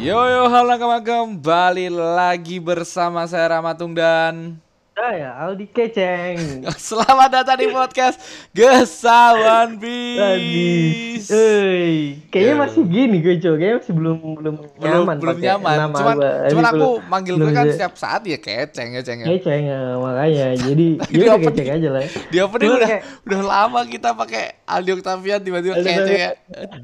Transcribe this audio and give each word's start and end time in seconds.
Yo 0.00 0.16
yo 0.16 0.48
halo 0.48 0.80
kawan 0.80 1.04
kembali 1.04 1.92
lagi 1.92 2.56
bersama 2.56 3.28
saya 3.28 3.60
Ramatung 3.60 3.92
dan 3.92 4.56
Saya 5.00 5.32
Aldi 5.32 5.64
Keceng. 5.72 6.60
selamat 6.92 7.28
datang 7.32 7.56
di 7.56 7.72
podcast 7.72 8.20
Gesawan 8.52 9.80
Bis. 9.80 11.24
eh, 11.26 12.20
kayaknya 12.28 12.52
Ya. 12.52 12.60
masih 12.60 12.82
gini 12.84 13.16
gue 13.18 13.40
coba, 13.40 13.56
kayaknya 13.56 13.76
masih 13.80 13.94
belum 13.96 14.16
belum 14.36 14.54
Belum 14.76 15.00
nyaman 15.00 15.16
belum 15.16 15.36
nyaman. 15.40 15.76
nama 15.80 15.96
Cuman 15.96 16.14
gua. 16.14 16.30
Cuman 16.52 16.64
aku 16.66 16.76
belum- 16.76 17.00
manggil 17.08 17.34
belum 17.34 17.48
gue 17.48 17.56
kan 17.56 17.64
setiap 17.72 17.94
saat 17.96 18.28
ya 18.28 18.36
keceng 18.36 18.92
keceng 18.92 19.18
ya. 19.20 19.26
Keceng 19.32 19.62
eh, 19.64 19.94
makanya, 19.96 20.46
jadi 20.68 20.86
Di 21.00 21.16
ya 21.16 21.24
udah 21.24 21.38
keceng 21.48 21.68
aja 21.72 21.88
lah. 21.88 22.04
Di 22.28 22.36
opening 22.38 22.68
udah 22.70 22.88
kayak- 22.92 23.04
udah 23.24 23.40
lama 23.40 23.80
kita 23.88 24.08
pakai 24.12 24.44
Aldi 24.68 24.90
Octavian 24.94 25.40
tiba-tiba 25.40 25.74
keceng 25.80 25.96
ya. 26.12 26.32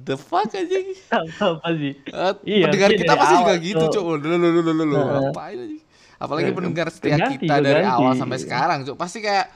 The 0.00 0.16
fuck 0.16 0.48
anjing. 0.50 0.88
Apa 1.44 1.68
sih? 1.70 1.92
Eh, 2.00 2.32
Iya, 2.48 2.64
pendengar 2.64 2.90
kita 2.96 3.12
pasti 3.12 3.34
juga 3.36 3.54
gitu. 3.60 3.84
Cuk. 3.92 4.04
Lu 4.16 4.40
lu 4.40 4.48
lu 4.56 4.60
lu 4.64 4.84
lu. 4.86 4.96
Heeh. 4.96 5.20
Ngapain 5.22 5.58
anjing? 5.60 5.84
Apalagi 6.16 6.50
pendengar 6.52 6.88
setia 6.88 7.16
ganti, 7.20 7.44
kita 7.44 7.60
dari 7.60 7.84
ganti. 7.84 7.92
awal 7.92 8.12
sampai 8.16 8.38
sekarang, 8.40 8.78
Cuk. 8.84 8.96
Pasti 8.96 9.20
kayak 9.20 9.46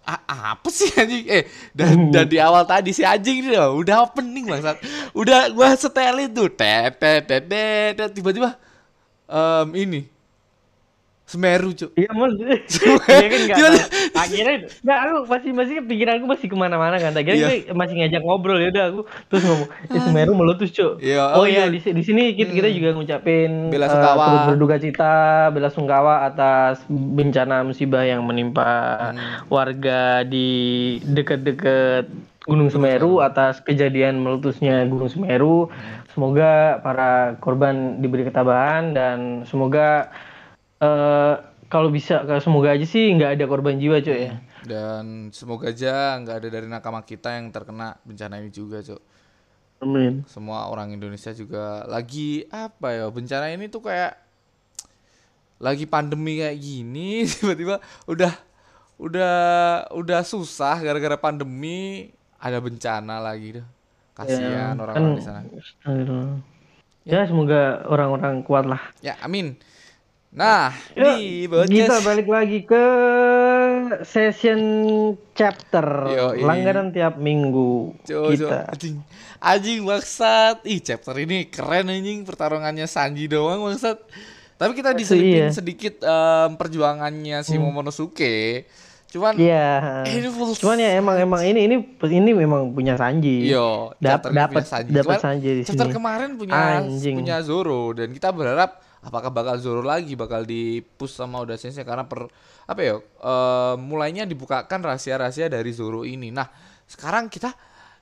"Ah, 0.00 0.56
apa 0.56 0.68
sih 0.72 0.88
anjing? 0.96 1.28
Eh, 1.28 1.44
dan, 1.76 1.92
dan 2.14 2.24
di 2.24 2.40
awal 2.40 2.64
tadi 2.64 2.90
si 2.90 3.04
anjing 3.04 3.44
ini 3.44 3.52
loh, 3.52 3.78
udah 3.78 4.08
opening 4.08 4.48
bangsat. 4.48 4.80
Udah 5.12 5.52
gua 5.52 5.76
setelin 5.76 6.32
tuh, 6.32 6.48
tet 6.48 6.96
tet 6.98 7.26
tiba-tiba 8.16 8.56
em 9.30 9.68
ini 9.76 10.00
Semeru, 11.30 11.70
Cuk. 11.70 11.94
Iya 11.94 12.10
Cuma- 12.10 12.26
dia 13.06 13.28
kan 13.30 13.40
tahu. 13.48 13.78
Akhirnya, 14.12 14.56
nggak 14.76 14.98
aku 15.00 15.14
masih 15.24 15.50
masih 15.52 15.74
pikiran 15.80 16.14
aku 16.16 16.26
masih 16.26 16.46
ke 16.46 16.56
mana-mana 16.56 16.96
kan. 16.96 17.12
Akhirnya 17.12 17.38
Iya. 17.38 17.48
gue 17.62 17.72
masih 17.72 17.94
ngajak 17.96 18.20
ngobrol 18.20 18.58
ya 18.58 18.68
udah 18.68 18.84
aku 18.88 19.00
terus 19.26 19.42
ngomong, 19.44 19.68
eh 19.86 20.00
Semeru 20.00 20.32
meletus 20.34 20.70
cuk. 20.70 20.92
Iya, 20.98 21.22
oh 21.30 21.40
oh 21.40 21.44
iya 21.44 21.64
iya. 21.64 21.64
di, 21.70 21.78
di 21.78 22.02
sini 22.02 22.22
kita, 22.32 22.50
kita 22.50 22.68
juga 22.68 22.88
ngucapin 22.92 23.70
Bela 23.70 23.86
eh, 23.86 23.90
sungkawa. 23.90 24.24
turut 24.26 24.42
berduka 24.50 24.76
cita, 24.76 25.14
bela 25.48 25.68
sungkawa 25.68 26.14
atas 26.24 26.82
bencana 26.90 27.62
musibah 27.62 28.02
yang 28.02 28.20
menimpa 28.20 28.68
Hmm. 29.10 29.46
warga 29.46 30.00
di 30.22 30.50
dekat-dekat 31.00 32.10
Gunung 32.42 32.66
Semeru 32.68 33.20
atas 33.20 33.60
kejadian 33.60 34.18
meletusnya 34.18 34.82
Gunung 34.84 35.06
Semeru. 35.06 35.68
Semoga 36.10 36.50
para 36.80 37.10
korban 37.36 37.74
diberi 37.98 38.24
ketabahan 38.24 38.90
dan 38.90 39.18
semoga 39.44 40.10
eh 40.80 41.34
kalau 41.66 41.88
bisa 41.88 42.24
kalau 42.24 42.40
semoga 42.40 42.72
aja 42.72 42.82
sih 42.82 43.08
nggak 43.10 43.36
ada 43.36 43.44
korban 43.46 43.76
jiwa 43.76 43.98
cuy 43.98 44.26
ya. 44.26 44.34
Dan 44.60 45.30
semoga 45.30 45.68
aja 45.68 46.18
nggak 46.18 46.36
ada 46.36 46.48
dari 46.50 46.66
nakama 46.66 47.00
kita 47.00 47.32
yang 47.32 47.48
terkena 47.48 47.96
bencana 48.02 48.36
ini 48.36 48.50
juga, 48.50 48.80
Cuk. 48.80 49.00
Amin. 49.80 50.28
semua 50.28 50.68
orang 50.68 50.92
Indonesia 50.92 51.32
juga 51.32 51.88
lagi 51.88 52.44
apa 52.50 52.92
ya 52.92 53.08
bencana 53.08 53.48
ini 53.48 53.64
tuh 53.66 53.80
kayak 53.80 54.12
lagi 55.56 55.84
pandemi 55.84 56.36
kayak 56.36 56.52
gini 56.54 57.24
tiba-tiba 57.30 57.80
udah 58.04 58.28
udah 58.96 59.34
udah 59.90 60.20
susah 60.20 60.76
gara-gara 60.78 61.16
pandemi 61.16 62.12
ada 62.36 62.60
bencana 62.60 63.20
lagi 63.20 63.56
dah 63.56 63.66
kasihan 64.12 64.76
Ya, 64.76 64.76
orang-orang 64.76 65.00
kan- 65.06 65.16
di 65.16 65.24
sana 65.24 65.40
Ya 67.02 67.24
semoga 67.24 67.80
orang-orang 67.88 68.44
kuat 68.44 68.68
lah. 68.68 68.84
ya 69.00 69.16
amin 69.20 69.56
nah 70.30 70.70
Ya, 70.94 71.18
di 71.18 71.50
kita 71.50 72.06
balik 72.06 72.30
lagi 72.30 72.62
ke 72.62 72.84
session 74.06 74.60
chapter 75.34 75.82
Yoi. 76.06 76.46
langganan 76.46 76.94
tiap 76.94 77.18
minggu 77.18 77.98
Coba, 78.06 78.30
kita. 78.30 78.58
anjing 78.70 78.96
anjing 79.42 79.78
maksat 79.82 80.62
ih 80.62 80.78
chapter 80.78 81.18
ini 81.18 81.50
keren 81.50 81.90
anjing 81.90 82.22
pertarungannya 82.22 82.86
Sanji 82.86 83.26
doang 83.26 83.66
maksat 83.66 83.98
tapi 84.54 84.78
kita 84.78 84.94
diselipin 84.94 85.48
iya. 85.48 85.50
sedikit 85.50 85.98
em, 85.98 86.54
perjuangannya 86.54 87.42
si 87.42 87.58
Momonosuke 87.58 88.70
cuman 89.10 89.34
Iya. 89.34 90.06
Ini 90.06 90.30
full 90.30 90.54
Cuman 90.54 90.78
ya 90.78 90.94
emang 90.94 91.18
emang 91.18 91.42
ini 91.42 91.66
ini 91.66 91.76
ini 92.06 92.30
memang 92.30 92.70
punya 92.70 92.94
Sanji. 92.94 93.50
Yo, 93.50 93.90
dapat 93.98 94.30
punya 94.30 94.62
Sanji. 94.62 94.94
dapat 94.94 95.18
Sanji 95.18 95.50
di 95.50 95.62
Chapter 95.66 95.90
sini. 95.90 95.96
kemarin 95.98 96.38
punya 96.38 96.54
Anjing. 96.78 97.18
punya 97.18 97.42
Zoro 97.42 97.90
dan 97.90 98.14
kita 98.14 98.30
berharap 98.30 98.78
apakah 99.00 99.32
bakal 99.32 99.56
Zoro 99.56 99.80
lagi 99.80 100.12
bakal 100.16 100.44
di 100.44 100.84
push 100.84 101.16
sama 101.16 101.40
Oda 101.40 101.56
Sensei 101.56 101.84
karena 101.84 102.04
per 102.04 102.28
apa 102.68 102.80
ya 102.80 102.96
eh, 103.00 103.74
mulainya 103.80 104.28
dibukakan 104.28 104.80
rahasia-rahasia 104.84 105.48
dari 105.48 105.72
Zoro 105.72 106.04
ini. 106.04 106.28
Nah, 106.30 106.46
sekarang 106.84 107.32
kita 107.32 107.52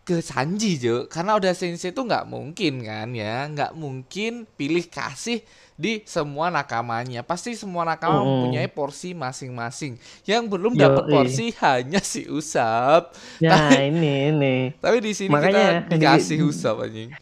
ke 0.08 0.24
Sanji 0.24 0.80
Jo. 0.80 1.04
Karena 1.04 1.36
Oda 1.36 1.52
Sensei 1.52 1.92
itu 1.92 2.00
nggak 2.00 2.24
mungkin 2.24 2.80
kan 2.80 3.12
ya? 3.12 3.44
Nggak 3.44 3.76
mungkin 3.76 4.48
pilih 4.56 4.88
kasih 4.88 5.44
di 5.76 6.00
semua 6.08 6.48
nakamanya. 6.48 7.20
Pasti 7.20 7.52
semua 7.52 7.84
nakama 7.84 8.24
mempunyai 8.24 8.72
porsi 8.72 9.12
masing-masing. 9.12 10.00
Yang 10.24 10.42
belum 10.48 10.80
dapat 10.80 11.12
porsi 11.12 11.52
hanya 11.60 12.00
si 12.00 12.24
Usap 12.24 13.12
Nah, 13.44 13.68
ini 13.76 14.32
ini. 14.32 14.56
tapi 14.80 15.04
di 15.04 15.12
sini 15.12 15.28
Makanya, 15.28 15.84
kita 15.84 16.00
dikasih 16.00 16.38
usap 16.48 16.88
anjing. 16.88 17.12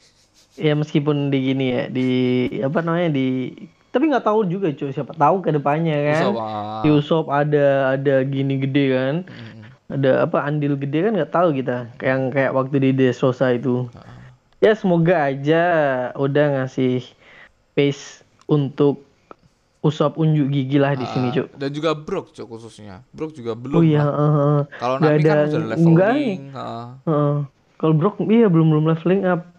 Ya 0.56 0.72
meskipun 0.72 1.28
di 1.28 1.52
gini 1.52 1.66
ya 1.72 1.82
di 1.92 2.08
apa 2.64 2.80
namanya 2.80 3.12
di 3.12 3.52
tapi 3.92 4.12
nggak 4.12 4.28
tahu 4.28 4.44
juga 4.44 4.68
cuy 4.76 4.92
siapa 4.92 5.16
tahu 5.16 5.40
ke 5.40 5.56
depannya 5.56 5.96
kan. 6.12 6.22
Usap, 6.28 6.36
ah. 6.36 6.80
Di 6.84 6.88
Usop 6.92 7.24
ada 7.32 7.96
ada 7.96 8.14
gini 8.28 8.60
gede 8.60 8.84
kan. 8.92 9.14
Mm. 9.24 9.60
Ada 9.96 10.28
apa 10.28 10.44
andil 10.44 10.76
gede 10.76 11.08
kan 11.08 11.12
nggak 11.16 11.32
tahu 11.32 11.56
kita. 11.56 11.88
Kayak 11.96 12.12
yang 12.12 12.22
kayak 12.28 12.52
waktu 12.52 12.76
di 12.76 12.90
Desosa 12.92 13.56
itu. 13.56 13.88
Ah. 13.96 14.04
Ya 14.60 14.76
semoga 14.76 15.32
aja 15.32 15.64
udah 16.12 16.60
ngasih 16.60 17.08
pace 17.72 18.20
untuk 18.48 19.00
Usop 19.80 20.18
unjuk 20.18 20.50
gigi 20.50 20.82
lah 20.82 20.98
di 20.98 21.06
sini 21.08 21.30
Ah, 21.30 21.32
cuy. 21.40 21.46
Dan 21.56 21.70
juga 21.70 21.94
Brook 21.94 22.34
cok 22.36 22.48
khususnya. 22.52 23.00
Brook 23.14 23.32
juga 23.32 23.56
belum. 23.56 23.80
Oh 23.80 23.84
iya, 23.86 24.02
heeh. 24.02 24.58
Kalau 24.82 24.96
Nami 24.98 25.22
kan 25.22 25.46
udah 25.46 25.78
enggak 25.78 26.12
leveling. 26.12 26.42
Kalau 27.80 27.94
Brock 27.96 28.20
iya 28.28 28.50
belum 28.50 28.76
belum 28.76 28.84
leveling 28.92 29.24
up. 29.24 29.55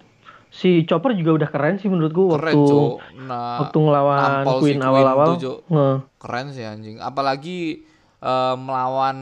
Si 0.50 0.84
Chopper 0.84 1.12
juga 1.13 1.35
udah 1.35 1.50
keren 1.50 1.75
sih 1.75 1.85
menurutku 1.85 2.31
Keren 2.31 2.56
waktu. 2.56 2.80
Nah, 3.22 3.62
waktu 3.62 3.78
ngelawan 3.78 4.19
si 4.41 4.53
Queen 4.58 4.80
awal-awal. 4.80 5.30
Heeh. 5.35 5.96
keren 6.18 6.47
sih 6.50 6.63
anjing. 6.63 6.97
Apalagi 6.97 7.84
eh, 8.18 8.56
melawan 8.57 9.18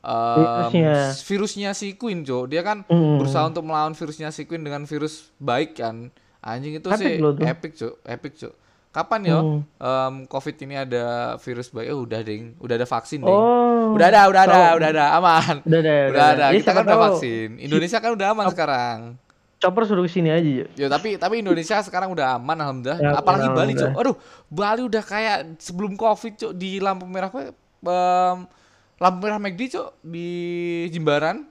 em, 0.00 0.38
Virusnya. 0.40 0.94
virusnya 1.20 1.70
si 1.72 1.94
Queen 1.94 2.22
cok. 2.22 2.44
Dia 2.46 2.62
kan 2.62 2.80
Mm. 2.82 3.20
berusaha 3.20 3.44
untuk 3.44 3.62
melawan 3.62 3.92
virusnya 3.92 4.30
si 4.30 4.44
Queen 4.44 4.62
dengan 4.62 4.82
virus 4.82 5.30
baik 5.36 5.76
kan. 5.76 6.08
Anjing 6.40 6.74
itu 6.74 6.88
Epic 6.88 6.98
sih 6.98 7.14
loh 7.18 7.32
tuh. 7.32 7.44
epic 7.44 7.72
cok. 7.72 7.94
Epic 8.02 8.32
cok. 8.36 8.54
Kapan 8.90 9.20
ya 9.22 9.38
Hmm. 9.38 9.60
em, 9.74 10.14
COVID 10.26 10.56
ini 10.60 10.74
ada 10.78 11.04
virus 11.38 11.68
baik? 11.68 11.88
Oh 11.90 12.02
udah 12.02 12.20
ding, 12.20 12.56
udah 12.58 12.74
ada 12.74 12.84
vaksin 12.84 13.20
ding. 13.20 13.28
Oh. 13.30 13.92
Udah 13.92 14.06
ada, 14.06 14.24
udah 14.26 14.42
ada, 14.42 14.52
Tahu. 14.54 14.74
udah 14.74 14.88
ada, 14.90 15.04
aman. 15.14 15.54
Udah 15.62 15.78
ada, 15.78 15.94
Udah 16.08 16.24
ada. 16.30 16.44
Ya, 16.46 16.52
Kita 16.54 16.64
siapa 16.66 16.76
kan 16.78 16.84
udah 16.86 16.98
vaksin. 17.06 17.48
Indonesia 17.58 17.98
kan 17.98 18.10
udah 18.10 18.26
aman 18.30 18.46
sekarang. 18.48 18.98
Chopper 19.62 19.82
suruh 19.84 20.02
ke 20.02 20.10
sini 20.10 20.26
aja, 20.28 20.42
Cok. 20.42 20.68
Ya 20.74 20.86
tapi 20.88 21.14
tapi 21.14 21.34
Indonesia 21.38 21.78
sekarang 21.78 22.10
udah 22.10 22.34
aman 22.34 22.58
alhamdulillah. 22.58 22.98
Ya, 22.98 23.10
Apalagi 23.14 23.46
Bali, 23.46 23.72
alhamdulillah. 23.72 23.94
Cuk. 23.94 24.00
Aduh, 24.02 24.16
Bali 24.48 24.82
udah 24.82 25.02
kayak 25.02 25.38
sebelum 25.56 25.94
Covid, 25.94 26.32
Cuk, 26.34 26.52
di 26.52 26.76
lampu 26.76 27.06
merah 27.06 27.28
apa? 27.28 27.54
em, 27.80 28.38
lampu 28.96 29.18
merah 29.20 29.38
McD, 29.38 29.60
Cuk, 29.70 29.88
di 30.02 30.28
Jimbaran. 30.88 31.46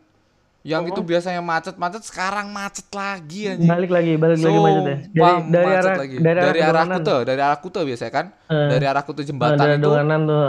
Yang 0.62 0.82
Oh. 0.84 0.90
itu 0.92 1.02
biasanya 1.04 1.42
macet-macet 1.42 2.04
sekarang 2.04 2.52
macet 2.52 2.86
lagi 2.92 3.50
anjing. 3.50 3.66
Balik 3.66 3.90
lagi, 3.90 4.14
balik 4.14 4.38
lagi 4.38 4.60
macet 4.60 4.84
ya. 4.84 4.86
Dari 4.86 5.02
Sumpah, 5.02 5.42
dari 5.42 5.66
macet 5.66 5.82
arah 5.82 5.98
lagi. 5.98 6.16
dari, 6.18 6.38
dari 6.38 6.60
arah 6.62 6.70
Donganan. 6.78 6.98
Kute, 7.00 7.16
dari 7.26 7.42
arah 7.42 7.58
Kute 7.58 7.82
biasanya 7.82 8.12
kan? 8.12 8.26
Eh. 8.46 8.68
Dari 8.70 8.86
arah 8.86 9.02
Kute 9.02 9.18
Oh, 9.18 9.26
jembatan 9.26 9.58
dari 9.58 9.74
itu. 9.74 9.84
Donganan 9.84 10.20
tuh. 10.24 10.46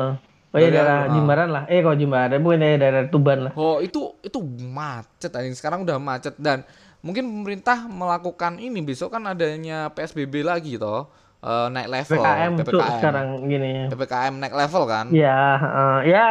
Oh 0.53 0.59
iya 0.61 0.69
daerah 0.69 0.85
arah- 1.01 1.13
Jimbaran 1.17 1.49
lah. 1.49 1.63
Eh 1.65 1.81
kok 1.81 1.97
Jimbaran 1.97 2.39
bukan 2.39 2.61
daerah 2.61 3.03
Tuban 3.09 3.39
lah. 3.41 3.53
Oh 3.57 3.81
itu 3.81 4.01
itu 4.21 4.37
macet 4.69 5.33
anjing 5.33 5.55
sekarang 5.55 5.81
udah 5.81 5.97
macet 5.97 6.37
dan 6.37 6.61
mungkin 7.03 7.27
pemerintah 7.27 7.91
melakukan 7.91 8.63
ini 8.63 8.79
besok 8.81 9.19
kan 9.19 9.27
adanya 9.27 9.91
PSBB 9.91 10.47
lagi 10.47 10.79
toh 10.79 11.11
eh, 11.43 11.67
naik 11.75 11.91
level 11.91 12.23
PKM 12.23 12.51
tuh 12.63 12.79
PPKM 12.79 12.95
sekarang 13.03 13.27
gini 13.51 13.69
ya. 13.75 13.85
PPKM 13.91 14.35
naik 14.39 14.55
level 14.55 14.83
kan 14.87 15.07
Ya, 15.11 15.43
eh, 15.59 15.99
ya, 16.15 16.27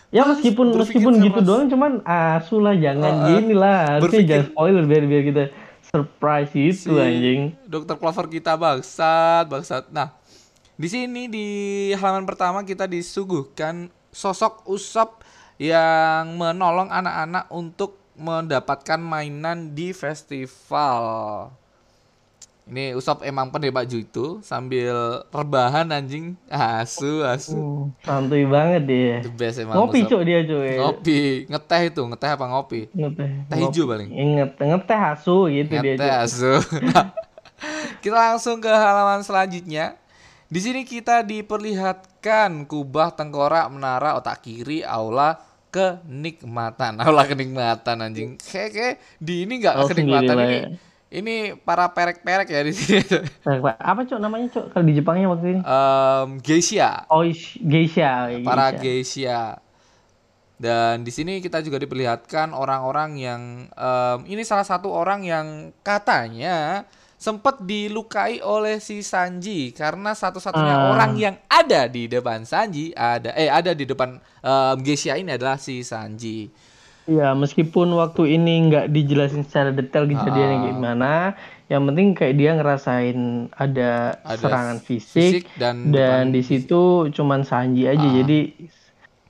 Ya 0.08 0.24
meskipun 0.24 0.72
meskipun 0.72 1.20
gitu 1.20 1.40
doang 1.44 1.68
cuman 1.68 2.00
asu 2.08 2.64
lah 2.64 2.72
jangan 2.72 3.28
Heeh. 3.28 3.28
gini 3.44 3.54
lah. 3.54 4.00
Harusnya 4.00 4.24
jangan 4.24 4.46
spoiler 4.56 4.84
biar 4.88 5.04
biar 5.04 5.22
kita 5.28 5.44
surprise 5.84 6.52
itu 6.56 6.88
Si 6.88 6.96
anjing. 6.96 7.52
Dokter 7.68 7.96
Clover 8.00 8.26
kita 8.32 8.56
bangsat, 8.56 9.44
bangsat. 9.52 9.92
Nah, 9.92 10.16
di 10.80 10.88
sini 10.88 11.28
di 11.28 11.46
halaman 11.92 12.24
pertama 12.24 12.64
kita 12.64 12.88
disuguhkan 12.88 13.92
sosok 14.08 14.64
Usop 14.64 15.20
yang 15.60 16.40
menolong 16.40 16.88
anak-anak 16.88 17.50
untuk 17.52 18.00
mendapatkan 18.16 18.96
mainan 18.96 19.76
di 19.76 19.92
festival. 19.92 21.52
Ini 22.68 22.92
Usop 22.92 23.24
emang 23.24 23.48
pandai 23.48 23.68
baju 23.68 23.96
itu 23.96 24.26
sambil 24.40 24.92
rebahan 25.26 25.88
anjing. 25.88 26.36
Asu, 26.46 27.24
asu. 27.24 27.56
Hmm, 27.56 27.84
santuy 27.98 28.44
banget 28.44 28.82
dia. 28.84 29.14
The 29.20 29.32
best 29.32 29.56
emang 29.58 29.72
Ngopi 29.74 30.04
Usop. 30.04 30.10
cok 30.10 30.22
dia 30.22 30.40
cuy. 30.44 30.76
Ngopi, 30.76 31.20
ngeteh 31.46 31.82
itu, 31.88 32.02
ngeteh 32.04 32.30
apa 32.30 32.44
ngopi? 32.44 32.80
Ngeteh. 32.92 33.30
Teh 33.46 33.56
hijau 33.58 33.84
paling. 33.86 34.08
Inget 34.10 34.50
ngeteh 34.54 35.00
asu 35.08 35.48
gitu 35.48 35.72
dia 35.72 35.96
Ngeteh 35.96 36.12
asu. 36.20 36.52
Kita 38.04 38.14
langsung 38.14 38.60
ke 38.60 38.68
halaman 38.68 39.24
selanjutnya. 39.24 39.96
Di 40.46 40.60
sini 40.60 40.80
kita 40.82 41.20
diperlihatkan 41.22 42.64
kubah 42.64 43.12
tengkorak 43.12 43.68
menara 43.68 44.14
otak 44.14 44.40
kiri 44.40 44.80
aula 44.80 45.36
kenikmatan. 45.68 46.96
Aula 46.98 47.24
kenikmatan 47.24 47.96
anjing. 47.98 48.30
Kayak 48.40 48.70
kayak 48.70 48.94
di 49.18 49.44
ini 49.44 49.60
enggak 49.60 49.74
Oh, 49.76 49.84
kenikmatan 49.84 50.36
ini. 50.38 50.48
ya. 50.54 50.66
Ini 51.08 51.56
para 51.58 51.88
perek-perek 51.88 52.48
ya 52.48 52.60
di 52.60 52.72
sini. 52.72 53.00
Apa 53.80 54.04
cok 54.04 54.20
namanya 54.20 54.46
cok 54.52 54.64
kalau 54.70 54.84
di 54.84 54.92
Jepangnya 54.92 55.26
waktu 55.26 55.56
ini? 55.56 55.60
Em, 55.64 56.28
geisha. 56.38 57.08
Oh 57.08 57.24
ish- 57.24 57.56
geisha. 57.58 58.28
para 58.44 58.68
geisha. 58.74 59.56
Dan 60.58 61.00
di 61.00 61.12
sini 61.14 61.38
kita 61.38 61.62
juga 61.62 61.78
diperlihatkan 61.78 62.50
orang-orang 62.50 63.16
yang 63.16 63.42
em, 63.70 64.18
ini 64.26 64.44
salah 64.44 64.66
satu 64.66 64.90
orang 64.90 65.22
yang 65.22 65.46
katanya 65.80 66.84
sempat 67.14 67.58
dilukai 67.58 68.38
oleh 68.38 68.76
si 68.76 69.00
Sanji 69.00 69.72
karena 69.72 70.12
satu-satunya 70.12 70.74
Ah. 70.76 70.90
orang 70.92 71.12
yang 71.14 71.34
ada 71.46 71.86
di 71.86 72.06
depan 72.06 72.42
Sanji 72.42 72.92
ada 72.92 73.34
eh 73.34 73.48
ada 73.48 73.72
di 73.72 73.82
depan 73.82 74.12
em, 74.20 74.76
geisha 74.82 75.14
ini 75.14 75.32
adalah 75.32 75.56
si 75.56 75.80
Sanji. 75.80 76.52
Ya 77.08 77.32
meskipun 77.32 77.88
waktu 77.90 78.36
ini 78.36 78.68
nggak 78.68 78.86
dijelasin 78.88 79.40
secara 79.42 79.72
detail 79.72 80.04
kejadiannya 80.04 80.58
Ah. 80.58 80.66
gimana, 80.68 81.12
yang 81.66 81.82
penting 81.82 82.12
kayak 82.12 82.36
dia 82.36 82.52
ngerasain 82.52 83.18
ada, 83.50 84.20
Ada 84.20 84.36
serangan 84.36 84.76
fisik 84.78 85.40
fisik, 85.40 85.56
dan 85.56 85.88
dan, 85.88 86.28
di 86.28 86.40
situ 86.40 87.08
cuman 87.08 87.42
Sanji 87.42 87.84
aja. 87.84 87.96
Ah. 87.98 88.12
Jadi 88.14 88.52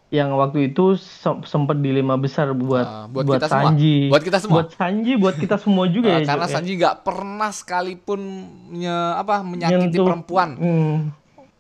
yang 0.09 0.35
waktu 0.35 0.73
itu 0.73 0.97
sem- 0.97 1.45
sempet 1.45 1.79
dilema 1.79 2.17
besar 2.17 2.51
buat 2.51 2.83
Ah, 2.83 3.05
buat 3.07 3.23
buat, 3.23 3.39
kita 3.39 3.47
semua. 3.47 3.63
Sanji. 3.63 3.97
Buat 4.09 4.23
kita 4.25 4.39
semua. 4.41 4.55
Buat 4.57 4.69
Sanji, 4.73 5.13
buat 5.15 5.37
kita 5.37 5.57
semua 5.57 5.85
juga 5.95 6.09
Eh, 6.11 6.19
ya. 6.19 6.27
karena 6.27 6.47
ya. 6.47 6.51
Sanji 6.51 6.73
nggak 6.75 6.97
pernah 7.03 7.51
sekalipun 7.53 8.21
nye- 8.71 8.89
apa 9.15 9.35
menyakiti 9.41 9.77
Nyentuh- 9.87 10.03
perempuan. 10.03 10.51
Hmm. 10.57 10.97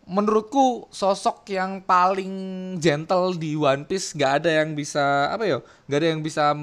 Menurutku 0.08 0.88
sosok 0.88 1.52
yang 1.52 1.84
paling 1.84 2.32
gentle 2.80 3.36
di 3.36 3.52
One 3.54 3.84
Piece 3.84 4.16
nggak 4.16 4.32
ada 4.42 4.50
yang 4.64 4.72
bisa 4.72 5.28
apa 5.28 5.44
ya 5.44 5.60
nggak 5.84 5.98
ada 6.00 6.08
yang 6.08 6.20
bisa 6.24 6.56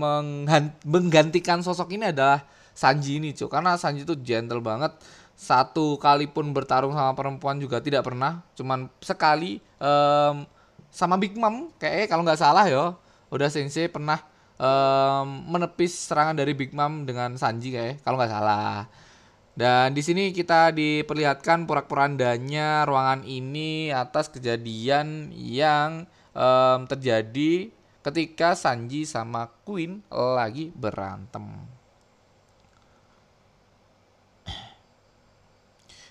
menggantikan 0.82 1.62
sosok 1.62 1.94
ini 1.94 2.10
adalah 2.10 2.42
Sanji 2.76 3.24
ini 3.24 3.32
cuy 3.32 3.48
karena 3.48 3.80
Sanji 3.80 4.04
itu 4.04 4.18
gentle 4.20 4.60
banget. 4.60 4.92
Satu 5.36 5.96
kali 5.96 6.28
pun 6.28 6.52
bertarung 6.52 6.92
sama 6.92 7.16
perempuan 7.16 7.56
juga 7.56 7.80
tidak 7.80 8.04
pernah. 8.04 8.44
Cuman 8.52 8.92
sekali 9.00 9.64
em, 9.80 10.36
sama 10.92 11.16
Big 11.16 11.40
Mom 11.40 11.72
kayak 11.80 12.12
kalau 12.12 12.28
nggak 12.28 12.40
salah 12.40 12.68
ya 12.68 12.92
udah 13.32 13.48
Sensei 13.48 13.88
pernah 13.88 14.20
em, 14.60 15.28
menepis 15.48 15.96
serangan 16.12 16.36
dari 16.36 16.52
Big 16.52 16.76
Mom 16.76 17.08
dengan 17.08 17.32
Sanji 17.40 17.72
kayak 17.72 18.04
kalau 18.04 18.20
nggak 18.20 18.34
salah 18.36 18.92
dan 19.56 19.96
di 19.96 20.04
sini 20.04 20.36
kita 20.36 20.76
diperlihatkan 20.76 21.64
porak-porandanya 21.64 22.84
ruangan 22.84 23.24
ini 23.24 23.88
atas 23.88 24.28
kejadian 24.28 25.32
yang 25.32 26.04
em, 26.36 26.80
terjadi 26.92 27.72
ketika 28.04 28.52
Sanji 28.60 29.08
sama 29.08 29.48
Queen 29.64 30.04
lagi 30.12 30.76
berantem. 30.76 31.72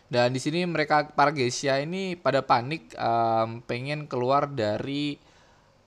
Dan 0.09 0.33
di 0.33 0.41
sini 0.41 0.65
mereka 0.65 1.13
para 1.13 1.29
geisha 1.29 1.77
ini 1.85 2.17
pada 2.17 2.41
panik 2.41 2.97
em, 2.97 3.61
pengen 3.69 4.09
keluar 4.09 4.49
dari 4.49 5.21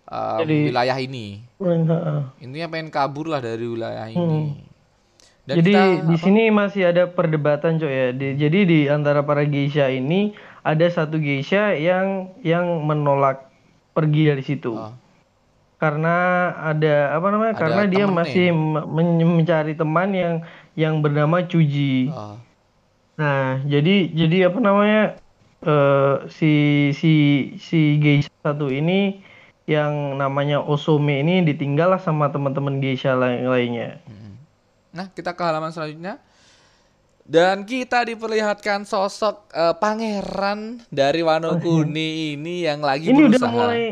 em, 0.06 0.40
Dari- 0.46 0.70
wilayah 0.70 0.98
ini. 1.02 1.42
Heeh. 1.58 2.22
Intinya 2.46 2.70
pengen 2.70 2.94
kabur 2.94 3.34
lah 3.34 3.42
dari 3.42 3.66
wilayah 3.66 4.06
ini. 4.14 4.77
Dan 5.48 5.54
Hmm. 5.54 5.60
jadi 5.64 5.72
kita- 5.72 6.04
di 6.04 6.16
apa? 6.20 6.24
sini 6.28 6.44
masih 6.52 6.84
ada 6.86 7.04
perdebatan 7.08 7.80
cok 7.80 7.88
ya. 7.90 8.08
Di- 8.12 8.36
jadi 8.36 8.60
di 8.68 8.80
antara 8.86 9.24
para 9.24 9.48
geisha 9.48 9.88
ini 9.88 10.36
ada 10.60 10.84
satu 10.86 11.16
geisha 11.18 11.72
yang 11.72 12.36
yang 12.44 12.84
menolak 12.84 13.48
pergi 13.96 14.28
dari 14.28 14.44
situ. 14.44 14.76
Oh. 14.76 14.92
Karena 15.78 16.16
ada 16.58 17.16
apa 17.16 17.28
namanya? 17.32 17.54
Ada 17.56 17.62
Karena 17.64 17.84
dia 17.88 18.06
masih 18.06 18.52
me- 18.52 18.84
men- 18.84 19.40
mencari 19.40 19.72
teman 19.72 20.12
yang 20.12 20.36
yang 20.76 21.00
bernama 21.00 21.40
Cuji. 21.42 22.12
Oh. 22.12 22.36
Nah, 23.16 23.64
jadi 23.64 24.12
jadi 24.12 24.52
apa 24.52 24.60
namanya? 24.60 25.16
eh, 25.58 26.16
si 26.30 26.54
si 26.94 27.14
si 27.58 27.98
geisha 27.98 28.30
satu 28.46 28.70
ini 28.70 29.26
yang 29.66 30.14
namanya 30.14 30.62
Osome 30.62 31.18
ini 31.18 31.42
ditinggal 31.42 31.98
lah 31.98 31.98
sama 31.98 32.30
teman-teman 32.30 32.78
geisha 32.78 33.18
lain 33.18 33.48
lainnya. 33.48 33.98
Nah, 34.98 35.08
kita 35.08 35.32
ke 35.32 35.44
halaman 35.44 35.70
selanjutnya. 35.70 36.18
Dan 37.22 37.62
kita 37.62 38.02
diperlihatkan 38.04 38.82
sosok 38.84 39.52
eh, 39.52 39.76
pangeran 39.76 40.80
dari 40.88 41.20
Wano 41.22 41.60
Kuni 41.60 42.34
ini 42.34 42.64
yang 42.64 42.80
lagi 42.80 43.12
ini 43.12 43.20
udah 43.22 43.36
berusaha. 43.36 43.52
mulai 43.54 43.84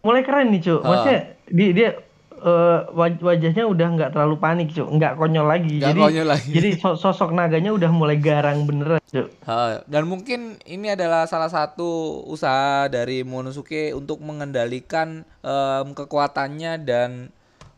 mulai 0.00 0.20
keren 0.20 0.50
nih 0.50 0.60
cuk 0.60 0.80
maksudnya 0.82 1.20
dia 1.46 1.68
dia 1.70 1.88
eh, 2.36 2.78
waj- 2.90 3.22
wajahnya 3.22 3.64
udah 3.64 3.88
nggak 3.88 4.10
terlalu 4.10 4.36
panik 4.36 4.68
cuk 4.68 4.90
nggak 4.90 5.14
konyol 5.14 5.46
lagi 5.46 5.78
Nggak 5.78 5.86
jadi 5.88 6.00
konyol 6.02 6.26
lagi. 6.28 6.50
jadi 6.50 6.68
so- 6.74 6.98
sosok 6.98 7.30
naganya 7.30 7.70
udah 7.70 7.88
mulai 7.88 8.18
garang 8.18 8.66
beneran 8.66 8.98
cuk 9.00 9.30
Ha, 9.40 9.80
dan 9.84 10.02
mungkin 10.04 10.40
ini 10.64 10.90
adalah 10.90 11.24
salah 11.24 11.48
satu 11.48 11.86
usaha 12.26 12.84
dari 12.86 13.22
Monosuke 13.22 13.94
untuk 13.94 14.18
mengendalikan 14.18 15.22
em, 15.40 15.86
kekuatannya 15.90 16.82
dan 16.82 17.30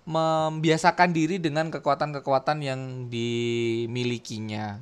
membiasakan 0.07 1.11
diri 1.11 1.43
dengan 1.43 1.69
kekuatan-kekuatan 1.69 2.63
yang 2.63 2.81
dimilikinya. 3.11 4.79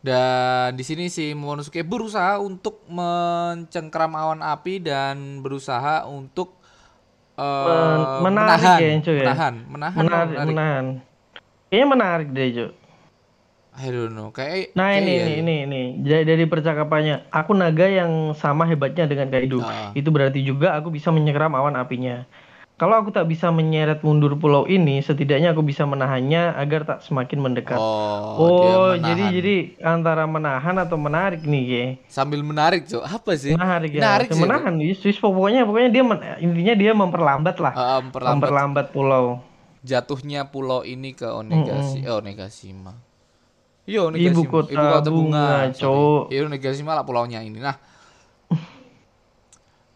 Dan 0.00 0.80
di 0.80 0.84
sini 0.86 1.12
si 1.12 1.36
Monosuke 1.36 1.84
berusaha 1.84 2.40
untuk 2.40 2.80
mencengkram 2.88 4.16
awan 4.16 4.40
api 4.40 4.80
dan 4.80 5.44
berusaha 5.44 6.08
untuk 6.08 6.56
Men- 7.40 8.20
menarik 8.20 8.60
menahan, 8.60 8.80
ya, 8.80 8.88
cuy, 9.00 9.16
ya? 9.16 9.24
menahan, 9.24 9.54
menahan, 9.64 9.96
menarik 10.04 10.28
menarik. 10.36 10.48
menahan 10.52 10.84
kayaknya 11.72 11.86
menarik 11.88 12.28
deh 12.36 12.48
cuk 12.52 12.72
I 13.80 13.86
don't 13.88 14.12
know, 14.12 14.28
kayak 14.28 14.76
nah 14.76 14.92
kayak 14.92 15.00
ini 15.00 15.08
iya 15.08 15.24
ini 15.24 15.32
ini 15.40 15.54
ini 15.64 15.82
dari, 16.04 16.28
dari 16.28 16.44
percakapannya 16.44 17.32
aku 17.32 17.56
naga 17.56 17.88
yang 17.88 18.36
sama 18.36 18.68
hebatnya 18.68 19.08
dengan 19.08 19.32
Kaido 19.32 19.64
Ah. 19.64 19.88
itu 19.96 20.12
berarti 20.12 20.44
juga 20.44 20.76
aku 20.76 20.92
bisa 20.92 21.08
menyerap 21.08 21.48
awan 21.48 21.80
apinya 21.80 22.28
kalau 22.80 22.96
aku 22.96 23.12
tak 23.12 23.28
bisa 23.28 23.52
menyeret 23.52 24.00
mundur 24.00 24.40
pulau 24.40 24.64
ini, 24.64 25.04
setidaknya 25.04 25.52
aku 25.52 25.60
bisa 25.60 25.84
menahannya 25.84 26.56
agar 26.56 26.88
tak 26.88 26.98
semakin 27.04 27.36
mendekat. 27.36 27.76
Oh, 27.76 28.40
Oh, 28.40 28.90
jadi 28.96 29.28
jadi 29.28 29.56
antara 29.84 30.24
menahan 30.24 30.80
atau 30.80 30.96
menarik 30.96 31.44
nih, 31.44 31.62
Ge. 31.68 31.84
sambil 32.08 32.40
menarik, 32.40 32.88
Cuk. 32.88 33.04
Apa 33.04 33.36
sih? 33.36 33.52
Menarik 33.52 33.92
ya. 33.92 34.00
Menarik 34.00 34.28
sih. 34.32 34.40
menahan, 34.40 34.80
yes, 34.80 35.04
pokoknya 35.20 35.68
pokoknya 35.68 35.90
dia 35.92 36.02
men- 36.08 36.24
intinya 36.40 36.72
dia 36.72 36.92
memperlambat 36.96 37.56
lah. 37.60 37.74
Ah, 37.76 38.00
memperlambat 38.00 38.32
memperlambat 38.40 38.86
pulau. 38.96 39.44
jatuhnya 39.84 40.48
pulau 40.48 40.80
ini 40.80 41.12
ke 41.12 41.28
Onegasi, 41.28 42.00
eh, 42.00 42.16
Onegashima. 42.16 42.96
Iya, 43.84 44.08
Ibu 44.08 44.16
Onegashima. 44.16 44.48
kota 44.48 44.72
Ibu 44.72 44.84
kota 44.88 45.10
bunga, 45.12 45.44
bunga, 45.44 45.76
sorry. 45.76 45.84
Cuk. 45.84 46.22
Iya, 46.32 46.40
Onegashima 46.48 46.92
lah 46.96 47.04
pulaunya 47.04 47.44
ini. 47.44 47.60
Nah, 47.60 47.76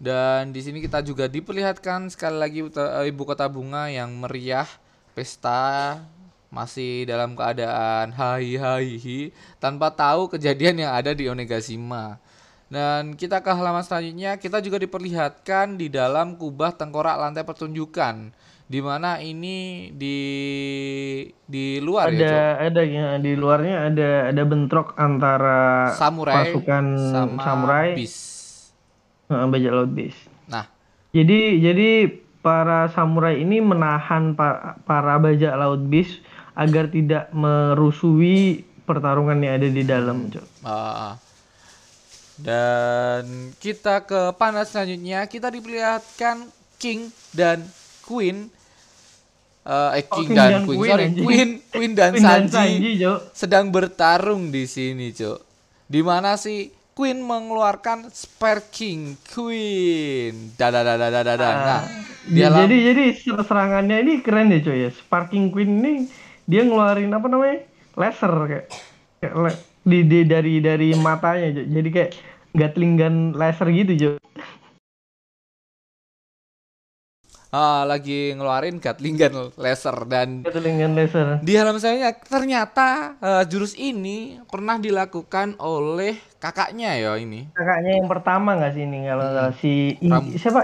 dan 0.04 0.52
di 0.52 0.61
sini 0.61 0.84
kita 0.84 1.00
juga 1.00 1.25
diperlihatkan 1.25 2.12
sekali 2.12 2.37
lagi 2.37 2.61
eh, 2.61 3.08
ibu 3.08 3.25
kota 3.25 3.49
bunga 3.49 3.88
yang 3.88 4.12
meriah, 4.20 4.68
pesta 5.16 6.04
masih 6.52 7.08
dalam 7.08 7.32
keadaan 7.32 8.12
hai 8.12 8.61
hai 8.61 9.00
hi, 9.00 9.32
tanpa 9.56 9.88
tahu 9.88 10.28
kejadian 10.28 10.84
yang 10.84 10.92
ada 10.92 11.16
di 11.16 11.25
Onegashima. 11.25 12.20
Dan 12.68 13.16
kita 13.16 13.40
ke 13.40 13.49
halaman 13.49 13.80
selanjutnya, 13.80 14.37
kita 14.37 14.61
juga 14.61 14.76
diperlihatkan 14.76 15.80
di 15.80 15.88
dalam 15.88 16.37
kubah 16.37 16.76
tengkorak 16.76 17.16
lantai 17.16 17.46
pertunjukan, 17.46 18.28
di 18.68 18.80
mana 18.84 19.25
ini 19.25 19.88
di 19.96 20.18
di 21.49 21.80
luar 21.80 22.12
ya, 22.12 22.16
ada 22.16 22.32
Cok? 22.32 22.66
ada 22.66 22.82
ya 22.84 23.06
di 23.20 23.32
luarnya 23.37 23.76
ada 23.88 24.11
ada 24.32 24.42
bentrok 24.49 24.96
antara 25.00 25.92
samurai 25.96 26.50
pasukan 26.52 26.84
sama 27.12 27.40
samurai 27.40 27.88
bis. 27.96 28.34
Bajak 29.26 29.73
laut 29.73 29.90
bis. 29.90 30.16
Nah, 30.47 30.69
Jadi 31.11 31.62
jadi 31.62 32.11
para 32.40 32.90
samurai 32.90 33.38
ini 33.38 33.62
menahan 33.62 34.35
pa- 34.35 34.76
para 34.83 35.16
bajak 35.16 35.54
laut 35.54 35.81
bis 35.87 36.21
agar 36.52 36.87
tidak 36.87 37.31
merusui 37.31 38.62
pertarungan 38.85 39.38
yang 39.38 39.54
ada 39.57 39.69
di 39.71 39.83
dalam, 39.83 40.28
Cok. 40.28 40.47
ah, 40.62 41.16
dan 42.35 43.54
kita 43.57 44.02
ke 44.02 44.35
panel 44.35 44.66
selanjutnya, 44.66 45.25
kita 45.25 45.49
diperlihatkan 45.49 46.50
King 46.76 47.09
dan 47.31 47.62
Queen 48.02 48.50
eh 49.64 49.90
eh, 49.97 50.04
Oh, 50.04 50.21
King 50.21 50.28
King 50.28 50.37
dan, 50.37 50.50
dan 50.50 50.62
Queen, 50.69 50.76
Queen, 50.76 50.90
sorry. 50.90 51.07
Queen, 51.16 51.50
Queen 51.73 51.93
dan 51.95 52.11
Queen 52.12 52.21
dan 52.23 52.43
Sanji, 52.45 52.52
Sanji, 52.52 52.90
Cok. 53.00 53.19
sedang 53.33 53.66
bertarung 53.73 54.52
di 54.52 54.69
sini, 54.69 55.09
Cok. 55.09 55.38
Di 55.88 56.00
mana 56.04 56.37
si 56.37 56.69
Queen 56.94 57.18
mengeluarkan 57.20 58.06
Sparking 58.08 59.18
Queen. 59.26 60.54
Dadadadadadada. 60.54 61.50
Nah, 61.50 61.82
di 62.24 62.38
Ja- 62.38 62.48
dalam 62.48 62.64
Jadi 62.64 62.76
jadi 62.86 63.04
ser- 63.12 63.42
serangannya 63.42 63.98
ini 63.98 64.22
keren 64.22 64.48
ya, 64.48 64.62
coy 64.62 64.78
ya. 64.78 64.90
Sparking 64.90 65.50
Queen 65.50 65.82
ini 65.82 65.92
dia 66.44 66.62
ngeluarin 66.62 67.10
apa 67.10 67.26
namanya? 67.26 67.66
laser 67.94 68.30
kayak, 68.30 68.66
kayak 69.18 69.34
le- 69.36 69.60
di, 69.80 69.98
di- 70.02 70.24
dari 70.24 70.58
dari 70.58 70.88
matanya, 70.96 71.50
Cok. 71.52 71.66
Jadi 71.68 71.88
kayak 71.90 72.10
gatling 72.52 72.94
gun 72.94 73.14
laser 73.32 73.68
gitu, 73.68 73.92
Cok. 73.92 74.14
Ah, 77.54 77.87
lagi 77.87 78.34
ngeluarin 78.34 78.82
Gatling 78.82 79.14
gun 79.14 79.54
laser 79.54 79.94
dan 80.04 80.42
Gatling 80.42 80.75
gun 80.76 80.92
laser. 80.92 81.38
Di 81.38 81.54
halaman 81.54 81.78
saya 81.78 82.11
ternyata 82.18 83.14
eh, 83.16 83.42
jurus 83.46 83.78
ini 83.78 84.42
pernah 84.44 84.75
dilakukan 84.76 85.54
oleh 85.56 86.18
kakaknya 86.37 86.99
ya 86.99 87.14
ini. 87.14 87.46
Kakaknya 87.54 88.02
yang 88.02 88.11
pertama 88.11 88.58
nggak 88.58 88.73
sih 88.75 88.82
ini 88.82 89.06
kalau 89.06 89.25
salah? 89.25 89.54
si 89.54 89.94
I- 89.96 90.11
Ram- 90.11 90.34
siapa? 90.34 90.62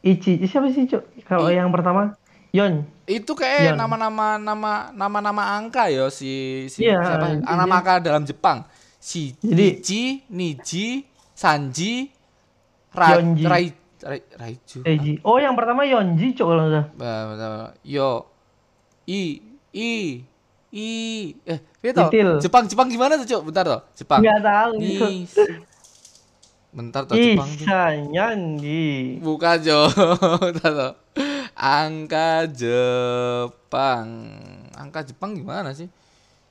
Ichi 0.00 0.38
siapa 0.46 0.70
sih, 0.70 0.86
Cok? 0.86 1.26
Kalau 1.26 1.50
yang 1.50 1.68
pertama 1.68 2.14
Yon. 2.50 2.82
Itu 3.04 3.34
kayak 3.34 3.74
nama-nama 3.74 4.38
nama 4.38 4.88
nama-nama 4.90 5.42
angka 5.54 5.86
ya 5.86 6.06
si 6.08 6.64
si 6.66 6.86
Iya, 6.86 6.98
siapa? 6.98 7.26
Ah, 7.42 7.56
nama 7.58 7.74
angka 7.78 8.00
dalam 8.00 8.22
Jepang. 8.22 8.62
Si 8.96 9.34
Jadi- 9.38 9.78
Ichi, 9.78 10.02
Niji, 10.28 11.04
Sanji, 11.30 12.10
Ra, 12.90 13.16
Yonji. 13.16 13.44
Rai, 13.46 13.66
Rai, 14.00 14.20
Raiju. 14.32 14.80
Oh, 15.22 15.36
yang 15.36 15.52
pertama 15.52 15.84
Yonji, 15.84 16.32
Cok 16.32 16.46
kalau 16.46 16.62
nggak 16.64 16.72
salah. 16.72 16.86
Bentar, 16.96 17.22
bentar. 17.28 17.50
Yo, 17.84 18.10
I, 19.04 19.20
I, 19.70 19.92
I, 20.70 20.88
eh, 21.44 21.60
itu. 21.82 22.00
Jepang, 22.40 22.64
Jepang 22.64 22.88
gimana 22.88 23.18
tuh 23.18 23.26
cok? 23.26 23.42
Bentar 23.44 23.64
tuh, 23.66 23.80
Jepang. 23.92 24.20
Nggak 24.22 24.40
tahu, 24.40 24.70
Cok. 24.72 24.80
Ni, 24.80 25.26
bentar 26.70 27.02
tuh 27.04 27.16
Jepang. 27.18 27.48
tuh. 27.50 27.66
Isa 27.66 27.82
Nyanji. 28.08 29.18
Bukan 29.18 29.56
Jo, 29.60 29.90
Bentar, 30.48 30.70
toh. 30.72 30.92
Angka 31.52 32.46
Jepang. 32.48 34.06
Angka 34.72 35.00
Jepang 35.02 35.34
gimana 35.34 35.74
sih? 35.74 35.90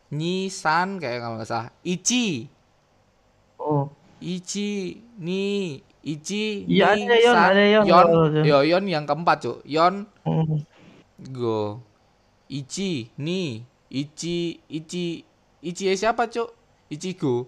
Nisan 0.09 0.97
kayak 0.97 1.23
kalau 1.23 1.37
nggak 1.37 1.49
salah. 1.49 1.69
Ichi, 1.81 2.45
Oh. 3.59 3.91
Ichi, 4.19 4.99
Ni, 5.19 5.79
Ichi, 5.99 6.63
Iya, 6.63 6.95
Ni, 6.95 7.03
ada 7.05 7.15
Yon, 7.19 7.35
San. 7.35 7.47
ada 7.51 7.63
Yon 7.67 7.83
Yon, 7.83 8.07
yo 8.47 8.57
Yon 8.63 8.83
yang 8.87 9.03
keempat 9.03 9.37
cuk. 9.43 9.57
Yon, 9.67 10.07
Hmm. 10.23 10.63
go. 11.35 11.83
Ichi, 12.47 13.11
Ni, 13.19 13.61
Ichi, 13.91 14.63
Ichi, 14.71 15.21
Ichi 15.59 15.83
eh, 15.91 15.97
siapa 15.99 16.31
cuk? 16.31 16.49
Ichigo. 16.87 17.45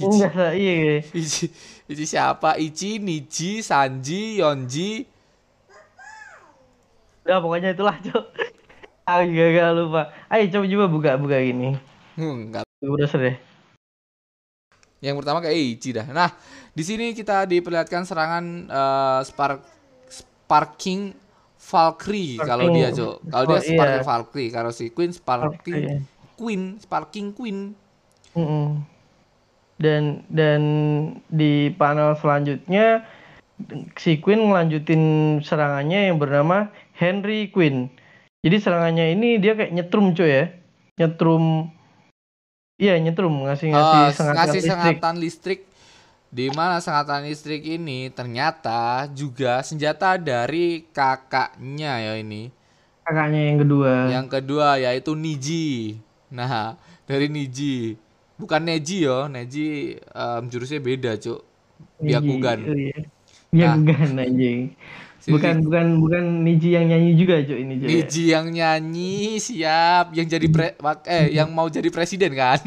Ichi, 0.00 0.08
Enggak 0.08 0.32
salah, 0.32 0.54
iya. 0.56 0.72
iya. 0.80 0.96
Ichi, 1.12 1.44
Ichi 1.84 2.04
siapa? 2.08 2.56
Ichi, 2.56 2.96
Niji, 2.96 3.60
Sanji, 3.60 4.40
Yonji, 4.40 5.04
Udah 7.20 7.38
pokoknya 7.44 7.76
itulah, 7.76 7.94
Cok. 8.00 8.24
Aku 9.04 9.22
juga 9.28 9.46
gak 9.52 9.70
lupa. 9.76 10.02
Ayo 10.32 10.48
coba 10.50 10.64
coba 10.66 10.86
buka 10.88 11.10
buka 11.20 11.36
gini. 11.44 11.76
Hmm, 12.16 12.48
nggak 12.50 12.64
Udah 12.80 13.10
deh. 13.12 13.36
Yang 15.00 15.14
pertama 15.20 15.40
kayak 15.44 15.56
Ichi 15.56 15.90
dah. 15.96 16.06
Nah, 16.08 16.32
di 16.70 16.82
sini 16.86 17.12
kita 17.12 17.44
diperlihatkan 17.50 18.02
serangan 18.06 18.44
eh, 18.70 19.20
Spark 19.26 19.60
Sparking 20.10 21.14
Valkyrie 21.60 22.40
kalau 22.40 22.72
dia, 22.72 22.88
Cok. 22.90 23.14
Kalau 23.30 23.44
dia 23.46 23.54
oh, 23.54 23.62
iya. 23.62 23.70
Sparking 23.70 24.06
Valkyrie, 24.06 24.50
kalau 24.50 24.70
si 24.72 24.84
Queen 24.90 25.12
Sparking 25.12 25.84
Oke. 25.86 26.02
Queen, 26.40 26.62
Sparking 26.80 27.28
Queen. 27.36 27.58
Mm-mm. 28.34 28.80
Dan 29.76 30.24
dan 30.32 30.62
di 31.30 31.70
panel 31.76 32.16
selanjutnya 32.16 33.04
si 33.94 34.18
Queen 34.18 34.48
ngelanjutin 34.48 35.02
serangannya 35.44 36.10
yang 36.10 36.16
bernama 36.16 36.72
Henry 36.96 37.52
Queen. 37.52 37.92
Jadi 38.40 38.56
serangannya 38.56 39.12
ini 39.12 39.36
dia 39.36 39.52
kayak 39.52 39.70
nyetrum 39.76 40.16
cuy 40.16 40.30
ya. 40.32 40.44
Nyetrum 40.96 41.68
Iya 42.80 42.96
nyetrum 42.96 43.44
ngasih 43.44 43.76
ngasih 43.76 44.00
Eh, 44.00 44.10
sengatan 44.16 44.36
ngasih 44.40 44.56
listrik. 44.56 44.72
sengatan 44.72 45.14
listrik 45.20 45.60
di 46.30 46.46
mana 46.54 46.78
sengatan 46.78 47.26
listrik 47.26 47.66
ini 47.66 48.06
ternyata 48.14 49.10
juga 49.10 49.66
senjata 49.66 50.14
dari 50.14 50.86
kakaknya 50.94 51.98
ya 51.98 52.14
ini. 52.22 52.54
Kakaknya 53.02 53.40
yang 53.50 53.58
kedua. 53.66 53.92
Yang 54.06 54.26
kedua 54.30 54.68
yaitu 54.78 55.12
Niji. 55.18 55.98
Nah, 56.30 56.78
dari 57.10 57.26
Niji. 57.26 57.98
Bukan 58.38 58.62
Neji 58.62 59.04
yo, 59.04 59.26
Neji 59.26 59.98
em, 60.00 60.42
jurusnya 60.46 60.78
beda, 60.80 61.18
Cuk. 61.18 61.42
Byakugan. 62.00 62.58
Oh 62.64 62.76
iya. 62.78 62.98
Byakugan 63.50 64.10
anjing. 64.16 64.58
Si- 65.20 65.28
Bukan 65.34 65.60
bukan 65.66 66.00
bukan 66.00 66.24
Niji 66.46 66.72
yang 66.72 66.88
nyanyi 66.88 67.12
juga 67.18 67.42
cuy 67.44 67.60
ini 67.60 67.74
cuy. 67.76 67.88
Niji 67.90 68.32
yang 68.32 68.46
nyanyi 68.48 69.36
siap 69.36 70.16
yang 70.16 70.24
jadi 70.24 70.46
pre, 70.48 70.78
eh 71.04 71.28
yang 71.34 71.52
mau 71.52 71.68
jadi 71.68 71.90
presiden 71.92 72.32
kan? 72.32 72.62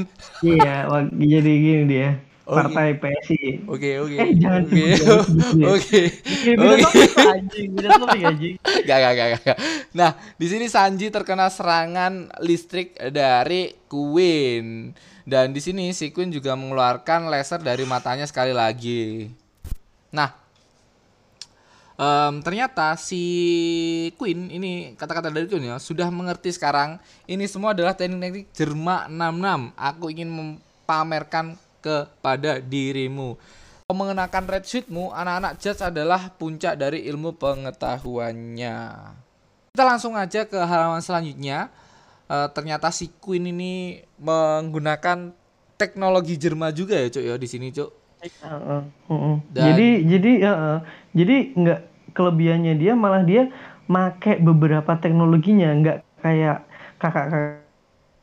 Iya, 0.45 0.85
jadi 1.17 1.51
gini 1.57 1.83
dia. 1.89 2.32
Oh, 2.43 2.59
Partai 2.59 2.99
PSI. 2.99 3.63
Oke, 3.71 4.03
oke. 4.03 4.19
Eh, 4.19 4.35
jangan 4.35 4.67
Oke. 4.67 4.83
sebut 4.99 5.47
dia. 5.55 5.67
Oke. 5.71 6.01
Iya, 6.43 6.55
Oke. 6.59 7.01
anjing, 7.23 7.69
anjing. 8.27 8.55
Gak, 8.87 8.97
gak, 8.99 9.13
gak, 9.15 9.29
gak. 9.47 9.57
Nah, 9.95 10.11
di 10.35 10.47
sini 10.51 10.67
Sanji 10.67 11.07
terkena 11.07 11.47
serangan 11.47 12.27
listrik 12.43 12.99
dari 13.15 13.71
Queen. 13.87 14.91
Dan 15.23 15.55
di 15.55 15.63
sini 15.63 15.95
si 15.95 16.11
Queen 16.11 16.35
juga 16.35 16.51
mengeluarkan 16.59 17.31
laser 17.31 17.63
dari 17.63 17.87
matanya 17.87 18.27
sekali 18.27 18.51
lagi. 18.51 19.31
Nah, 20.11 20.35
em, 21.95 22.43
ternyata 22.43 22.99
si 22.99 23.23
Queen 24.19 24.51
ini 24.51 24.99
kata-kata 24.99 25.31
dari 25.31 25.47
Queen 25.47 25.71
ya 25.71 25.79
sudah 25.79 26.11
mengerti 26.11 26.51
sekarang 26.51 26.99
ini 27.23 27.47
semua 27.47 27.71
adalah 27.71 27.95
teknik-teknik 27.95 28.51
Jerma 28.51 29.07
66. 29.07 29.71
Aku 29.79 30.11
ingin 30.11 30.27
mempamerkan 30.27 31.55
kepada 31.83 32.57
dirimu. 32.57 33.35
Mengenakan 33.85 34.47
red 34.47 34.63
suitmu, 34.63 35.11
anak-anak 35.11 35.59
judge 35.59 35.83
adalah 35.83 36.31
puncak 36.31 36.79
dari 36.79 37.03
ilmu 37.05 37.35
pengetahuannya. 37.35 38.77
Kita 39.69 39.83
langsung 39.83 40.15
aja 40.15 40.47
ke 40.47 40.55
halaman 40.55 40.97
selanjutnya. 40.97 41.67
Eh, 42.25 42.47
ternyata 42.49 42.89
si 42.89 43.11
Queen 43.19 43.43
ini 43.45 43.99
menggunakan 44.17 45.35
teknologi 45.75 46.39
Jerman 46.39 46.71
juga 46.71 46.95
ya, 46.95 47.11
Cuk 47.11 47.21
ya 47.21 47.35
di 47.35 47.45
sini, 47.45 47.69
Cuk. 47.69 47.91
Dan- 49.51 49.67
Jadi 49.67 49.89
jadi 50.07 50.31
heeh. 50.41 50.77
jadi 51.11 51.35
nggak 51.53 51.79
kelebihannya 52.15 52.73
dia 52.79 52.95
malah 52.95 53.19
dia 53.21 53.51
make 53.85 54.39
beberapa 54.39 54.95
teknologinya 54.95 55.75
nggak 55.75 55.97
kayak 56.23 56.63
kakak 56.97 57.59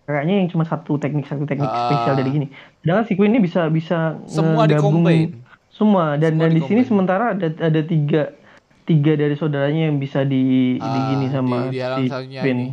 kakaknya 0.09 0.35
yang 0.40 0.49
cuma 0.49 0.64
satu 0.64 0.97
teknik 0.97 1.29
satu 1.29 1.45
teknik 1.45 1.69
Ah. 1.69 1.87
spesial 1.87 2.17
dari 2.17 2.31
gini. 2.33 2.47
Sedangkan 2.81 3.05
si 3.05 3.13
Queen 3.13 3.31
ini 3.31 3.41
bisa 3.41 3.69
bisa 3.69 4.17
Semua 4.25 4.65
di-combine. 4.65 5.37
semua 5.71 6.17
dan 6.17 6.35
Semua 6.35 6.43
dan 6.43 6.51
di 6.51 6.63
sini 6.63 6.81
sementara 6.83 7.25
ada 7.33 7.49
ada 7.49 7.81
tiga 7.81 8.33
tiga 8.83 9.13
dari 9.15 9.33
saudaranya 9.33 9.87
yang 9.87 9.97
bisa 9.97 10.23
di 10.23 10.77
Ah, 10.77 10.89
digini 10.91 11.27
sama 11.29 11.57
di, 11.67 11.77
di 11.77 11.81
alam 11.81 11.99
si 11.99 12.05
satunya 12.07 12.41
Queen. 12.41 12.59
ini. 12.59 12.69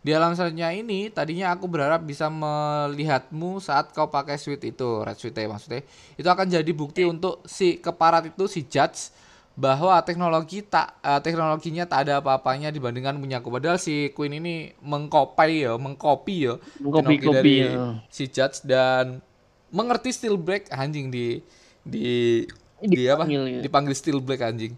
Di 0.00 0.10
alam 0.10 0.32
satunya 0.32 0.68
ini 0.72 1.08
tadinya 1.08 1.52
aku 1.52 1.68
berharap 1.68 2.00
bisa 2.02 2.26
melihatmu 2.26 3.60
saat 3.60 3.92
kau 3.92 4.08
pakai 4.08 4.34
suite 4.34 4.64
itu, 4.66 4.90
red 4.98 5.14
suite 5.14 5.44
maksudnya. 5.44 5.84
Itu 6.16 6.24
akan 6.26 6.48
jadi 6.48 6.72
bukti 6.72 7.04
untuk 7.04 7.44
si 7.44 7.76
keparat 7.76 8.26
itu 8.26 8.44
si 8.44 8.64
judge 8.64 9.12
bahwa 9.52 10.00
teknologi 10.00 10.64
tak 10.64 10.96
eh, 11.00 11.20
teknologinya 11.20 11.84
tak 11.84 12.08
ada 12.08 12.18
apa-apanya 12.18 12.68
dibandingkan 12.68 13.14
punyaku. 13.14 13.52
Padahal 13.52 13.76
si 13.76 14.08
Queen 14.10 14.32
ini 14.34 14.72
mengkopi 14.80 15.68
ya, 15.68 15.76
mengkopi 15.76 16.36
ya 16.40 16.56
teknologi 16.56 16.80
Mengkopi-kopi, 16.80 17.54
dari 17.54 17.68
ya. 17.68 17.84
si 18.08 18.24
judge 18.26 18.64
dan 18.64 19.20
mengerti 19.70 20.10
steel 20.14 20.36
break 20.38 20.70
anjing 20.74 21.10
di 21.10 21.42
di 21.82 22.44
di 22.82 23.02
apa? 23.08 23.24
Dipanggil, 23.24 23.42
ya. 23.46 23.60
Dipanggil 23.62 23.94
steel 23.96 24.18
break 24.22 24.42
anjing. 24.42 24.74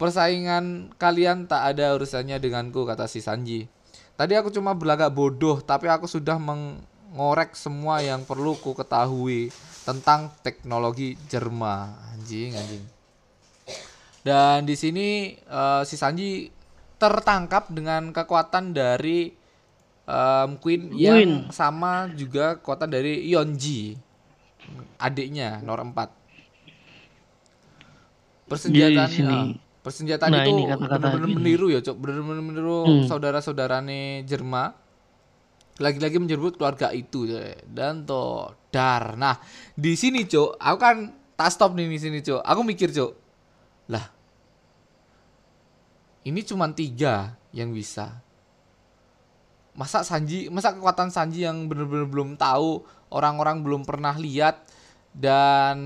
Persaingan 0.00 0.96
kalian 0.96 1.44
tak 1.44 1.76
ada 1.76 1.92
urusannya 1.92 2.40
denganku 2.40 2.88
kata 2.88 3.04
si 3.04 3.20
Sanji. 3.20 3.68
Tadi 4.16 4.32
aku 4.32 4.48
cuma 4.48 4.72
berlagak 4.72 5.12
bodoh, 5.12 5.60
tapi 5.60 5.92
aku 5.92 6.08
sudah 6.08 6.40
mengorek 6.40 7.52
semua 7.52 8.00
yang 8.00 8.24
perlu 8.24 8.56
ku 8.56 8.72
ketahui 8.72 9.52
tentang 9.84 10.32
teknologi 10.40 11.20
Jerma. 11.28 12.00
Anjing, 12.16 12.56
anjing. 12.56 12.84
Dan 14.24 14.64
di 14.64 14.76
sini 14.76 15.36
eh, 15.36 15.82
si 15.84 15.96
Sanji 16.00 16.48
tertangkap 17.00 17.72
dengan 17.72 18.12
kekuatan 18.12 18.76
dari 18.76 19.32
em, 20.04 20.50
Queen 20.60 20.92
yang 20.92 21.16
Queen. 21.16 21.32
sama 21.48 22.12
juga 22.12 22.60
kekuatan 22.60 22.92
dari 22.92 23.24
Yonji, 23.32 23.96
adiknya 24.96 25.58
Nor 25.60 25.80
4. 25.80 26.10
Persenjataan 28.46 29.06
Di 29.06 29.14
sini. 29.14 29.36
eh, 29.36 29.46
persenjataan 29.80 30.30
Nah, 30.30 30.42
itu 30.42 30.50
benar-benar 30.76 31.28
meniru 31.28 31.66
ya, 31.70 31.80
Cok. 31.80 31.96
Benar-benar 31.96 32.42
meniru 32.42 32.78
Hmm. 32.82 33.06
saudara-saudarane 33.06 34.26
Jerma. 34.26 34.74
Lagi-lagi 35.78 36.18
menyebut 36.18 36.54
keluarga 36.54 36.90
itu 36.90 37.24
Cok. 37.24 37.42
dan 37.66 38.02
to 38.02 38.50
dar. 38.68 39.14
Nah, 39.14 39.38
di 39.72 39.94
sini, 39.94 40.26
Cok, 40.26 40.58
aku 40.58 40.76
kan 40.76 40.96
tak 41.32 41.48
stop 41.48 41.72
nih 41.72 41.86
di 41.86 41.96
sini, 41.96 42.18
Cok. 42.20 42.42
Aku 42.42 42.60
mikir, 42.60 42.90
Cok. 42.90 43.12
Lah. 43.88 44.04
Ini 46.20 46.40
cuma 46.44 46.68
tiga 46.68 47.32
yang 47.50 47.70
bisa. 47.70 48.20
Masa 49.72 50.02
Sanji, 50.02 50.50
masa 50.50 50.74
kekuatan 50.74 51.08
Sanji 51.08 51.40
yang 51.40 51.64
bener-bener 51.64 52.04
belum 52.04 52.36
tahu, 52.36 52.84
orang-orang 53.10 53.62
belum 53.66 53.82
pernah 53.86 54.14
lihat 54.16 54.66
dan 55.10 55.76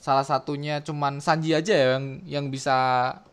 salah 0.00 0.24
satunya 0.24 0.80
cuman 0.80 1.20
Sanji 1.20 1.52
aja 1.52 1.76
ya 1.76 1.86
yang 2.00 2.24
yang 2.24 2.46
bisa 2.48 2.72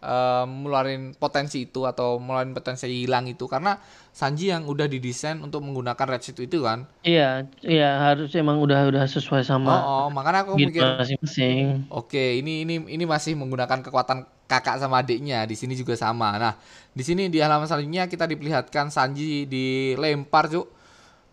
eh, 0.04 0.44
ngeluarin 0.44 1.16
potensi 1.16 1.64
itu 1.64 1.88
atau 1.88 2.20
ngeluarin 2.20 2.52
potensi 2.52 2.92
hilang 2.92 3.24
itu 3.32 3.48
karena 3.48 3.80
Sanji 4.12 4.52
yang 4.52 4.68
udah 4.68 4.92
didesain 4.92 5.40
untuk 5.40 5.64
menggunakan 5.64 6.04
red 6.12 6.20
suit 6.20 6.44
itu 6.44 6.60
kan. 6.60 6.84
Iya, 7.08 7.48
iya 7.64 8.12
harus 8.12 8.36
emang 8.36 8.60
udah 8.60 8.92
udah 8.92 9.08
sesuai 9.08 9.48
Oh, 9.48 9.48
sama 9.48 9.80
oh, 9.80 10.06
makanya 10.12 10.44
aku 10.44 10.60
gitu 10.60 10.76
mikir 10.76 10.84
masing-masing. 11.00 11.88
Oke, 11.88 12.36
ini 12.36 12.68
ini 12.68 12.84
ini 12.92 13.04
masih 13.08 13.40
menggunakan 13.40 13.80
kekuatan 13.80 14.28
kakak 14.44 14.76
sama 14.84 15.00
adiknya. 15.00 15.48
Di 15.48 15.56
sini 15.56 15.72
juga 15.72 15.96
sama. 15.96 16.36
Nah, 16.36 16.60
di 16.92 17.04
sini 17.06 17.32
di 17.32 17.40
halaman 17.40 17.64
selanjutnya 17.64 18.12
kita 18.12 18.28
diperlihatkan 18.28 18.92
Sanji 18.92 19.48
dilempar, 19.48 20.52
Cuk. 20.52 20.68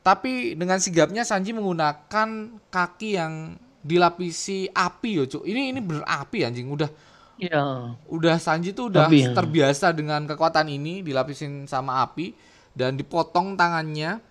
Tapi 0.07 0.55
dengan 0.55 0.79
sigapnya 0.79 1.27
Sanji 1.27 1.51
menggunakan 1.51 2.29
kaki 2.71 3.19
yang 3.19 3.59
dilapisi 3.83 4.71
api 4.71 5.11
yo, 5.19 5.25
Cuk. 5.27 5.43
Ini 5.43 5.75
ini 5.75 5.81
bener 5.83 6.07
api 6.07 6.47
anjing. 6.47 6.71
Udah 6.71 6.87
Iya. 7.37 7.93
udah 8.09 8.39
Sanji 8.39 8.71
tuh 8.73 8.89
udah 8.89 9.05
Api, 9.05 9.29
ya. 9.29 9.35
terbiasa 9.35 9.93
dengan 9.93 10.25
kekuatan 10.25 10.71
ini 10.71 11.03
dilapisin 11.03 11.67
sama 11.67 12.01
api 12.01 12.33
dan 12.73 12.95
dipotong 12.95 13.59
tangannya. 13.59 14.23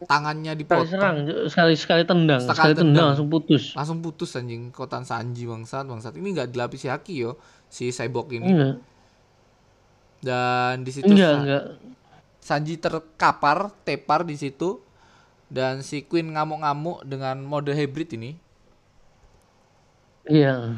Tangannya 0.00 0.52
Sekali 0.52 0.60
dipotong. 0.64 0.88
serang, 0.88 1.16
sekali 1.46 1.74
sekali 1.76 2.02
tendang, 2.04 2.40
Sekali 2.40 2.72
sekali, 2.72 2.72
tendang 2.72 2.88
tendang. 2.92 3.06
langsung 3.12 3.28
putus. 3.28 3.64
langsung 3.72 3.98
putus 4.00 4.32
anjing 4.32 4.68
kekuatan 4.68 5.04
Sanji 5.04 5.44
bangsat 5.44 5.84
bangsat 5.84 6.12
ini 6.16 6.28
nggak 6.32 6.48
dilapisi 6.50 6.88
haki 6.88 7.20
yo 7.20 7.36
si 7.68 7.88
cyborg 7.88 8.32
ini 8.32 8.48
Enggak, 8.48 8.74
dan 10.20 10.74
di 10.80 10.90
situ 10.90 11.04
enggak, 11.06 11.34
enggak. 11.38 11.64
Sanji 12.40 12.76
terkapar 12.76 13.70
tepar 13.84 14.24
di 14.24 14.34
situ 14.34 14.80
dan 15.46 15.80
si 15.80 16.02
Queen 16.02 16.32
ngamuk-ngamuk 16.32 17.04
dengan 17.04 17.38
mode 17.40 17.70
hybrid 17.70 18.16
ini 18.16 18.34
Iya. 20.24 20.74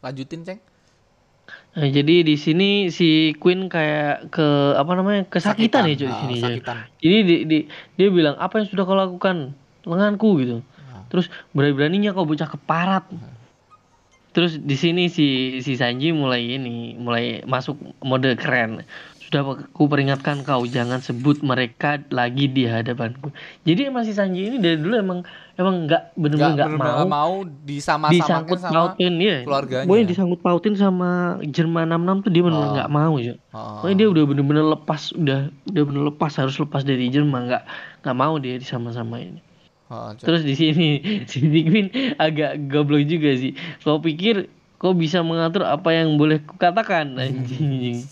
lanjutin 0.00 0.42
ceng 0.44 0.60
Nah, 1.74 1.84
jadi 1.84 2.24
di 2.24 2.38
sini 2.38 2.88
si 2.88 3.34
Queen 3.36 3.68
kayak 3.68 4.32
ke 4.32 4.46
apa 4.72 4.92
namanya 4.94 5.26
kesakitan 5.28 5.84
ya 5.84 5.94
cuy 5.94 6.06
di 6.06 6.08
Ah, 6.08 6.20
sini. 6.22 6.36
sakitan. 6.40 6.76
Jadi 7.02 7.18
di, 7.20 7.34
di- 7.44 7.66
dia 7.98 8.08
bilang 8.08 8.38
apa 8.38 8.62
yang 8.62 8.70
sudah 8.70 8.86
kau 8.86 8.96
lakukan 8.96 9.52
lenganku 9.84 10.40
gitu. 10.40 10.56
Ah. 10.88 11.04
Terus 11.10 11.28
berani-beraninya 11.52 12.14
kau 12.14 12.24
bocah 12.24 12.48
keparat. 12.48 13.04
Terus 14.32 14.56
di 14.56 14.72
sini 14.72 15.06
si 15.06 15.26
si 15.60 15.76
Sanji 15.76 16.10
mulai 16.10 16.56
ini 16.56 16.96
mulai 16.96 17.44
masuk 17.44 17.76
mode 18.00 18.32
keren. 18.34 18.86
Sudah 19.34 19.66
aku 19.66 19.90
peringatkan 19.90 20.46
kau 20.46 20.62
jangan 20.62 21.02
sebut 21.02 21.42
mereka 21.42 21.98
lagi 22.14 22.46
di 22.46 22.70
hadapanku. 22.70 23.34
Jadi 23.66 23.90
emang 23.90 24.06
si 24.06 24.14
Sanji 24.14 24.46
ini 24.46 24.62
dari 24.62 24.78
dulu 24.78 24.94
emang 24.94 25.18
emang 25.58 25.90
nggak 25.90 26.14
bener-bener 26.14 26.54
nggak 26.54 26.70
mau 26.78 27.02
mau 27.02 27.34
disama-samakan 27.42 28.14
disangkut 28.14 28.58
sama 28.62 28.94
pautin 28.94 29.18
ya. 29.18 29.42
keluarganya. 29.42 29.86
Pokoknya 29.90 30.06
disangkut 30.06 30.38
pautin 30.38 30.74
sama 30.78 31.42
Jerman 31.50 31.90
66 31.90 32.22
tuh 32.22 32.30
dia 32.30 32.42
bener-bener 32.46 32.70
Oh. 32.70 32.76
nggak 32.78 32.92
mau 32.94 33.14
ya. 33.18 33.34
Oh. 33.50 33.82
Pokoknya 33.82 33.96
dia 33.98 34.08
udah 34.14 34.24
bener-bener 34.30 34.64
lepas, 34.70 35.02
udah 35.18 35.40
udah 35.50 35.82
bener 35.82 36.02
lepas 36.14 36.32
harus 36.38 36.54
lepas 36.54 36.86
dari 36.86 37.10
Jerman 37.10 37.50
nggak 37.50 37.62
nggak 38.06 38.14
mau 38.14 38.38
dia 38.38 38.54
disama-samain. 38.54 39.42
Oh, 39.90 40.14
Cok. 40.14 40.30
Terus 40.30 40.42
di 40.46 40.54
sini 40.54 40.88
si 41.30 41.42
Queen 41.42 41.90
agak 42.22 42.70
goblok 42.70 43.02
juga 43.02 43.34
sih. 43.34 43.50
Kau 43.82 43.98
pikir 43.98 44.46
kau 44.84 44.92
bisa 44.92 45.24
mengatur 45.24 45.64
apa 45.64 45.96
yang 45.96 46.20
boleh 46.20 46.44
kukatakan 46.44 47.16
anjing. 47.24 48.04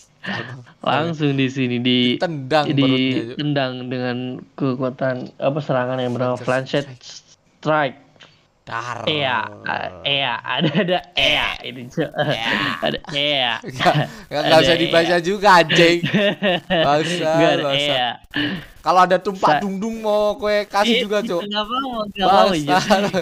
Langsung 0.80 1.36
di 1.36 1.52
sini 1.52 1.76
di 1.84 2.16
tendang 2.16 2.72
Cok. 2.72 2.78
ditendang 2.78 3.92
dengan 3.92 4.40
kekuatan 4.56 5.36
apa 5.36 5.58
serangan 5.60 6.00
yang 6.00 6.16
bernama 6.16 6.40
Flancet 6.40 6.88
Strike. 7.04 8.11
Dar 8.62 9.02
Iya, 9.04 9.38
iya, 10.02 10.32
ada 10.38 10.70
ada 10.72 10.98
iya 11.12 11.58
ini 11.60 11.82
Cok. 11.84 12.10
ada 12.86 12.98
iya. 13.10 13.58
Nggak- 13.58 13.96
nggak 14.28 14.42
nggak 14.44 14.58
usah 14.60 14.76
dibaca 14.76 15.16
juga 15.18 15.48
anjing 15.58 15.98
Bangsa, 16.86 17.30
Gak 17.32 17.50
ada 17.52 17.62
bangsa. 17.64 17.90
iya. 17.90 18.08
kalau 18.78 19.00
ada 19.00 19.16
tumpak 19.16 19.50
Sa- 19.50 19.60
dung 19.60 19.76
dung 19.76 19.98
mau 19.98 20.34
kue 20.34 20.62
kasih 20.64 21.02
juga 21.02 21.18
cok 21.20 21.42
Enggak 21.42 21.64
mau, 21.64 22.02
enggak 22.04 22.26
mau. 22.28 22.50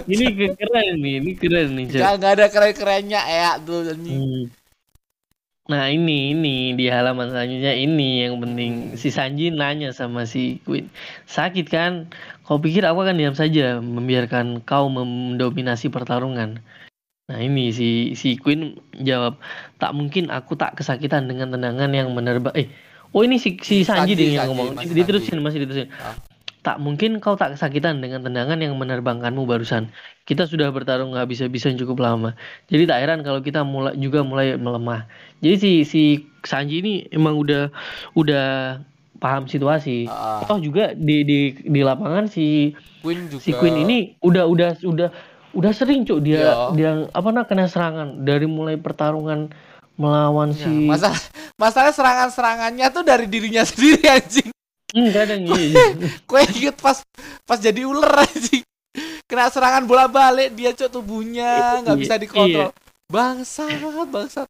Ini 0.03 0.25
ke- 0.31 0.55
keren 0.55 0.93
nih, 0.95 1.13
ini 1.17 1.31
keren 1.35 1.67
nih, 1.71 1.85
Cok. 1.87 1.99
Gak, 1.99 2.11
nggak 2.17 2.31
ada 2.31 2.45
keren-kerennya 2.47 3.21
ya 3.23 3.51
tuh 3.59 3.79
anjing. 3.87 4.45
Nah 5.71 5.87
ini 5.87 6.35
ini 6.35 6.75
di 6.75 6.91
halaman 6.91 7.31
selanjutnya 7.31 7.71
ini 7.71 8.27
yang 8.27 8.43
penting 8.43 8.99
si 8.99 9.07
Sanji 9.07 9.55
nanya 9.55 9.95
sama 9.95 10.27
si 10.27 10.59
Queen 10.67 10.91
sakit 11.31 11.71
kan? 11.71 12.11
Kau 12.43 12.59
pikir 12.59 12.83
aku 12.83 13.07
akan 13.07 13.15
diam 13.15 13.31
saja 13.31 13.79
membiarkan 13.79 14.67
kau 14.67 14.91
mendominasi 14.91 15.87
pertarungan? 15.87 16.59
Nah 17.31 17.39
ini 17.39 17.71
si 17.71 18.19
si 18.19 18.35
Queen 18.35 18.83
jawab 18.99 19.39
tak 19.79 19.95
mungkin 19.95 20.27
aku 20.27 20.59
tak 20.59 20.75
kesakitan 20.75 21.31
dengan 21.31 21.55
tendangan 21.55 21.95
yang 21.95 22.11
menerbang. 22.11 22.51
Eh 22.51 22.67
oh 23.15 23.23
ini 23.23 23.39
si 23.39 23.55
si 23.63 23.87
Sanji, 23.87 24.11
Sanji, 24.11 24.19
deh 24.19 24.27
yang 24.35 24.43
Sanji, 24.43 24.49
ngomong 24.51 24.67
masih 24.75 24.91
diterusin 24.91 25.39
masih 25.39 25.59
diterusin. 25.63 25.87
Ah. 26.03 26.30
Tak 26.61 26.77
mungkin 26.77 27.17
kau 27.17 27.33
tak 27.33 27.57
kesakitan 27.57 28.05
dengan 28.05 28.21
tendangan 28.21 28.61
yang 28.61 28.77
menerbangkanmu 28.77 29.49
barusan. 29.49 29.89
Kita 30.29 30.45
sudah 30.45 30.69
bertarung 30.69 31.17
habis-habisan 31.17 31.73
cukup 31.73 31.97
lama. 32.05 32.37
Jadi 32.69 32.85
tak 32.85 33.01
heran 33.01 33.25
kalau 33.25 33.41
kita 33.41 33.65
mulai 33.65 33.97
juga 33.97 34.21
mulai 34.21 34.53
melemah. 34.53 35.09
Jadi 35.41 35.55
si 35.57 35.71
si 35.81 36.03
Sanji 36.45 36.85
ini 36.85 36.93
emang 37.09 37.33
udah 37.41 37.73
udah 38.13 38.77
paham 39.17 39.49
situasi. 39.49 40.05
Ah. 40.05 40.45
Toh 40.45 40.61
juga 40.61 40.93
di 40.93 41.25
di 41.25 41.39
di 41.57 41.81
lapangan 41.81 42.29
si 42.29 42.77
Queen 43.01 43.25
juga 43.25 43.41
si 43.41 43.51
Queen 43.53 43.81
ini 43.81 43.97
udah 44.21 44.45
udah 44.45 44.69
udah 44.85 45.09
udah 45.51 45.71
sering 45.73 46.05
cuk 46.05 46.23
dia 46.23 46.39
Iya. 46.39 46.53
dia 46.77 46.91
apa 47.11 47.27
nah 47.33 47.43
kena 47.43 47.67
serangan 47.67 48.23
dari 48.23 48.47
mulai 48.47 48.79
pertarungan 48.79 49.51
melawan 49.99 50.55
Ya, 50.55 50.63
si 50.63 50.87
masalah 50.87 51.19
masalah 51.59 51.91
serangan-serangannya 51.91 52.87
tuh 52.93 53.03
dari 53.03 53.27
dirinya 53.27 53.65
sendiri 53.69 53.99
anjing 54.07 54.47
Hmm, 54.91 55.09
kadang 55.15 55.41
iya. 55.47 55.95
kue 56.27 56.41
inget 56.51 56.75
pas 56.75 56.99
pas 57.47 57.59
jadi 57.59 57.87
ular 57.87 58.27
anjing. 58.27 58.63
Kena 59.23 59.47
serangan 59.47 59.87
bola 59.87 60.11
balik 60.11 60.51
dia 60.51 60.75
cok 60.75 60.91
tubuhnya 60.91 61.79
nggak 61.79 61.95
Iya, 61.95 62.01
bisa 62.03 62.15
dikontrol. 62.19 62.69
bangsat 63.07 63.71
bangsat. 64.11 64.47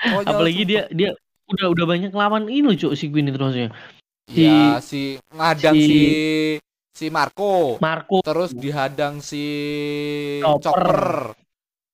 Konyol 0.00 0.24
apalagi 0.24 0.64
sumpah. 0.64 0.68
dia 0.72 0.82
dia 0.88 1.10
udah 1.52 1.66
udah 1.76 1.84
banyak 1.84 2.12
lawan 2.16 2.48
ini 2.48 2.64
loh 2.64 2.72
cuk 2.72 2.96
si 2.96 3.12
itu 3.12 3.36
maksudnya 3.36 3.68
si 4.30 4.40
ya 4.46 4.78
si 4.80 5.02
ngadang 5.34 5.76
si- 5.76 5.88
si 5.88 6.00
si 6.96 7.06
Marco. 7.12 7.76
Marco. 7.84 8.24
Terus 8.24 8.56
dihadang 8.56 9.20
si 9.20 9.44
Chopper. 10.40 10.64
Chopper. 10.64 11.04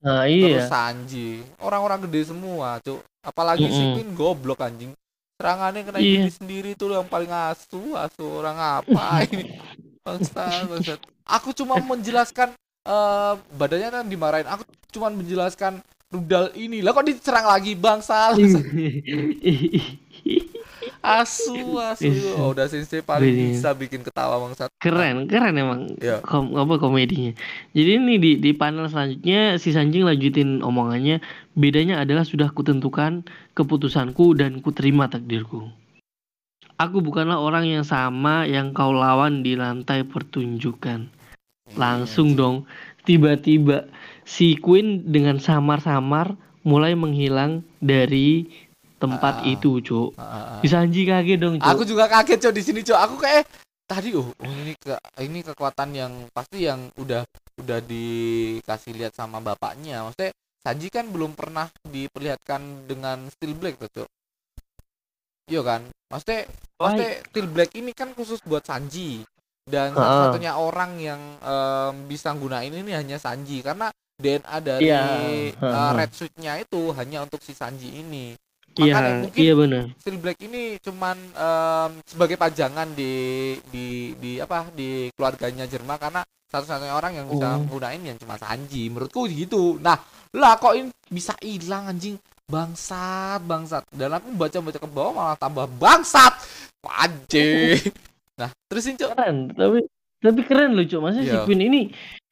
Nah 0.06 0.22
terus 0.22 0.54
iya 0.54 0.70
Sanji. 0.70 1.42
Orang-orang 1.58 2.06
gede 2.06 2.30
semua 2.30 2.78
cuk 2.78 3.02
apalagi 3.26 3.66
si 3.66 3.82
Mm-mm. 3.82 3.94
Queen 3.98 4.10
goblok 4.14 4.62
anjing 4.62 4.94
serangannya 5.36 5.84
kena 5.84 5.98
Iya. 6.00 6.26
diri 6.26 6.32
sendiri 6.32 6.70
tuh 6.74 6.96
yang 6.96 7.06
paling 7.06 7.28
asu 7.28 7.92
asu 7.94 8.24
orang 8.24 8.56
apa 8.56 9.24
ini? 9.28 9.52
Bangsat 10.06 10.64
bangsat. 10.70 11.00
Aku 11.26 11.50
cuma 11.52 11.76
menjelaskan 11.78 12.54
eh 12.86 13.34
badannya 13.54 13.88
kan 13.90 14.04
dimarahin. 14.06 14.46
Aku 14.46 14.62
cuma 14.94 15.10
menjelaskan 15.10 15.82
rudal 16.08 16.54
ini. 16.54 16.80
Lah 16.80 16.94
kok 16.94 17.04
diserang 17.04 17.50
lagi 17.50 17.74
bangsat 17.74 18.38
asu 21.02 21.78
asu. 21.78 22.06
Iya. 22.08 22.32
oh, 22.38 22.52
udah 22.54 22.66
sensei 22.66 23.00
paling 23.02 23.30
Iya. 23.32 23.46
bisa 23.56 23.70
bikin 23.76 24.02
ketawa 24.02 24.38
bangsat 24.42 24.70
keren 24.78 25.26
keren 25.30 25.54
emang. 25.56 25.80
Iya. 25.98 26.20
kom 26.22 26.54
apa 26.54 26.78
komedinya. 26.78 27.32
Jadi 27.72 27.90
ini 27.98 28.14
di 28.18 28.30
di 28.38 28.50
panel 28.52 28.88
selanjutnya 28.90 29.56
si 29.56 29.72
Sanjing 29.72 30.06
lanjutin 30.06 30.60
omongannya 30.62 31.22
bedanya 31.56 32.02
adalah 32.04 32.22
sudah 32.22 32.52
kutentukan 32.52 33.26
keputusanku 33.56 34.36
dan 34.36 34.60
kuterima 34.60 35.08
takdirku. 35.08 35.68
Aku 36.76 37.00
bukanlah 37.00 37.40
orang 37.40 37.64
yang 37.64 37.84
sama 37.88 38.44
yang 38.44 38.76
kau 38.76 38.92
lawan 38.92 39.40
di 39.40 39.56
lantai 39.56 40.04
pertunjukan. 40.04 41.08
Langsung 41.72 42.36
dong 42.36 42.68
tiba-tiba 43.08 43.88
si 44.28 44.60
Queen 44.60 45.08
dengan 45.08 45.40
samar-samar 45.40 46.36
mulai 46.66 46.92
menghilang 46.98 47.62
dari 47.78 48.44
tempat 48.96 49.34
Ah. 49.40 49.46
itu 49.46 49.78
cuk 49.78 50.14
Ah, 50.14 50.22
ah, 50.22 50.44
ah. 50.50 50.58
si 50.60 50.68
Sanji 50.68 51.04
kaget 51.04 51.36
dong 51.36 51.54
cuk 51.56 51.68
Aku 51.68 51.82
juga 51.82 52.04
kaget 52.06 52.38
cok 52.40 52.54
di 52.54 52.62
sini 52.62 52.80
cok. 52.80 52.98
Aku 52.98 53.16
kayak 53.16 53.44
tadi 53.84 54.10
oh, 54.12 54.26
oh 54.26 54.52
ini 54.56 54.74
ke 54.74 54.92
ini 55.20 55.40
kekuatan 55.42 55.88
yang 55.92 56.12
pasti 56.30 56.64
yang 56.64 56.90
udah 56.96 57.22
udah 57.56 57.78
dikasih 57.80 58.92
lihat 58.92 59.12
sama 59.12 59.38
bapaknya. 59.38 60.02
Maksudnya 60.02 60.32
Sanji 60.58 60.88
kan 60.88 61.06
belum 61.06 61.32
pernah 61.32 61.70
diperlihatkan 61.82 62.60
dengan 62.84 63.30
Steel 63.30 63.54
Black 63.54 63.78
tuh 63.78 63.90
cok. 63.92 64.08
Iya 65.46 65.62
kan? 65.62 65.80
Maksudnya 66.08 66.42
maksudnya 66.74 67.10
Steel 67.22 67.46
Black 67.46 67.70
ini 67.72 67.92
kan 67.92 68.10
khusus 68.12 68.42
buat 68.42 68.62
Sanji 68.62 69.22
dan 69.62 69.92
Ah. 69.92 70.02
satu-satunya 70.26 70.52
orang 70.54 70.98
yang 70.98 71.20
em, 71.38 71.94
bisa 72.06 72.34
gunain 72.34 72.70
ini 72.70 72.90
hanya 72.90 73.16
Sanji 73.16 73.60
karena 73.60 73.90
DNA 74.16 74.56
dari 74.58 74.82
Iya. 74.82 75.02
eh, 75.22 75.52
Ah. 75.60 75.92
Red 75.92 76.10
Suit-nya 76.10 76.56
itu 76.56 76.90
hanya 76.92 77.22
untuk 77.22 77.38
si 77.38 77.52
Sanji 77.52 77.92
ini. 77.94 78.34
Iya 78.78 78.92
makanya 78.92 79.14
mungkin 79.22 79.38
iya 79.38 79.52
benar 79.52 79.84
Steel 79.96 80.18
Black 80.18 80.38
ini 80.40 80.62
cuman 80.78 81.16
em, 81.16 81.90
sebagai 82.04 82.36
pajangan 82.36 82.88
di 82.92 83.12
di 83.66 83.86
di 84.14 84.36
apa 84.36 84.68
di 84.70 84.88
keluarganya 85.10 85.64
Jerman 85.64 85.96
karena 85.96 86.20
satu-satunya 86.46 86.92
orang 86.92 87.12
yang 87.14 87.26
bisa 87.26 87.46
Oh. 87.48 87.58
menggunain 87.58 88.00
yang 88.00 88.16
cuma 88.16 88.36
Sanji 88.36 88.86
menurutku 88.86 89.26
gitu. 89.26 89.76
Nah 89.78 89.98
lah 90.30 90.54
kok 90.54 90.72
ini 90.72 90.88
bisa 91.06 91.34
hilang 91.40 91.88
anjing? 91.88 92.14
Bangsat 92.46 93.42
bangsat. 93.42 93.82
Dan 93.90 94.12
aku 94.12 94.30
baca 94.32 94.54
baca 94.60 94.78
ke 94.78 94.86
bawah 94.86 95.12
malah 95.12 95.36
tambah 95.36 95.66
bangsat. 95.66 96.32
Anjing. 96.86 97.82
Nah 98.36 98.52
terusin 98.68 98.94
cok 98.94 99.10
keren 99.10 99.36
tapi 99.50 99.78
tapi 100.18 100.40
keren 100.44 100.70
loh 100.72 100.84
cuk. 100.84 101.00
Maksudnya 101.00 101.24
si 101.24 101.34
Iya. 101.34 101.44
Queen 101.44 101.62
ini 101.62 101.80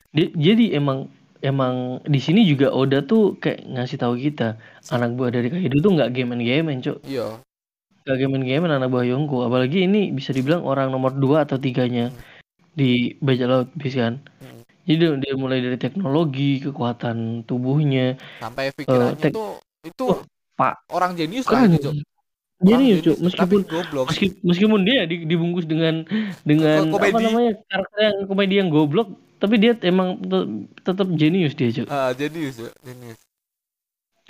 di- 0.08 0.30
jadi 0.32 0.76
emang 0.76 1.10
emang 1.44 2.00
di 2.02 2.16
sini 2.16 2.42
juga 2.42 2.72
Oda 2.72 3.04
tuh 3.04 3.36
kayak 3.36 3.68
ngasih 3.68 4.00
tahu 4.00 4.16
kita 4.16 4.56
anak 4.88 5.12
buah 5.12 5.28
dari 5.28 5.52
Kaido 5.52 5.76
tuh 5.78 5.92
nggak 5.92 6.10
game 6.10 6.32
game 6.40 6.72
cuk. 6.80 7.04
Iya. 7.04 7.36
Nggak 8.02 8.16
game 8.16 8.40
game 8.40 8.64
anak 8.64 8.88
buah 8.88 9.04
Yonko 9.04 9.44
apalagi 9.44 9.84
ini 9.84 10.08
bisa 10.08 10.32
dibilang 10.32 10.64
orang 10.64 10.88
nomor 10.88 11.12
dua 11.12 11.44
atau 11.44 11.60
tiganya 11.60 12.08
di 12.72 13.14
bajak 13.20 13.46
laut 13.46 13.68
bis 13.76 13.94
kan? 13.94 14.18
Hmm. 14.40 14.64
jadi 14.84 15.16
dia, 15.16 15.32
mulai 15.32 15.64
dari 15.64 15.80
teknologi 15.80 16.60
kekuatan 16.60 17.46
tubuhnya 17.48 18.20
sampai 18.36 18.68
pikirannya 18.74 19.16
tek- 19.16 19.32
tuh 19.32 19.56
itu 19.80 20.04
Oh, 20.04 20.20
Pak. 20.54 20.84
orang 20.92 21.16
jenius 21.16 21.48
lah 21.48 21.64
keren 21.64 21.72
itu 21.76 21.88
cok 21.88 21.94
jenius, 22.64 23.16
meskipun 23.20 23.60
tapi 23.64 23.68
goblok. 23.68 24.04
meski- 24.12 24.36
meskipun 24.44 24.80
dia 24.84 25.04
di- 25.04 25.24
dibungkus 25.24 25.64
dengan 25.64 26.04
dengan 26.44 26.92
apa 26.92 27.16
namanya 27.16 27.52
karakter 27.64 28.00
yang 28.00 28.16
komedi 28.28 28.54
yang 28.60 28.68
goblok 28.68 29.08
tapi 29.44 29.60
dia 29.60 29.76
emang 29.82 30.16
te- 30.16 30.48
tetap 30.80 31.04
jenius 31.12 31.52
dia 31.52 31.68
cuk. 31.70 31.86
Ah, 31.86 32.10
jenius 32.10 32.56
cok 32.56 32.72
jenius. 32.80 33.20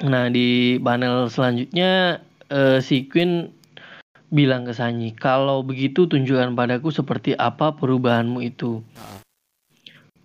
Nah 0.03 0.27
di 0.27 0.74
panel 0.77 1.31
selanjutnya 1.31 2.18
eh, 2.50 2.83
si 2.83 3.07
Queen 3.07 3.46
bilang 4.29 4.66
ke 4.66 4.74
Sanyi 4.74 5.14
kalau 5.14 5.62
begitu 5.62 6.05
tunjukkan 6.05 6.53
padaku 6.53 6.90
seperti 6.90 7.33
apa 7.33 7.70
perubahanmu 7.72 8.42
itu. 8.42 8.83
Ah. 8.98 9.22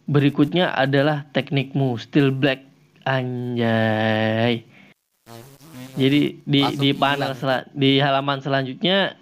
berikutnya 0.09 0.73
adalah 0.73 1.29
teknikmu 1.29 1.93
still 1.95 2.33
black. 2.33 2.65
Anjay. 3.05 4.65
Jadi 5.93 6.19
di 6.39 6.61
Langsung 6.61 6.81
di 6.81 6.89
panel 6.93 7.31
sela- 7.33 7.67
di 7.71 7.97
halaman 7.97 8.37
selanjutnya 8.39 9.13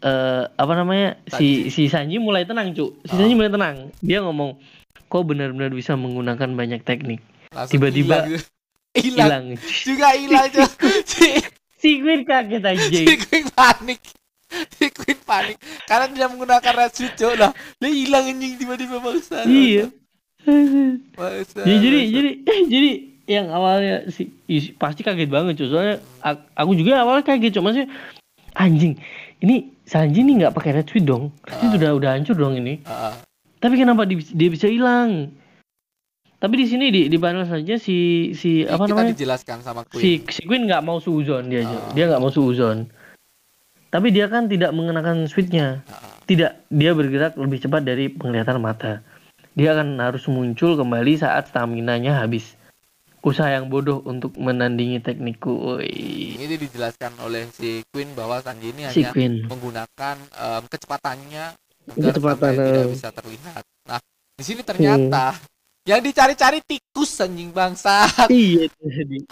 eh 0.00 0.44
apa 0.48 0.72
namanya 0.72 1.14
si 1.28 1.68
si 1.68 1.86
Sanji 1.86 2.16
mulai 2.16 2.42
tenang 2.42 2.72
cuk. 2.72 2.90
Si 3.04 3.12
Oh. 3.12 3.18
Sanji 3.18 3.34
mulai 3.34 3.50
tenang. 3.50 3.76
Dia 4.00 4.18
ngomong 4.18 4.58
kau 5.10 5.20
benar-benar 5.20 5.68
bisa 5.68 5.92
menggunakan 5.92 6.54
banyak 6.54 6.80
teknik? 6.80 7.18
Tiba-tiba 7.66 8.30
hilang. 8.94 9.58
juga 9.58 10.14
hilang 10.14 10.46
cok. 10.48 10.70
Si 11.10 11.26
si 11.76 11.90
Queen 11.98 12.22
kaget 12.22 12.62
aja 12.62 12.86
si 12.86 13.02
Queen 13.18 13.46
panik. 13.50 13.98
Si 14.70 14.86
Queen 14.88 15.18
panik. 15.20 15.58
Karena 15.84 16.06
tidak 16.06 16.28
menggunakan 16.30 16.72
red 16.76 16.92
suit 16.92 17.12
cok. 17.12 17.34
Lah 17.34 17.50
dia 17.76 17.90
hilang 17.90 18.24
anjing 18.28 18.54
tiba-tiba 18.54 19.02
bangsa. 19.02 19.42
Iya. 19.44 19.90
Bangsa, 21.12 21.58
Ya, 21.64 21.76
jadi 21.76 21.98
bangsa. 21.98 22.14
jadi 22.14 22.30
jadi 22.72 22.90
yang 23.26 23.46
awalnya 23.48 24.10
si 24.10 24.30
pasti 24.74 25.02
kaget 25.02 25.30
banget 25.30 25.54
cuy 25.56 25.68
soalnya 25.68 25.96
aku 26.52 26.74
juga 26.74 26.98
awalnya 26.98 27.22
kaget 27.22 27.54
cuma 27.54 27.70
sih 27.70 27.86
anjing 28.54 28.98
ini 29.40 29.70
Sanji 29.86 30.22
nih 30.22 30.46
nggak 30.46 30.54
pakai 30.54 30.70
red 30.70 30.86
suit 30.86 31.02
dong. 31.02 31.34
Red 31.42 31.56
suit 31.58 31.70
Ah. 31.74 31.78
udah 31.82 31.90
udah 31.98 32.10
hancur 32.14 32.38
dong 32.38 32.54
ini. 32.54 32.78
Ah, 32.86 33.10
tapi 33.60 33.74
kenapa 33.76 34.02
di- 34.02 34.24
dia 34.26 34.48
bisa 34.48 34.66
hilang? 34.66 35.30
Tapi 36.34 36.54
di 36.56 36.66
sini 36.66 36.88
di 36.88 37.06
di 37.06 37.16
panel 37.16 37.44
saja 37.44 37.76
si 37.76 37.96
si 38.32 38.64
apa 38.64 38.82
kita 38.82 38.96
namanya? 38.96 39.12
dijelaskan 39.12 39.56
sama 39.60 39.84
Queen. 39.84 40.00
si 40.00 40.10
si 40.26 40.42
Queen 40.42 40.64
nggak 40.64 40.80
mau 40.80 40.96
suuzon 40.96 41.46
dia 41.46 41.60
aja. 41.60 41.76
Ah. 41.78 41.92
dia 41.92 42.04
nggak 42.06 42.18
mau 42.18 42.32
suuzon 42.32 42.88
tapi 43.86 44.08
dia 44.08 44.24
kan 44.24 44.46
tidak 44.46 44.70
mengenakan 44.70 45.26
suitnya 45.26 45.84
Ah, 45.84 46.00
tidak 46.24 46.64
dia 46.68 46.90
bergerak 46.90 47.36
lebih 47.36 47.58
cepat 47.58 47.82
dari 47.82 48.08
penglihatan 48.08 48.56
mata. 48.56 49.04
Dia 49.52 49.74
akan 49.74 49.98
harus 49.98 50.24
muncul 50.24 50.74
kembali 50.74 51.18
saat 51.18 51.50
stamina-nya 51.50 52.16
habis. 52.16 52.54
Usaha 53.20 53.50
yang 53.50 53.68
bodoh 53.68 54.00
untuk 54.00 54.32
menandingi 54.34 54.96
teknikku 54.98 55.52
Woi. 55.52 55.92
ini 56.38 56.56
dijelaskan 56.56 57.20
oleh 57.20 57.52
si 57.52 57.84
Queen 57.84 58.14
bahwa 58.14 58.40
Sanji 58.40 58.72
ini 58.72 58.88
si 58.88 59.02
hanya 59.02 59.12
Queen. 59.12 59.44
menggunakan 59.44 60.16
em, 60.16 60.62
kecepatannya 60.64 61.44
sampai 61.96 62.54
tidak 62.56 62.90
bisa 62.92 63.08
terlihat. 63.10 63.62
Nah 63.88 64.00
di 64.38 64.44
sini 64.44 64.62
ternyata 64.64 65.36
yang 65.88 66.00
dicari-cari 66.04 66.60
tikus 66.60 67.18
anjing 67.24 67.50
bangsa 67.50 68.04
iya 68.28 68.68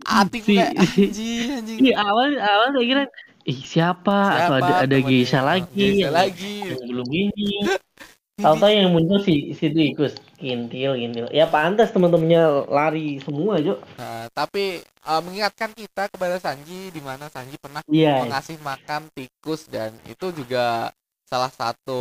hati 0.03 0.39
si, 0.41 0.57
anjing 0.57 1.49
anjing. 1.61 1.79
Iya, 1.85 1.95
awal 2.01 2.35
awal 2.41 2.69
saya 2.73 2.87
kira 2.89 3.03
ih 3.49 3.61
siapa, 3.65 4.19
atau 4.37 4.55
ada 4.61 4.85
ada 4.85 4.97
geisha 5.01 5.41
lagi. 5.41 5.73
Geisha 5.73 6.13
lagi. 6.13 6.69
belum 6.85 7.09
ini. 7.09 7.65
Tahu-tahu 8.45 8.71
yang 8.71 8.95
muncul 8.95 9.19
si 9.19 9.51
si 9.57 9.67
tikus. 9.73 10.15
Kintil 10.39 10.95
kintil. 10.95 11.27
Ya 11.35 11.51
pantas 11.51 11.91
teman-temannya 11.91 12.71
lari 12.71 13.19
semua 13.19 13.59
Jo. 13.59 13.83
Nah, 13.99 14.31
tapi 14.31 14.79
eh, 14.85 15.21
mengingatkan 15.27 15.75
kita 15.75 16.07
kepada 16.07 16.39
Sanji 16.39 16.95
di 16.95 17.03
mana 17.03 17.27
Sanji 17.27 17.59
pernah 17.59 17.83
iya. 17.91 18.23
mengasih 18.23 18.63
makan 18.63 19.11
tikus 19.11 19.67
dan 19.67 19.91
itu 20.07 20.31
juga 20.31 20.95
salah 21.29 21.53
satu 21.53 22.01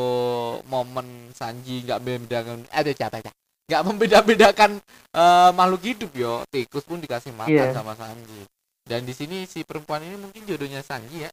momen 0.72 1.36
Sanji 1.36 1.84
nggak 1.84 2.00
membedakan 2.00 2.64
ada 2.72 2.92
siapa 2.96 3.20
ya 3.20 3.32
nggak 3.68 3.84
membeda-bedakan 3.84 4.80
eh, 5.12 5.52
makhluk 5.52 5.84
hidup 5.84 6.12
yo. 6.16 6.40
Tikus 6.48 6.88
pun 6.88 7.04
dikasih 7.04 7.36
makan 7.36 7.52
Iya. 7.52 7.76
sama 7.76 8.00
Sanji. 8.00 8.48
Dan 8.88 9.04
di 9.04 9.12
sini 9.12 9.44
si 9.44 9.68
perempuan 9.68 10.00
ini 10.00 10.16
mungkin 10.16 10.48
jodohnya 10.48 10.80
Sanji 10.80 11.28
ya. 11.28 11.32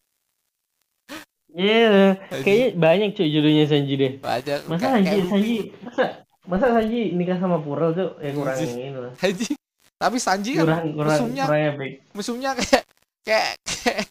Iya, 1.54 2.18
kayaknya 2.42 2.68
banyak 2.74 3.08
cuy 3.14 3.30
jodohnya 3.30 3.64
Sanji 3.70 3.94
deh. 3.94 4.12
Baca, 4.18 4.54
Masa 4.66 4.98
Sanji, 4.98 5.18
Sanji, 5.30 5.54
masa, 5.86 6.04
masa 6.50 6.66
Sanji 6.74 7.14
nikah 7.14 7.38
sama 7.38 7.62
Purel 7.62 7.94
tuh 7.94 8.18
ya 8.18 8.30
kurang 8.34 8.58
ini 8.58 8.90
lah. 8.90 9.14
Sanji 9.14 9.54
tapi 9.94 10.18
Sanji 10.18 10.58
kan 10.58 10.66
Kurang, 10.66 10.84
kurang, 10.98 11.06
musuhnya 11.14 11.44
kurang 11.46 11.92
musuhnya 12.10 12.50
kayak 12.58 12.82
kayak 13.22 13.50
kayak, 13.62 14.02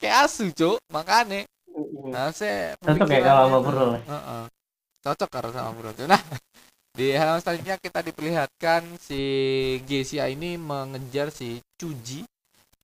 kayak 0.00 0.16
asu 0.24 0.48
cuk 0.56 0.80
makanya 0.88 1.44
nah 2.12 2.28
saya 2.30 2.76
Cocok 2.80 3.06
kayak 3.08 3.24
kalau 3.24 3.42
sama 3.48 3.58
Purel 3.64 3.90
ya? 3.96 4.02
Heeh. 4.04 4.42
cocok 5.02 5.28
karena 5.30 5.50
sama 5.54 5.70
Purel 5.72 5.94
nah 6.06 6.22
di 6.96 7.06
halaman 7.12 7.40
selanjutnya 7.44 7.76
kita 7.76 8.00
diperlihatkan 8.00 8.82
si 8.96 9.22
Gesia 9.84 10.32
ini 10.32 10.56
mengejar 10.56 11.28
si 11.28 11.60
Chuji 11.76 12.24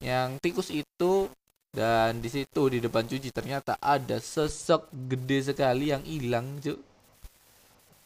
yang 0.02 0.36
tikus 0.42 0.68
itu 0.68 1.32
Dan 1.72 2.20
di 2.20 2.28
situ 2.28 2.68
di 2.68 2.84
depan 2.84 3.08
Cuci 3.08 3.32
ternyata 3.32 3.80
ada 3.80 4.20
sosok 4.20 4.92
gede 4.92 5.40
sekali 5.40 5.88
yang 5.88 6.04
hilang, 6.04 6.60
Cuk. 6.60 6.76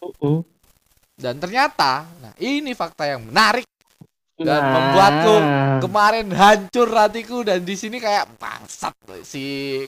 Uh-uh. 0.06 0.46
Dan 1.18 1.42
ternyata, 1.42 2.06
nah 2.22 2.30
ini 2.38 2.78
fakta 2.78 3.10
yang 3.10 3.26
menarik 3.26 3.66
dan 4.36 4.60
Nah. 4.60 4.72
membuatku 4.76 5.34
kemarin 5.80 6.26
hancur 6.28 6.88
hatiku 6.92 7.40
dan 7.40 7.64
di 7.64 7.72
sini 7.72 7.96
kayak 7.96 8.36
bangsat 8.36 8.92
si 9.24 9.44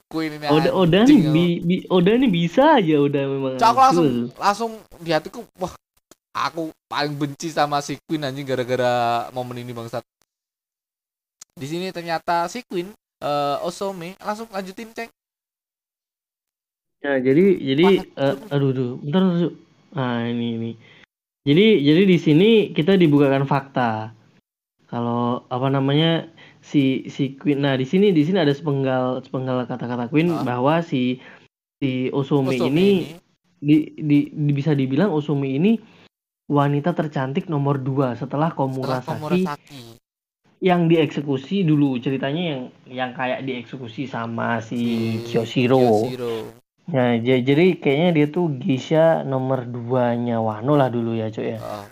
Queen 0.08 0.40
ini. 0.40 0.48
Oda 0.48 0.70
Oda 0.72 0.98
nih 1.04 1.20
bi, 1.28 1.44
bi- 1.60 1.86
Oda 1.92 2.16
nih 2.16 2.30
bisa 2.32 2.80
aja 2.80 2.96
udah 2.96 3.22
memang. 3.28 3.52
Aku 3.60 3.78
langsung 3.78 4.08
langsung 4.40 4.72
di 5.04 5.12
hatiku 5.12 5.44
wah 5.60 5.72
aku 6.32 6.72
paling 6.88 7.12
benci 7.12 7.52
sama 7.52 7.84
si 7.84 8.00
Queen 8.08 8.24
anjing 8.24 8.48
gara-gara 8.48 9.28
momen 9.36 9.60
ini 9.60 9.76
bangsat. 9.76 10.00
Di 11.52 11.66
sini 11.68 11.92
ternyata 11.92 12.48
si 12.48 12.64
Queen 12.64 12.88
eh 13.20 13.56
Osome 13.66 14.16
langsung 14.24 14.48
lanjutin 14.48 14.88
ceng. 14.96 15.10
Nah, 16.98 17.20
jadi 17.20 17.44
jadi 17.62 17.86
eh, 18.00 18.34
aduh 18.50 18.72
aduh, 18.72 18.90
bentar, 18.98 19.22
bentar. 19.22 19.52
Nah, 19.94 20.24
ini 20.26 20.46
ini. 20.56 20.70
Jadi 21.44 21.66
jadi 21.84 22.02
di 22.08 22.18
sini 22.18 22.50
kita 22.72 22.96
dibukakan 22.96 23.44
fakta. 23.44 24.16
Kalau 24.88 25.44
apa 25.52 25.68
namanya 25.68 26.32
si 26.64 27.04
si 27.12 27.36
Queen. 27.36 27.60
Nah, 27.60 27.76
di 27.76 27.84
sini 27.84 28.08
di 28.08 28.24
sini 28.24 28.40
ada 28.40 28.50
sepenggal 28.50 29.20
sepenggal 29.20 29.68
kata-kata 29.68 30.08
Queen 30.08 30.32
Ah. 30.32 30.40
bahwa 30.40 30.80
si 30.80 31.20
si 31.76 32.08
Osome, 32.08 32.56
Osome 32.56 32.72
ini 32.72 32.88
di, 33.60 33.92
di, 33.94 34.18
di- 34.32 34.54
bisa 34.56 34.72
dibilang 34.72 35.12
Osome 35.12 35.52
ini 35.52 35.76
wanita 36.48 36.96
tercantik 36.96 37.46
nomor 37.46 37.76
dua 37.76 38.16
setelah 38.16 38.48
setelah 38.48 39.04
Komurasaki 39.04 39.44
Komurasaki. 39.44 39.82
yang 40.58 40.88
dieksekusi 40.88 41.62
dulu 41.62 42.00
ceritanya 42.00 42.42
yang 42.56 42.62
yang 42.88 43.10
kayak 43.12 43.44
dieksekusi 43.44 44.08
sama 44.08 44.58
si 44.58 45.20
Kyoshiro. 45.28 46.08
Kyoshiro. 46.08 46.34
Nah, 46.88 47.20
jadi 47.20 47.76
kayaknya 47.76 48.10
dia 48.16 48.26
tuh 48.32 48.48
Geisha 48.56 49.20
nomor 49.20 49.68
duanya 49.68 50.40
Wano 50.40 50.72
lah 50.72 50.88
dulu 50.88 51.12
ya, 51.12 51.28
Cuk 51.28 51.44
ya. 51.44 51.60
Nah, 51.60 51.84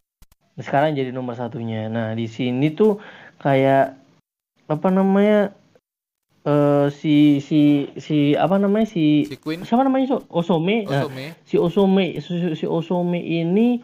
Sekarang 0.57 0.97
jadi 0.97 1.12
nomor 1.12 1.37
satunya. 1.37 1.88
Nah, 1.92 2.16
di 2.16 2.25
sini 2.27 2.73
tuh 2.73 2.97
kayak 3.40 3.92
apa 4.66 4.88
namanya 4.90 5.53
eh 6.47 6.87
si 6.95 7.42
si 7.42 7.90
si 7.99 8.33
apa 8.38 8.57
namanya 8.57 8.87
si 8.87 9.27
si 9.27 9.37
Queen 9.37 9.66
siapa 9.66 9.83
namanya 9.85 10.16
Cuk? 10.16 10.23
Osome. 10.31 10.87
Nah, 10.87 11.05
Osome. 11.07 11.35
si 11.45 11.55
Osome 11.59 12.07
si, 12.23 12.33
si 12.55 12.66
Osome 12.66 13.19
ini 13.21 13.83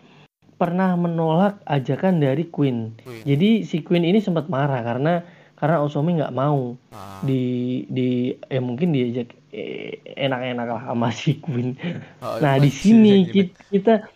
pernah 0.56 0.94
menolak 0.94 1.58
ajakan 1.66 2.22
dari 2.22 2.46
Queen. 2.46 2.94
Queen. 3.02 3.22
Jadi 3.26 3.66
si 3.66 3.82
Queen 3.82 4.06
ini 4.06 4.22
sempat 4.22 4.46
marah 4.46 4.80
karena 4.80 5.26
karena 5.58 5.82
Osome 5.82 6.14
nggak 6.18 6.34
mau 6.34 6.78
Ah, 6.94 7.22
di 7.22 7.82
di 7.90 8.30
ya 8.46 8.60
mungkin 8.62 8.94
diajak 8.94 9.30
eh, 9.50 9.98
enak-enak 10.18 10.66
lah 10.70 10.82
sama 10.86 11.10
si 11.10 11.38
Queen. 11.42 11.74
oh, 12.22 12.38
Nah 12.38 12.58
di 12.62 12.70
sini 12.70 13.26
gini. 13.26 13.50
ki- 13.50 13.54
kita 13.74 14.06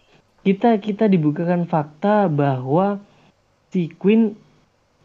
kita 0.46 0.78
kita 0.78 1.10
dibukakan 1.10 1.66
fakta 1.66 2.30
bahwa 2.30 3.02
si 3.74 3.90
Queen 3.90 4.38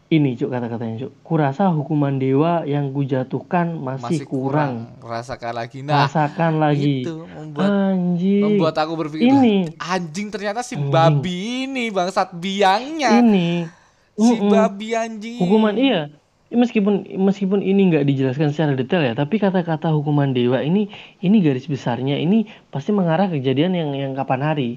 ini 0.06 0.38
cuk 0.38 0.54
kata-katanya 0.54 1.08
cuk. 1.08 1.12
Kurasa 1.26 1.72
hukuman 1.72 2.20
dewa 2.20 2.62
yang 2.62 2.94
kujatuhkan 2.94 3.74
masih, 3.74 4.22
masih 4.22 4.26
kurang. 4.28 4.94
kurang. 5.00 5.10
Rasakan 5.18 5.52
lagi. 5.56 5.78
Nah, 5.82 6.06
Rasakan 6.06 6.52
lagi. 6.62 7.02
itu 7.02 7.26
membuat 7.26 7.70
Anjing. 7.72 8.42
membuat 8.44 8.76
aku 8.78 8.92
berpikir 8.94 9.26
ini 9.26 9.56
anjing 9.82 10.28
ternyata 10.30 10.62
si 10.62 10.78
Anjing. 10.78 10.94
babi 10.94 11.66
ini 11.66 11.84
bangsat 11.90 12.38
biangnya 12.38 13.18
ini 13.18 13.66
si 14.14 14.36
Mm-mm. 14.36 14.52
babi 14.52 14.88
anjing 14.92 15.40
hukuman 15.40 15.74
iya 15.74 16.12
meskipun 16.52 17.08
meskipun 17.16 17.64
ini 17.64 17.88
nggak 17.88 18.04
dijelaskan 18.04 18.52
secara 18.52 18.76
detail 18.76 19.00
ya 19.00 19.16
tapi 19.16 19.40
kata-kata 19.40 19.88
hukuman 19.88 20.36
dewa 20.36 20.60
ini 20.60 20.92
ini 21.24 21.40
garis 21.40 21.64
besarnya 21.64 22.20
ini 22.20 22.44
pasti 22.68 22.92
mengarah 22.92 23.32
ke 23.32 23.40
kejadian 23.40 23.72
yang 23.72 23.90
yang 23.96 24.12
kapan 24.12 24.40
hari 24.44 24.70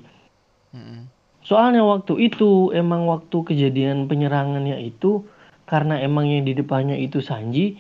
Mm-mm. 0.76 1.08
soalnya 1.42 1.82
waktu 1.82 2.20
itu 2.20 2.70
emang 2.72 3.08
waktu 3.08 3.38
kejadian 3.42 4.06
penyerangannya 4.06 4.76
itu 4.84 5.24
karena 5.64 5.98
emang 5.98 6.28
yang 6.28 6.44
di 6.44 6.54
depannya 6.54 6.94
itu 6.94 7.24
Sanji 7.24 7.80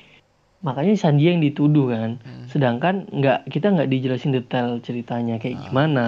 makanya 0.63 0.95
Sanji 0.95 1.29
yang 1.29 1.43
dituduh 1.43 1.91
kan 1.91 2.17
Hmm. 2.23 2.47
sedangkan 2.47 3.05
nggak 3.11 3.51
kita 3.51 3.69
nggak 3.69 3.89
dijelasin 3.91 4.31
detail 4.31 4.79
ceritanya 4.79 5.37
kayak 5.37 5.59
Ah. 5.59 5.63
gimana 5.67 6.05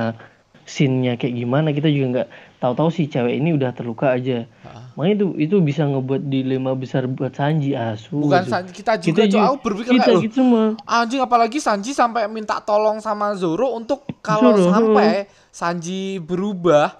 scene-nya 0.63 1.15
kayak 1.15 1.35
gimana 1.35 1.69
kita 1.71 1.87
juga 1.87 2.07
nggak 2.09 2.27
tahu-tahu 2.57 2.89
si 2.89 3.05
cewek 3.05 3.35
ini 3.35 3.53
udah 3.53 3.71
terluka 3.71 4.15
aja 4.15 4.47
Ah. 4.63 4.86
Makanya 4.97 5.13
itu 5.13 5.27
itu 5.37 5.55
bisa 5.61 5.85
ngebuat 5.85 6.25
dilema 6.25 6.73
besar 6.73 7.05
buat 7.05 7.29
Sanji 7.29 7.77
asu 7.77 8.17
bukan 8.17 8.41
asu. 8.41 8.49
Sanji 8.49 8.71
kita 8.73 8.97
juga 8.97 9.05
Kita 9.13 9.23
juga- 9.29 9.45
aku 9.45 9.57
berpikir 9.61 9.91
kita 9.93 10.09
kayak 10.09 10.23
gitu 10.25 10.41
mah 10.41 10.73
anjing 10.83 11.21
apalagi 11.21 11.61
Sanji 11.61 11.93
sampai 11.93 12.25
minta 12.25 12.57
tolong 12.57 12.97
sama 12.97 13.37
Zoro 13.37 13.77
untuk 13.77 14.09
kalau 14.25 14.57
Zoro, 14.57 14.73
sampai 14.73 15.29
Sanji 15.53 16.17
berubah 16.17 16.97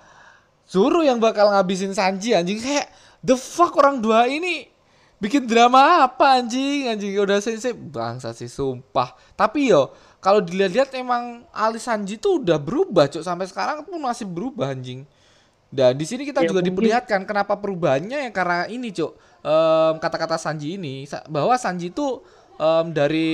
Zoro 0.69 1.01
yang 1.01 1.17
bakal 1.17 1.49
ngabisin 1.49 1.97
Sanji 1.97 2.37
anjing 2.37 2.61
kayak 2.61 2.85
the 3.25 3.33
fuck 3.33 3.73
orang 3.73 3.97
dua 3.97 4.29
ini 4.29 4.69
bikin 5.17 5.49
drama 5.49 6.05
apa 6.05 6.37
anjing 6.37 6.85
anjing 6.85 7.17
udah 7.17 7.41
sensei 7.41 7.73
bangsa 7.73 8.29
sih 8.37 8.45
sumpah. 8.45 9.17
Tapi 9.33 9.73
yo 9.73 9.89
kalau 10.21 10.37
dilihat-lihat 10.37 10.93
emang 10.93 11.49
alis 11.49 11.89
Sanji 11.89 12.21
tuh 12.21 12.45
udah 12.45 12.61
berubah 12.61 13.09
cok 13.09 13.25
sampai 13.25 13.49
sekarang 13.49 13.81
pun 13.81 13.97
masih 13.97 14.29
berubah 14.29 14.69
anjing 14.69 15.01
dan 15.67 15.93
di 15.93 16.05
sini 16.07 16.23
kita 16.23 16.41
Ya, 16.41 16.49
juga 16.49 16.59
mungkin- 16.59 16.71
diperlihatkan 16.73 17.21
kenapa 17.23 17.59
perubahannya 17.59 18.27
ya 18.27 18.31
karena 18.31 18.65
ini 18.67 18.91
cok 18.91 19.13
Em, 19.37 19.95
kata-kata 20.01 20.35
Sanji 20.35 20.75
ini 20.75 21.07
bahwa 21.29 21.55
Sanji 21.55 21.87
itu 21.87 22.19
em, 22.57 22.91
dari 22.91 23.31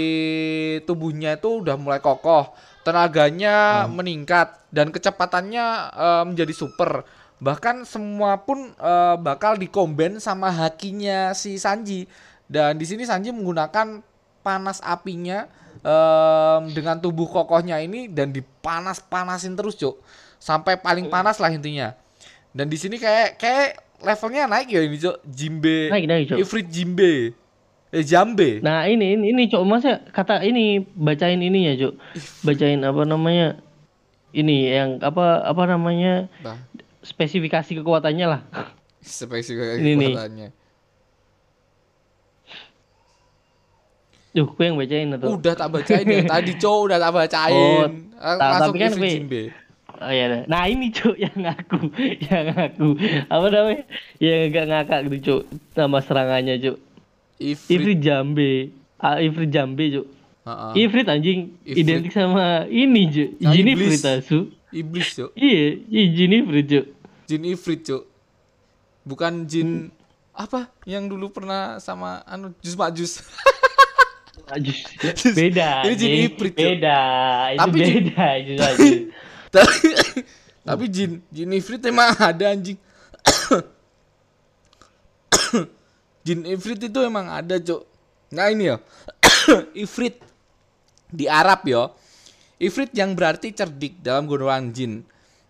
tubuhnya 0.85 1.33
itu 1.33 1.65
udah 1.65 1.73
mulai 1.73 1.97
kokoh 1.97 2.53
tenaganya 2.83 3.87
meningkat 3.89 4.61
dan 4.69 4.93
kecepatannya 4.93 5.65
em, 5.89 6.23
menjadi 6.29 6.53
super. 6.53 7.01
Bahkan 7.41 7.83
semua 7.83 8.37
pun 8.39 8.71
eh, 8.71 9.15
bakal 9.17 9.57
dikomben 9.57 10.21
sama 10.21 10.53
hakinya 10.53 11.33
si 11.33 11.57
Sanji. 11.57 12.05
Dan 12.45 12.77
di 12.77 12.85
sini 12.85 13.09
Sanji 13.09 13.33
menggunakan 13.33 14.03
panas 14.45 14.85
apinya 14.85 15.49
em, 15.81 16.61
dengan 16.71 17.01
tubuh 17.01 17.25
kokohnya 17.25 17.81
ini 17.81 18.05
dan 18.05 18.29
dipanas-panasin 18.29 19.57
terus 19.57 19.73
cuk. 19.75 19.97
Sampai 20.37 20.77
paling 20.77 21.07
panas 21.07 21.39
lah 21.39 21.49
intinya 21.49 21.95
dan 22.53 22.69
di 22.69 22.77
sini 22.77 23.01
kayak 23.01 23.41
kayak 23.41 23.81
levelnya 23.97 24.45
naik 24.45 24.69
ya 24.69 24.81
ini 24.85 24.97
cuk 25.01 25.17
Jimbe. 25.25 25.89
Naik 25.89 26.05
naik 26.05 26.23
cok. 26.29 26.37
Ifrit 26.37 26.67
Jimbe. 26.69 27.33
Eh 27.93 28.01
Jambe. 28.01 28.61
Nah 28.61 28.85
ini 28.85 29.17
ini, 29.17 29.33
ini 29.33 29.49
cok. 29.49 29.61
Masa 29.65 30.01
kata 30.09 30.45
ini 30.45 30.81
bacain 30.93 31.37
ini 31.37 31.65
ya 31.65 31.73
cok 31.77 31.93
bacain 32.41 32.81
apa 32.81 33.01
namanya 33.05 33.57
ini 34.33 34.69
yang 34.69 34.97
apa 34.97 35.45
apa 35.45 35.63
namanya 35.65 36.25
nah 36.41 36.57
spesifikasi 37.01 37.81
kekuatannya 37.81 38.25
lah. 38.29 38.41
Spesifikasi 39.01 39.81
Ini 39.81 39.91
nih. 39.93 40.13
kekuatannya. 40.13 40.49
Duh, 44.33 44.49
gue 44.49 44.65
yang 44.65 44.77
bacain 44.81 45.13
atau? 45.13 45.37
Udah 45.37 45.53
tak 45.53 45.69
bacain 45.69 46.05
ya. 46.09 46.25
Tadi 46.33 46.51
cok 46.57 46.79
udah 46.89 46.97
tak 46.97 47.11
bacain. 47.13 47.89
Oh, 48.17 48.37
ta- 48.41 48.61
tapi 48.65 48.77
kan 48.81 48.91
Jimbe 48.97 49.62
Oh 50.03 50.11
iya 50.11 50.25
dah. 50.27 50.41
Nah 50.45 50.63
ini 50.65 50.87
cok 50.89 51.15
yang 51.15 51.37
ngaku, 51.37 51.79
yang 52.27 52.43
ngaku 52.49 52.87
apa 53.25 53.45
namanya? 53.47 53.83
Yang 54.17 54.39
agak 54.45 54.65
ngakak 54.67 54.99
gitu 55.01 55.17
cok. 55.21 55.41
Nama 55.73 55.97
serangannya 55.99 56.55
cok. 56.59 56.77
Ifrit, 57.39 57.71
Ifrit 57.71 57.99
Jambe, 57.99 58.51
ah, 58.97 59.17
Ifrit 59.17 59.47
Jambe 59.47 59.83
cok. 59.89 60.07
Ha-ha. 60.43 60.67
Ifrit 60.75 61.07
anjing 61.07 61.55
Ifrit. 61.63 61.81
identik 61.81 62.11
sama 62.11 62.67
ini 62.67 63.07
cok. 63.07 63.29
Nah, 63.39 63.51
Jin. 63.51 63.65
Ifrit 63.69 64.03
asu. 64.03 64.39
iblis 64.73 65.09
cok 65.13 65.31
Iya, 65.33 65.63
iya 65.85 66.03
Jin 66.11 66.31
Ifrit 66.35 66.65
cok. 66.65 66.85
jin 67.23 67.41
Ifrit 67.45 67.81
cok 67.81 68.03
bukan 69.03 69.45
jin 69.45 69.69
Hmm. 69.87 69.93
apa 70.33 70.67
yang 70.83 71.05
dulu 71.05 71.29
pernah 71.29 71.77
sama 71.77 72.25
anu 72.25 72.51
jus 72.59 72.73
majus 72.73 73.21
Ajus. 74.43 74.83
Beda. 75.31 75.87
Ini 75.87 75.93
Jin. 75.95 76.11
Ifrit, 76.27 76.51
Cok. 76.51 76.67
Beda. 76.67 76.99
Itu 77.47 77.59
Tapi 77.63 77.77
beda 77.79 78.27
Jin. 78.43 78.57
tapi 79.53 79.93
tapi 80.67 80.85
jin 80.89 81.21
jin 81.29 81.53
Ifrit 81.53 81.85
emang 81.85 82.17
ada 82.17 82.45
anjing. 82.49 82.79
Jin 86.23 86.47
Ifrit 86.47 86.79
itu 86.79 86.99
emang 87.03 87.27
ada 87.27 87.59
cok 87.59 87.83
nah 88.33 88.47
ini 88.49 88.71
ya. 88.71 88.79
Ifrit 89.85 90.17
di 91.11 91.29
Arab 91.29 91.67
yo. 91.67 91.93
Ifrit 92.57 92.95
yang 92.95 93.11
berarti 93.13 93.51
cerdik 93.51 93.99
dalam 93.99 94.23
golongan 94.23 94.71
jin. 94.71 94.93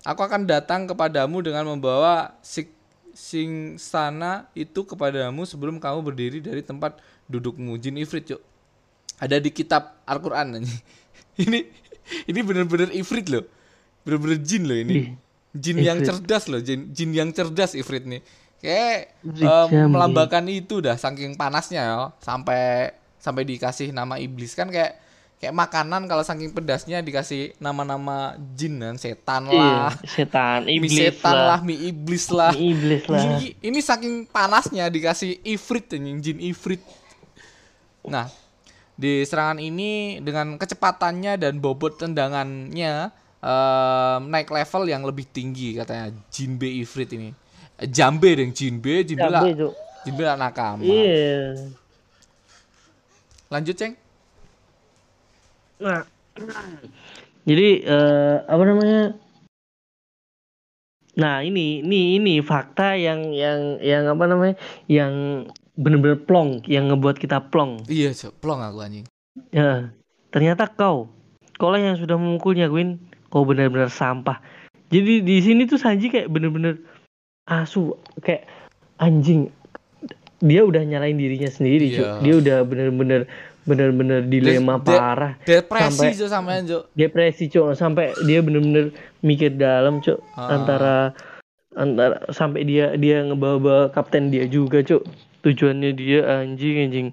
Aku 0.02 0.20
akan 0.26 0.50
datang 0.50 0.90
kepadamu 0.90 1.46
dengan 1.46 1.70
membawa 1.70 2.34
sik 2.42 2.74
sing 3.14 3.78
sana 3.78 4.50
itu 4.58 4.82
kepadamu 4.82 5.46
sebelum 5.46 5.78
kamu 5.78 6.02
berdiri 6.02 6.42
dari 6.42 6.66
tempat 6.66 6.98
dudukmu. 7.30 7.78
Jin 7.78 8.02
Ifrit 8.02 8.34
cok 8.34 8.42
ada 9.22 9.38
di 9.38 9.54
kitab 9.54 10.02
Al-Qur'an 10.10 10.58
ini 11.44 11.60
ini 12.28 12.40
bener-bener 12.42 12.90
Ifrit 12.92 13.30
loh 13.30 13.46
bener-bener 14.04 14.40
jin 14.40 14.64
loh 14.68 14.78
ini. 14.78 14.94
Ih, 14.94 15.08
jin 15.56 15.78
yang 15.80 16.00
cerdas 16.04 16.48
loh 16.52 16.60
jin 16.60 16.92
jin 16.92 17.10
yang 17.16 17.30
cerdas 17.32 17.74
Ifrit 17.74 18.04
nih. 18.06 18.22
Kayak 18.64 19.12
Jambi. 19.28 19.76
melambangkan 19.92 20.48
itu 20.48 20.80
dah 20.80 20.96
saking 20.96 21.36
panasnya 21.36 21.84
ya 21.84 21.98
sampai 22.24 22.96
sampai 23.20 23.44
dikasih 23.44 23.92
nama 23.92 24.16
iblis. 24.20 24.56
Kan 24.56 24.72
kayak 24.72 25.00
kayak 25.44 25.52
makanan 25.52 26.08
kalau 26.08 26.24
saking 26.24 26.56
pedasnya 26.56 27.04
dikasih 27.04 27.52
nama-nama 27.60 28.40
jin 28.56 28.80
dan 28.80 28.96
setan 28.96 29.52
Iya, 29.52 29.60
lah. 29.60 29.92
setan, 30.08 30.64
mie 30.64 30.80
iblis 30.80 30.96
setan 30.96 31.36
lah. 31.36 31.48
lah, 31.52 31.60
mie 31.60 31.80
iblis 31.92 32.26
lah. 32.32 32.52
Mie 32.56 32.72
iblis 32.72 33.04
lah. 33.12 33.20
ini, 33.20 33.48
ini 33.60 33.80
saking 33.84 34.24
panasnya 34.32 34.88
dikasih 34.88 35.44
ifrit 35.44 36.00
anjing 36.00 36.24
jin 36.24 36.40
ifrit. 36.40 36.80
Nah 38.08 38.32
di 38.94 39.26
serangan 39.28 39.60
ini 39.60 40.24
dengan 40.24 40.56
kecepatannya 40.56 41.36
dan 41.36 41.60
bobot 41.60 42.00
tendangannya 42.00 43.12
em, 43.44 44.22
naik 44.32 44.48
level 44.48 44.84
yang 44.88 45.04
lebih 45.04 45.28
tinggi 45.28 45.76
katanya 45.76 46.16
jin 46.32 46.56
B 46.56 46.80
ifrit 46.80 47.12
ini 47.12 47.36
Eh, 47.74 47.90
jambe 47.90 48.30
deng 48.38 48.54
jin 48.54 48.78
B 48.78 49.02
jin 49.04 49.18
B 49.18 49.26
lah 49.26 49.44
Cabe, 49.44 49.52
Cuk. 49.60 49.74
jin 50.06 50.14
B 50.14 50.20
lah 50.22 50.38
nakama 50.38 50.86
Iya. 50.86 51.58
lanjut 53.50 53.76
ceng 53.76 53.94
Nah, 55.84 56.08
jadi 57.44 57.68
eh, 57.84 58.36
apa 58.48 58.64
namanya? 58.64 59.20
Nah 61.14 61.44
ini 61.44 61.84
ini 61.84 62.18
ini 62.18 62.34
fakta 62.40 62.96
yang 62.96 63.36
yang 63.36 63.84
yang 63.84 64.08
apa 64.08 64.24
namanya? 64.26 64.56
Yang 64.88 65.14
bener-bener 65.76 66.24
plong, 66.24 66.64
yang 66.70 66.88
ngebuat 66.88 67.20
kita 67.20 67.50
plong. 67.52 67.84
iya 67.90 68.14
plong 68.40 68.62
aku 68.64 68.80
anjing 68.80 69.06
Ya, 69.50 69.90
ternyata 70.30 70.70
kau, 70.70 71.10
kau 71.58 71.70
lah 71.74 71.82
yang 71.82 71.98
sudah 71.98 72.16
memukulnya, 72.16 72.70
Queen. 72.70 73.02
Kau 73.34 73.42
benar-benar 73.44 73.90
sampah. 73.90 74.38
Jadi 74.88 75.26
di 75.26 75.42
sini 75.42 75.66
tuh 75.66 75.76
Sanji 75.76 76.08
kayak 76.08 76.30
bener-bener 76.30 76.78
asu, 77.44 77.98
kayak 78.22 78.46
anjing. 78.96 79.50
Dia 80.38 80.62
udah 80.62 80.86
nyalain 80.86 81.18
dirinya 81.18 81.50
sendiri. 81.50 81.90
Iya. 81.90 82.22
Dia 82.22 82.34
udah 82.38 82.58
bener-bener 82.62 83.26
bener-bener 83.64 84.22
dilema 84.22 84.76
de- 84.76 84.84
parah. 84.86 85.34
depresi 85.42 86.12
Sampai- 86.12 86.28
sampean 86.28 86.62
cok 86.68 86.84
depresi 86.92 87.48
cok 87.48 87.72
sampai 87.74 88.12
dia 88.22 88.44
bener-bener 88.44 88.92
mikir 89.24 89.56
dalam 89.56 89.98
cok 89.98 90.20
Ah. 90.36 90.52
antara 90.52 90.96
antara 91.72 92.28
sampai 92.28 92.68
dia 92.68 92.92
dia 92.94 93.24
ngebawa 93.24 93.88
kapten 93.90 94.28
dia 94.28 94.44
juga 94.46 94.84
cok 94.84 95.08
tujuannya 95.42 95.96
dia 95.96 96.44
anjing 96.44 96.76
anjing 96.84 97.08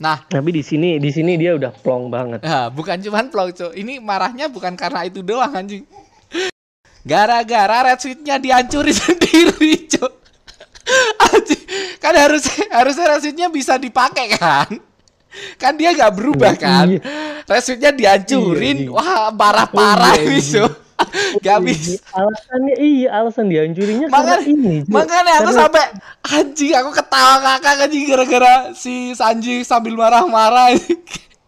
nah 0.00 0.16
tapi 0.24 0.48
di 0.50 0.64
sini 0.64 0.96
di 0.96 1.12
sini 1.12 1.36
dia 1.36 1.52
udah 1.52 1.76
plong 1.76 2.08
banget 2.08 2.40
Nah, 2.40 2.72
bukan 2.72 2.96
cuman 2.98 3.28
plong, 3.28 3.52
Cok. 3.52 3.72
Ini 3.76 4.00
marahnya 4.00 4.48
bukan 4.48 4.72
karena 4.72 5.04
itu 5.04 5.20
doang, 5.20 5.52
anjing. 5.52 5.84
Gara-gara 7.00 7.84
red 7.84 8.00
suit-nya 8.00 8.36
dihancurin 8.36 8.96
sendiri, 9.04 9.88
Cok. 9.88 10.12
Anjing. 11.30 11.62
Kan 12.00 12.14
harusnya 12.16 12.64
harusnya 12.72 13.04
red 13.08 13.20
suit-nya 13.20 13.46
bisa 13.48 13.76
dipakai 13.76 14.36
kan? 14.36 14.68
Kan 15.56 15.76
dia 15.76 15.92
nggak 15.92 16.12
berubah 16.12 16.52
kan? 16.56 16.96
Iya. 16.96 17.00
Red 17.44 17.62
suit-nya 17.62 17.90
dihancurin. 17.92 18.88
Iya. 18.88 18.92
Wah, 18.92 19.28
parah-parah 19.30 20.16
Iya, 20.16 20.32
ini, 20.32 20.40
iya. 20.40 20.64
Gak 21.40 21.58
bisa. 21.62 22.00
alasannya 22.10 22.74
iya 22.76 23.08
alasan 23.14 23.46
dihancurinnya 23.46 24.06
karena 24.06 24.36
Makanya, 24.36 24.46
ini 24.46 24.76
makanya 24.86 25.32
aku 25.38 25.42
Karena- 25.46 25.60
sampai 25.64 25.84
anjing 26.28 26.72
aku 26.74 26.90
ketawa 26.92 27.34
kakak 27.40 27.86
anjing 27.86 28.04
gara-gara 28.06 28.54
si 28.72 28.94
Sanji 29.12 29.62
sambil 29.62 29.94
marah-marah 29.94 30.74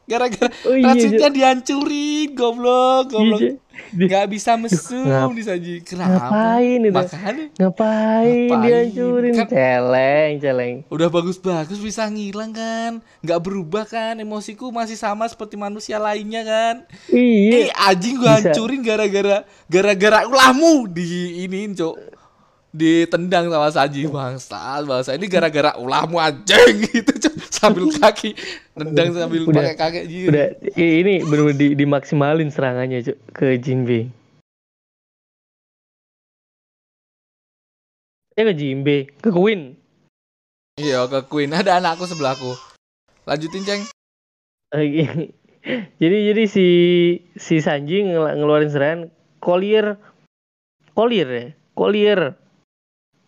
gara-gara 0.05 0.51
Oh 0.63 0.75
iya, 0.75 0.91
racunnya 0.91 1.29
dihancurin 1.29 2.29
goblok 2.33 3.05
goblok. 3.09 3.41
Iya, 3.41 3.55
nggak 3.95 4.27
bisa 4.29 4.55
mesum 4.55 5.05
ngap- 5.05 5.33
di 5.33 5.43
Sanji. 5.43 5.75
Kenapa? 5.81 6.29
ngapain 6.29 6.81
itu? 6.81 6.93
Makanya 6.93 7.45
ngapain, 7.55 8.49
Ngapain? 8.49 8.61
dihancurin? 8.61 9.33
Kan- 9.33 9.49
celeng 9.49 10.33
celeng. 10.39 10.75
Udah 10.89 11.09
bagus-bagus 11.09 11.79
bisa 11.79 12.03
ngilang 12.05 12.53
kan? 12.53 12.93
Nggak 13.21 13.41
berubah 13.41 13.85
kan? 13.85 14.15
Emosiku 14.17 14.69
masih 14.69 14.95
sama 14.95 15.25
seperti 15.25 15.55
manusia 15.55 15.97
lainnya 15.97 16.43
kan? 16.43 16.75
Iya. 17.09 17.69
Eh 17.69 17.71
anjing 17.73 18.17
gua 18.17 18.37
Bisa. 18.37 18.51
hancurin 18.51 18.81
gara-gara 18.81 19.37
gara-gara 19.67 20.19
ulahmu. 20.25 20.89
Di 20.89 21.07
iniin, 21.43 21.73
Cok. 21.73 21.95
Ditendang 22.73 23.53
sama 23.53 23.69
Sanji 23.69 24.09
bangsa, 24.09 24.81
bangsa. 24.81 25.13
Ini 25.13 25.29
gara-gara 25.29 25.77
ulahmu 25.77 26.17
anjing 26.17 26.81
gitu. 26.89 27.13
Sambil 27.53 27.93
kaki 27.95 28.33
nendang 28.75 29.13
sambil 29.13 29.45
Udah. 29.45 29.71
pakai 29.71 29.77
kaki 29.77 30.01
gitu. 30.09 30.29
udah 30.33 30.47
ini 30.75 31.21
benar 31.23 31.53
di, 31.55 31.77
dimaksimalin 31.77 32.49
serangannya 32.51 33.05
Cuk, 33.07 33.17
ke 33.31 33.55
Jinbe 33.61 34.09
eh 38.33 38.43
ke 38.43 38.53
Jinbe 38.57 39.13
ke 39.21 39.29
Queen 39.29 39.77
Iya, 40.81 41.05
ke 41.05 41.29
Queen 41.29 41.53
ada 41.53 41.77
anakku 41.77 42.09
sebelahku. 42.09 42.57
Lanjutin, 43.29 43.61
Ceng. 43.63 43.83
Eh, 44.73 45.29
jadi 46.01 46.17
jadi 46.33 46.43
si 46.49 46.67
si 47.37 47.61
Sanji 47.61 48.09
ngel- 48.09 48.41
ngeluarin 48.41 48.73
serangan 48.73 49.01
Collier 49.39 50.01
Collier 50.97 51.29
ya 51.29 51.47
Collier 51.77 52.21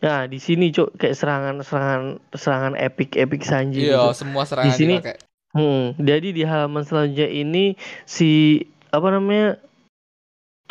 nah 0.05 0.29
di 0.29 0.37
sini 0.37 0.69
cuk 0.69 0.93
kayak 0.95 1.17
serangan 1.17 1.57
serangan 1.61 2.03
serangan 2.31 2.75
epic 2.77 3.17
epic 3.17 3.40
Sanji 3.40 3.88
Iya, 3.88 4.05
gitu. 4.05 4.21
semua 4.21 4.45
serangan 4.45 4.69
Di 4.69 4.77
sini- 4.77 5.01
dipakai. 5.01 5.17
Hmm, 5.55 5.97
jadi 5.97 6.29
di 6.31 6.43
halaman 6.43 6.83
selanjutnya 6.83 7.31
ini 7.31 7.73
si 8.05 8.59
apa 8.90 9.09
namanya 9.09 9.57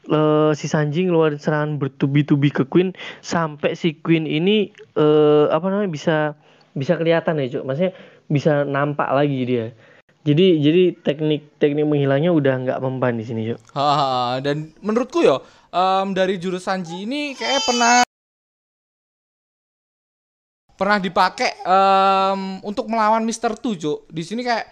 eh 0.06 0.52
si 0.54 0.68
Sanji 0.68 1.08
ngeluarin 1.08 1.40
serangan 1.40 1.80
bertubi-tubi 1.80 2.52
ke 2.52 2.64
Queen 2.64 2.92
sampai 3.20 3.74
si 3.74 3.96
Queen 3.96 4.28
ini 4.30 4.70
eh 4.94 5.46
apa 5.48 5.66
namanya 5.66 5.88
bisa 5.90 6.18
bisa 6.74 6.94
kelihatan 6.94 7.40
ya 7.40 7.48
cuk 7.50 7.64
maksudnya 7.64 7.94
bisa 8.28 8.68
nampak 8.68 9.08
lagi 9.10 9.40
dia 9.44 9.66
jadi 10.22 10.60
jadi 10.60 10.84
teknik 11.00 11.56
teknik 11.56 11.84
menghilangnya 11.84 12.30
udah 12.30 12.54
nggak 12.60 12.80
mempan 12.80 13.16
di 13.16 13.24
sini 13.24 13.42
cuk 13.48 13.60
dan 14.42 14.76
menurutku 14.78 15.20
ya 15.22 15.40
em, 15.70 16.12
dari 16.12 16.36
jurus 16.36 16.68
Sanji 16.68 17.02
ini 17.02 17.32
kayak 17.32 17.64
pernah 17.64 18.04
pernah 20.84 21.00
dipakai 21.00 21.64
em, 21.64 22.42
untuk 22.62 22.86
melawan 22.86 23.24
Mister 23.24 23.56
Tujo. 23.56 24.04
Di 24.06 24.20
sini 24.20 24.44
kayak 24.44 24.68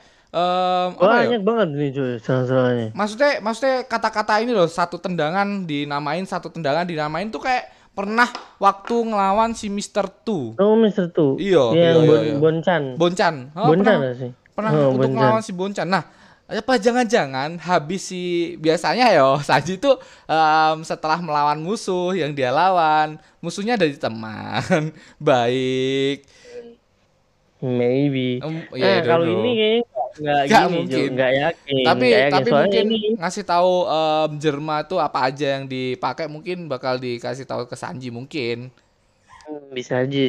ya? 0.92 0.92
banyak 0.92 1.40
banget 1.42 1.68
nih 1.72 1.90
cuy 1.90 2.12
serangan-serangannya 2.18 2.88
Maksudnya 2.92 3.32
maksudnya 3.40 3.76
kata-kata 3.84 4.40
ini 4.40 4.52
loh 4.52 4.64
satu 4.64 4.96
tendangan 4.96 5.64
dinamain 5.64 6.24
satu 6.24 6.48
tendangan 6.48 6.84
dinamain 6.84 7.28
tuh 7.28 7.40
kayak 7.40 7.68
pernah 7.92 8.28
waktu 8.58 8.96
ngelawan 9.06 9.52
si 9.52 9.68
Mister 9.68 10.08
Tu. 10.08 10.52
oh 10.54 10.76
Mister 10.76 11.08
tuh 11.08 11.36
Iya, 11.36 11.64
yang 11.72 11.76
iya, 11.76 11.92
iya, 11.94 12.08
Bon- 12.08 12.24
iya. 12.24 12.36
Bonchan 12.38 12.82
Boncan. 12.96 13.36
Oh, 13.54 13.68
Bonchan 13.68 13.96
pernah 13.98 14.16
sih 14.18 14.32
pernah 14.52 14.72
Oh, 14.72 14.80
untuk 14.90 15.00
Boncan. 15.02 15.16
ngelawan 15.16 15.42
si 15.42 15.52
Boncan. 15.52 15.88
Nah, 15.88 16.04
apa 16.52 16.74
jangan-jangan 16.76 17.56
habis 17.64 18.02
si 18.12 18.22
biasanya 18.60 19.06
ya 19.16 19.26
Sanji 19.48 19.80
tuh 19.80 19.96
em, 20.28 20.78
setelah 20.84 21.20
melawan 21.24 21.60
musuh 21.64 22.12
yang 22.12 22.32
dia 22.36 22.52
lawan, 22.52 23.16
musuhnya 23.40 23.80
dari 23.80 23.96
teman 23.96 24.92
baik. 25.28 26.28
maybe 27.62 28.42
eh 28.82 28.98
ya, 28.98 29.06
don't 29.06 29.06
kalau 29.06 29.26
ini 29.30 29.52
nggak- 30.18 30.46
gini 30.50 30.66
mungkin. 30.74 31.08
Nggak 31.14 31.32
yakin 31.44 31.86
tapi 31.86 32.06
nggak 32.10 32.24
yakin. 32.26 32.34
tapi 32.34 32.50
Soalnya 32.50 32.82
mungkin 32.82 32.86
ini 32.90 33.00
ngasih 33.22 33.44
tahu 33.46 33.72
em, 33.86 34.32
Jerma 34.42 34.78
tuh 34.84 34.98
apa 34.98 35.20
aja 35.30 35.46
yang 35.62 35.66
dipakai 35.70 36.26
mungkin 36.26 36.66
bakal 36.66 36.98
dikasih 36.98 37.46
tahu 37.46 37.70
ke 37.70 37.76
Sanji 37.78 38.10
mungkin. 38.10 38.74
hmm, 39.46 39.74
bisa 39.74 40.02
aja 40.02 40.22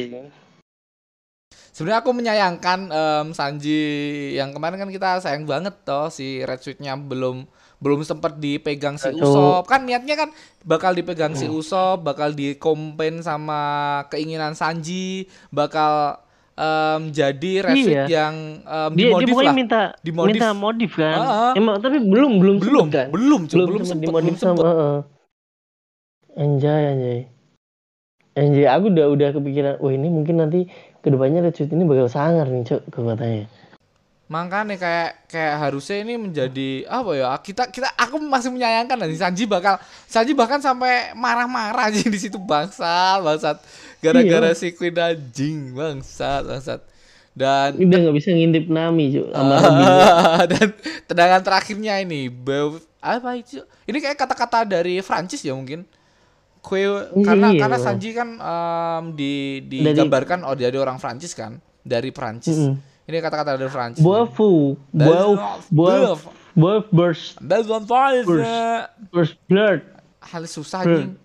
Sebenarnya 1.73 1.99
aku 1.99 2.11
menyayangkan 2.11 2.79
em, 2.87 3.27
Sanji 3.33 3.81
yang 4.31 4.53
kemarin 4.53 4.77
kan 4.77 4.87
kita 4.87 5.17
sayang 5.17 5.43
banget 5.43 5.73
toh 5.81 6.05
si 6.07 6.39
Red 6.39 6.61
Suit-nya 6.61 6.93
belum 6.93 7.49
belum 7.77 7.99
sempat 8.01 8.37
dipegang 8.37 8.95
si. 8.95 9.09
Usop. 9.11 9.65
Kan 9.65 9.83
niatnya 9.83 10.13
kan 10.15 10.29
bakal 10.61 10.93
dipegang 10.93 11.33
Hmm. 11.33 11.41
si 11.41 11.45
Usop, 11.45 11.99
bakal 11.99 12.31
dikompen 12.31 13.19
sama 13.19 13.59
keinginan 14.07 14.53
Sanji, 14.53 15.25
bakal 15.49 16.21
em, 16.53 17.09
jadi 17.09 17.51
Red 17.63 17.75
Suit 17.75 17.91
Iya. 17.91 18.05
yang 18.07 18.35
em, 18.61 18.91
dia 18.93 19.01
dia 19.01 19.09
dimodif 19.09 19.27
pokoknya 19.33 19.49
lah. 19.49 19.57
minta 19.57 19.81
Dimodif. 19.99 20.33
minta 20.37 20.49
modif 20.53 20.91
kan 20.93 21.17
Ah, 21.17 21.25
ah. 21.25 21.53
emang 21.53 21.75
tapi 21.79 21.97
belum 21.97 22.31
belum 22.37 22.55
Belum, 22.61 22.85
kan 22.87 23.07
belum, 23.09 23.41
Cuk, 23.43 23.57
belum, 23.57 23.67
belum 23.67 23.83
sempet 23.83 24.03
dimodif 24.05 24.29
belum 24.29 24.37
sama 24.37 24.53
sempet. 24.53 24.65
heeh. 24.69 24.97
anjay 26.35 26.83
anjay 26.87 27.19
anjay 28.35 28.65
aku 28.67 28.85
udah 28.87 29.05
udah 29.07 29.29
kepikiran 29.31 29.73
wah 29.77 29.91
ini 29.91 30.07
mungkin 30.07 30.35
nanti 30.37 30.69
ke 31.03 31.11
depannya 31.11 31.43
Red 31.43 31.59
ini 31.59 31.83
bakal 31.83 32.07
sangar 32.07 32.47
nih 32.47 32.63
cok 32.63 32.81
kekuatannya 32.89 33.45
Makanya 34.23 34.79
kayak 34.79 35.29
kayak 35.29 35.55
harusnya 35.61 36.01
ini 36.01 36.17
menjadi 36.17 36.87
apa 36.87 37.11
ya? 37.13 37.35
Kita 37.37 37.69
kita 37.69 37.91
aku 37.93 38.17
masih 38.17 38.49
menyayangkan 38.49 38.95
nanti 38.95 39.19
Sanji 39.19 39.43
bakal 39.45 39.77
Sanji 40.07 40.31
bahkan 40.33 40.57
sampai 40.57 41.11
marah-marah 41.13 41.91
aja 41.91 42.01
di 42.01 42.17
situ 42.17 42.39
bangsa, 42.41 43.19
bangsat. 43.19 43.61
Gara-gara 43.99 44.49
Iya. 44.49 44.57
si 44.57 44.73
Queen 44.73 44.95
anjing, 44.95 45.75
bangsat, 45.75 46.49
bangsat. 46.49 46.81
Dan 47.35 47.77
udah 47.77 47.97
nggak 47.99 48.15
bisa 48.15 48.29
ngintip 48.31 48.71
Nami 48.71 49.11
cok 49.11 49.27
sama 49.27 49.55
Robin 49.59 49.89
dan 50.55 50.67
tendangan 51.05 51.41
terakhirnya 51.43 51.93
ini 51.99 52.31
Bew- 52.31 52.81
apa 53.03 53.37
itu? 53.37 53.59
Ini 53.85 53.97
kayak 53.99 54.17
kata-kata 54.17 54.65
dari 54.65 54.97
Prancis 55.03 55.43
ya 55.43 55.53
mungkin. 55.53 55.83
Kue 56.63 56.87
karena 57.19 57.51
iya. 57.51 57.59
karena 57.59 57.75
Sanji 57.77 58.15
kan 58.15 58.39
em, 58.39 59.03
di 59.13 59.59
Dari- 59.61 59.91
digambarkan 59.91 60.47
oh 60.47 60.55
dari 60.55 60.73
orang 60.73 60.95
Prancis 60.95 61.35
kan, 61.35 61.59
dari 61.83 62.09
Prancis. 62.09 62.55
Mm-mm. 62.55 62.79
Ini 63.03 63.19
kata-kata 63.19 63.59
dari 63.59 63.67
French. 63.67 63.99
Bofu, 63.99 64.79
bof, 64.89 65.67
bof, 65.67 66.19
bof, 66.55 66.83
burst, 66.87 67.35
That's 67.43 67.67
one 67.67 67.83
five. 67.83 68.23
burst, 69.11 69.35
blurred. 69.45 69.83
Hal 70.23 70.47
susah 70.47 70.87
anjing. 70.87 71.19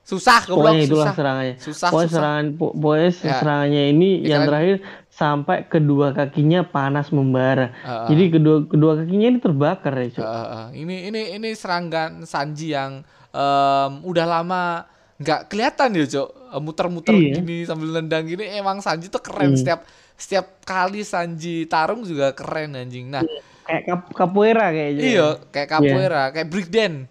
Susah 0.00 0.40
goblok 0.48 0.72
Pokoknya 0.72 0.82
itulah 0.88 1.04
susah. 1.04 1.16
serangannya. 1.20 1.54
Susah, 1.60 1.88
Pokoknya 1.92 2.08
susah. 2.08 2.16
serangan, 2.16 2.46
po- 2.56 2.72
pokoknya 2.72 3.10
Ya. 3.12 3.32
serangannya 3.36 3.82
ini 3.92 4.10
Ya 4.16 4.24
yang 4.24 4.40
kan? 4.40 4.48
terakhir 4.48 4.76
sampai 5.12 5.56
kedua 5.68 6.06
kakinya 6.16 6.60
panas 6.64 7.12
membara. 7.12 7.76
Ah, 7.84 7.92
ah. 7.92 8.06
Jadi 8.08 8.24
kedua 8.32 8.64
kedua 8.64 8.92
kakinya 8.96 9.26
ini 9.28 9.38
terbakar 9.38 9.92
ya, 9.92 10.08
Cuk. 10.16 10.24
Uh, 10.24 10.32
uh, 10.32 10.66
ini 10.72 11.12
ini 11.12 11.36
ini 11.36 11.52
serangan 11.52 12.24
Sanji 12.24 12.72
yang 12.72 13.04
em, 13.30 13.92
udah 14.02 14.26
lama 14.26 14.62
nggak 15.18 15.40
kelihatan 15.48 15.90
ya 15.94 16.04
cok. 16.08 16.28
Muter-muter 16.58 17.12
Iya. 17.12 17.38
gini 17.38 17.56
sambil 17.62 17.92
nendang 17.92 18.24
gini. 18.24 18.44
Emang 18.50 18.78
Sanji 18.78 19.06
tuh 19.06 19.20
keren. 19.20 19.52
Hmm. 19.52 19.58
setiap 19.58 19.80
setiap 20.14 20.46
kali 20.62 21.02
Sanji 21.02 21.64
tarung 21.64 22.02
juga 22.02 22.32
keren 22.32 22.74
anjing. 22.74 23.08
Nah 23.08 23.22
Kayak 23.62 23.82
kap 23.84 24.00
capoeira 24.14 24.72
kayaknya. 24.72 25.02
iya 25.04 25.28
kayak 25.46 25.68
capoeira 25.68 26.22
kayak 26.30 26.48
breakdance 26.48 27.04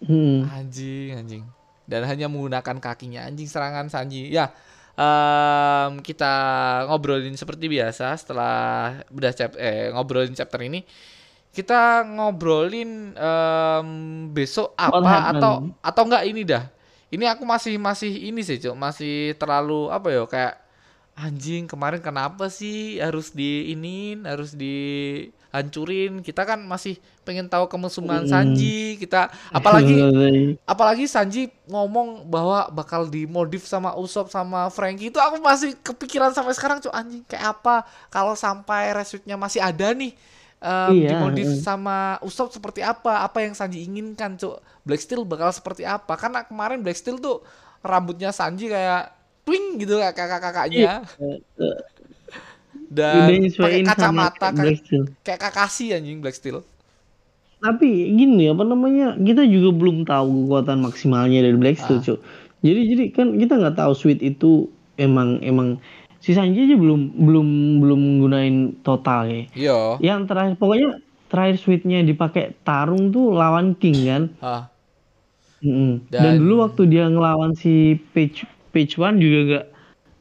Hmm. 0.00 0.46
anjing 0.48 1.14
anjing. 1.16 1.44
Dan 1.82 2.02
hanya 2.02 2.26
menggunakan 2.26 2.78
kakinya. 2.78 3.22
Anjing 3.22 3.46
serangan 3.46 3.86
Sanji. 3.86 4.26
Ya 4.28 4.50
em, 4.92 5.98
kita 6.00 6.34
ngobrolin 6.86 7.32
seperti 7.32 7.66
biasa 7.66 8.12
setelah 8.14 8.54
udah 9.08 9.32
chap 9.32 9.56
eh 9.56 9.88
ngobrolin 9.88 10.32
chapter 10.32 10.60
ini 10.60 10.84
kita 11.52 12.00
ngobrolin 12.08 13.12
em, 13.12 13.88
besok 14.32 14.72
apa 14.76 15.36
atau 15.36 15.52
atau 15.84 16.02
enggak 16.08 16.24
ini 16.24 16.42
dah. 16.48 16.64
Ini 17.12 17.28
aku 17.28 17.44
masih 17.44 17.76
masih 17.76 18.08
ini 18.08 18.40
sih 18.40 18.56
cok 18.56 18.72
masih 18.72 19.36
terlalu 19.36 19.92
apa 19.92 20.08
ya 20.08 20.24
kayak 20.24 20.54
anjing 21.12 21.68
kemarin 21.68 22.00
kenapa 22.00 22.48
sih 22.48 22.96
harus 22.96 23.36
di 23.36 23.68
iniin 23.76 24.24
harus 24.24 24.56
dihancurin? 24.56 26.24
Kita 26.24 26.48
kan 26.48 26.64
masih 26.64 26.96
pengen 27.20 27.52
tahu 27.52 27.68
kemesuman 27.68 28.24
Sanji. 28.24 28.96
Kita 28.96 29.28
apalagi 29.52 30.08
apalagi 30.64 31.04
Sanji 31.04 31.52
ngomong 31.68 32.32
bahwa 32.32 32.72
bakal 32.72 33.04
dimodif 33.12 33.68
sama 33.68 33.92
Usopp 33.92 34.32
sama 34.32 34.72
Franky 34.72 35.12
itu 35.12 35.20
aku 35.20 35.36
masih 35.44 35.76
kepikiran 35.84 36.32
sampai 36.32 36.56
sekarang 36.56 36.80
cuy 36.80 36.96
anjing 36.96 37.22
kayak 37.28 37.60
apa? 37.60 37.84
Kalau 38.08 38.32
sampai 38.32 38.96
resutnya 38.96 39.36
masih 39.36 39.60
ada 39.60 39.92
nih 39.92 40.16
em, 40.62 41.02
Iya, 41.02 41.18
dimodif 41.18 41.50
mm. 41.50 41.60
sama 41.60 42.22
Usopp 42.22 42.54
seperti 42.54 42.80
apa? 42.86 43.26
Apa 43.26 43.42
yang 43.42 43.52
Sanji 43.58 43.82
inginkan? 43.82 44.38
Cuy 44.38 44.54
Black 44.86 45.02
Steel 45.02 45.26
bakal 45.26 45.50
seperti 45.50 45.82
apa? 45.82 46.14
Karena 46.14 46.46
kemarin 46.46 46.80
Black 46.80 46.96
Steel 46.96 47.18
tuh 47.18 47.42
rambutnya 47.82 48.30
Sanji 48.30 48.70
kayak 48.70 49.10
twing 49.42 49.82
gitu 49.82 49.98
kayak 49.98 50.14
kakak-kakaknya. 50.14 51.02
Dan 52.92 53.26
Udah 53.26 53.26
pakai 53.26 53.38
nyesuaiin 53.42 53.86
sama 53.88 54.30
kacamata 54.30 54.48
kayak, 54.54 54.78
kayak 55.26 55.40
Kakashi 55.40 55.90
anjing 55.96 56.22
Black 56.22 56.36
Steel. 56.38 56.62
Tapi 57.62 58.10
gini 58.18 58.50
apa 58.50 58.66
namanya 58.66 59.14
kita 59.18 59.46
juga 59.46 59.70
belum 59.70 60.02
tahu 60.02 60.50
kekuatan 60.50 60.78
maksimalnya 60.82 61.46
dari 61.46 61.56
Black 61.58 61.78
Steel, 61.78 61.98
Ah. 61.98 62.04
Cuk. 62.04 62.18
Jadi 62.62 62.80
jadi 62.94 63.04
kan 63.10 63.28
kita 63.38 63.54
nggak 63.58 63.76
tahu 63.78 63.92
Sweet 63.94 64.22
itu 64.22 64.70
emang 64.98 65.42
emang 65.42 65.78
si 66.22 66.30
Sanji 66.30 66.62
aja 66.62 66.76
belum 66.78 67.18
belum 67.18 67.48
belum 67.78 67.98
menggunain 68.00 68.54
total 68.80 69.26
ya. 69.26 69.42
iya 69.52 69.78
Yang 70.00 70.20
terakhir 70.30 70.54
pokoknya 70.56 70.88
terakhir 71.26 71.56
Sweetnya 71.58 71.98
dipakai 72.00 72.54
tarung 72.62 73.10
tuh 73.10 73.32
lawan 73.32 73.74
King 73.74 73.98
kan. 74.04 74.22
ah 74.38 74.62
Mm-mm. 75.60 76.06
Dan, 76.08 76.22
Dan- 76.22 76.38
dulu 76.38 76.54
waktu 76.60 76.82
dia 76.86 77.06
ngelawan 77.06 77.54
si 77.54 77.94
Page 78.10 78.42
Page 78.70 78.94
One 78.96 79.18
juga 79.18 79.38
gak 79.48 79.66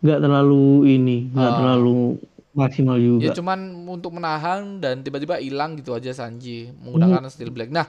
nggak 0.02 0.20
terlalu 0.20 0.66
ini, 0.92 1.18
nggak 1.30 1.46
Ah. 1.48 1.58
terlalu 1.58 2.18
maksimal 2.52 2.98
Ya 2.98 3.06
juga. 3.24 3.34
cuman 3.34 3.60
untuk 3.88 4.12
menahan 4.12 4.78
dan 4.78 5.02
tiba-tiba 5.02 5.38
hilang 5.38 5.78
gitu 5.78 5.94
aja 5.94 6.12
Sanji 6.12 6.70
menggunakan 6.76 7.26
steel 7.28 7.50
black. 7.50 7.70
Nah, 7.70 7.86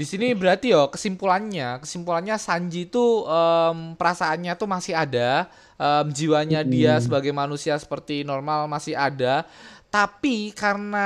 di 0.00 0.08
sini 0.08 0.32
berarti 0.32 0.72
yo 0.72 0.88
kesimpulannya, 0.88 1.84
kesimpulannya 1.84 2.40
Sanji 2.40 2.88
itu 2.88 3.28
em, 3.28 3.92
perasaannya 3.92 4.56
tuh 4.56 4.64
masih 4.64 4.96
ada, 4.96 5.44
em, 5.76 6.08
jiwanya 6.08 6.64
dia 6.64 6.96
sebagai 6.96 7.28
manusia 7.30 7.76
seperti 7.76 8.24
normal 8.24 8.64
masih 8.64 8.96
ada. 8.96 9.44
Tapi 9.92 10.56
karena 10.56 11.04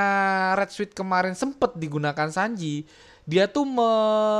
Red 0.55 0.70
Sweet 0.70 0.92
kemarin 0.95 1.34
sempet 1.34 1.74
digunakan 1.74 2.30
Sanji, 2.30 2.86
dia 3.24 3.49
tuh 3.49 3.64
me, 3.64 3.90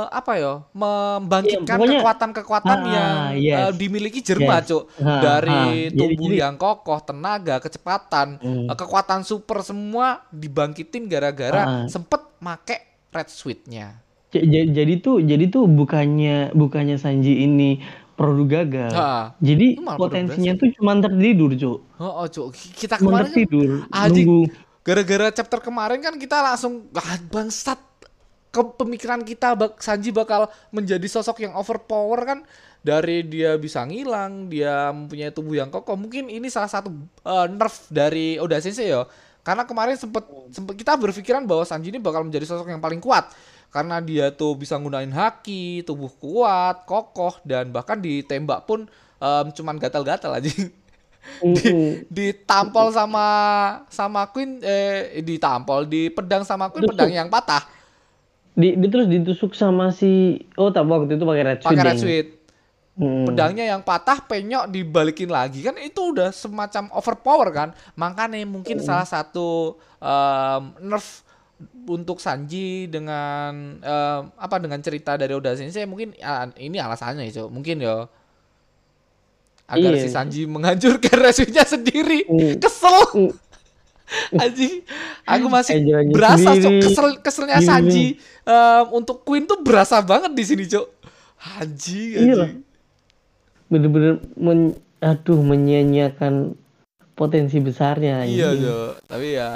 apa 0.07 0.37
yo 0.37 0.63
membangkitkan 0.71 1.75
Iya, 1.75 1.89
kekuatan-kekuatan 1.97 2.77
Ah, 2.79 2.87
yang 2.87 3.17
yes. 3.35 3.57
eh, 3.59 3.71
dimiliki 3.75 4.21
Jerman, 4.21 4.61
Yes. 4.61 4.69
Cuk. 4.69 4.83
Ha, 5.01 5.13
Dari 5.19 5.63
ha. 5.89 5.91
Tubuh 5.91 6.29
jadi- 6.29 6.39
yang 6.39 6.55
kokoh, 6.55 6.99
tenaga, 7.01 7.59
kecepatan, 7.59 8.37
Hmm. 8.37 8.69
eh, 8.69 8.77
kekuatan 8.77 9.25
super 9.25 9.65
semua 9.65 10.23
dibangkitin 10.29 11.09
gara-gara 11.09 11.83
Ah. 11.83 11.85
sempet 11.89 12.23
make 12.39 12.77
red 13.09 13.27
sweet-nya. 13.27 14.04
Jadi 14.43 14.93
tuh 14.99 15.23
jadi 15.23 15.47
tuh 15.47 15.69
bukannya 15.69 16.51
bukannya 16.51 16.99
Sanji 16.99 17.47
ini 17.47 17.79
produk 18.15 18.47
gagal. 18.47 18.91
Ha. 18.95 19.35
Jadi 19.43 19.79
potensinya 19.83 20.55
tuh 20.55 20.71
cuma 20.79 20.95
tertidur, 20.97 21.51
Cuk. 21.55 21.77
Oh, 21.99 22.23
oh 22.23 22.27
Cuk. 22.27 22.55
Kita 22.55 22.95
kemarin 22.97 23.27
kan, 23.27 23.35
tertidur, 23.35 23.69
anjing, 23.91 24.27
nunggu. 24.27 24.41
gara-gara 24.81 25.27
chapter 25.35 25.59
kemarin 25.59 25.99
kan 25.99 26.15
kita 26.15 26.39
langsung 26.39 26.87
ah, 26.95 27.19
bangsat 27.27 27.79
ke 28.55 28.61
pemikiran 28.79 29.19
kita 29.27 29.51
bak 29.59 29.83
Sanji 29.83 30.15
bakal 30.15 30.47
menjadi 30.71 31.03
sosok 31.11 31.43
yang 31.43 31.53
overpower 31.59 32.23
kan 32.23 32.39
dari 32.79 33.25
dia 33.27 33.59
bisa 33.59 33.83
ngilang, 33.83 34.47
dia 34.47 34.95
mempunyai 34.95 35.35
tubuh 35.35 35.59
yang 35.59 35.67
kokoh. 35.67 35.99
Mungkin 35.99 36.31
ini 36.31 36.47
salah 36.47 36.71
satu 36.71 36.87
eh, 37.25 37.47
nerf 37.51 37.91
dari 37.91 38.39
Oda 38.39 38.61
Sensei 38.63 38.95
ya. 38.95 39.03
Karena 39.45 39.61
kemarin 39.61 39.93
sempet, 39.93 40.25
sempet 40.49 40.73
kita 40.73 40.97
berpikiran 40.97 41.45
bahwa 41.45 41.61
Sanji 41.67 41.93
ini 41.93 42.01
bakal 42.01 42.25
menjadi 42.25 42.49
sosok 42.49 42.65
yang 42.65 42.81
paling 42.81 42.97
kuat 42.97 43.29
karena 43.75 43.99
dia 43.99 44.31
tuh 44.31 44.55
bisa 44.55 44.79
gunain 44.79 45.11
haki, 45.11 45.83
tubuh 45.83 46.07
kuat, 46.15 46.87
kokoh 46.87 47.43
dan 47.43 47.67
bahkan 47.69 47.99
ditembak 47.99 48.63
pun 48.63 48.87
em, 49.17 49.45
cuman 49.51 49.75
gatal-gatal 49.75 50.31
aja. 50.31 50.47
Mm-mm. 51.41 52.05
ditampol 52.07 52.93
sama 52.93 53.25
sama 53.89 54.29
Queen 54.29 54.61
eh 54.61 55.19
ditampol 55.19 55.83
di 55.83 56.07
pedang 56.07 56.45
sama 56.45 56.69
Queen 56.69 56.85
pedang 56.85 57.09
yang 57.09 57.27
patah 57.27 57.65
Di, 58.53 58.77
di- 58.77 58.87
terus 58.87 59.09
ditusuk 59.09 59.51
sama 59.51 59.89
si 59.89 60.37
oh 60.53 60.69
tak 60.69 60.85
waktu 60.85 61.17
itu 61.17 61.25
pakai 61.25 61.43
red 61.43 61.59
pakai 61.59 61.83
red 61.83 61.97
sweet 61.97 62.27
Hmm. 62.95 63.27
pedangnya 63.27 63.67
yang 63.67 63.83
patah 63.83 64.23
penyok 64.23 64.71
dibalikin 64.71 65.27
lagi 65.27 65.59
kan 65.59 65.75
itu 65.75 66.15
udah 66.15 66.31
semacam 66.31 66.87
overpower 66.95 67.49
kan 67.51 67.69
makanya 67.91 68.39
mungkin 68.45 68.79
Hmm. 68.79 68.87
salah 68.87 69.03
satu 69.03 69.75
em, 69.99 70.61
nerf 70.79 71.24
untuk 71.85 72.19
Sanji 72.19 72.89
dengan 72.89 73.79
em, 73.79 74.21
apa 74.35 74.55
dengan 74.59 74.79
cerita 74.81 75.15
dari 75.15 75.31
Oda 75.31 75.55
Sensei 75.55 75.87
mungkin 75.87 76.11
ah, 76.19 76.51
ini 76.57 76.75
alasannya 76.77 77.29
ya 77.29 77.43
Cok. 77.43 77.49
mungkin 77.49 77.79
ya 77.79 78.09
agar 79.65 79.91
Iya. 79.95 80.01
si 80.03 80.09
Sanji 80.09 80.41
menghancurkan 80.45 81.17
resutnya 81.25 81.63
sendiri 81.63 82.27
Hmm. 82.27 82.59
kesel 82.59 82.97
Hmm. 83.15 83.31
Anjing, 84.37 84.85
aku 85.25 85.49
masih 85.49 85.81
Anjir-anjir 85.81 86.13
berasa 86.13 86.49
Cok, 86.53 86.73
kesel 86.77 87.07
keselnya 87.19 87.57
Gini, 87.57 87.65
Sanji 87.65 88.05
em, 88.45 88.85
untuk 88.93 89.25
Queen 89.25 89.49
tuh 89.49 89.57
berasa 89.59 89.97
banget 89.97 90.29
di 90.29 90.43
sini, 90.45 90.69
Cok. 90.69 90.87
Anjing, 91.57 92.13
Iya. 92.13 92.45
Bener-bener 93.65 94.21
men, 94.37 94.77
aduh 95.01 95.41
menyia-nyiakan 95.41 96.53
potensi 97.17 97.57
besarnya. 97.57 98.29
Iya, 98.29 98.53
ini. 98.53 98.61
Cok. 98.61 98.93
Tapi 99.09 99.27
ya 99.33 99.49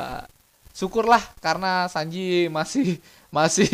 syukurlah 0.80 1.20
karena 1.44 1.92
Sanji 1.92 2.48
masih 2.48 2.96
masih 3.36 3.68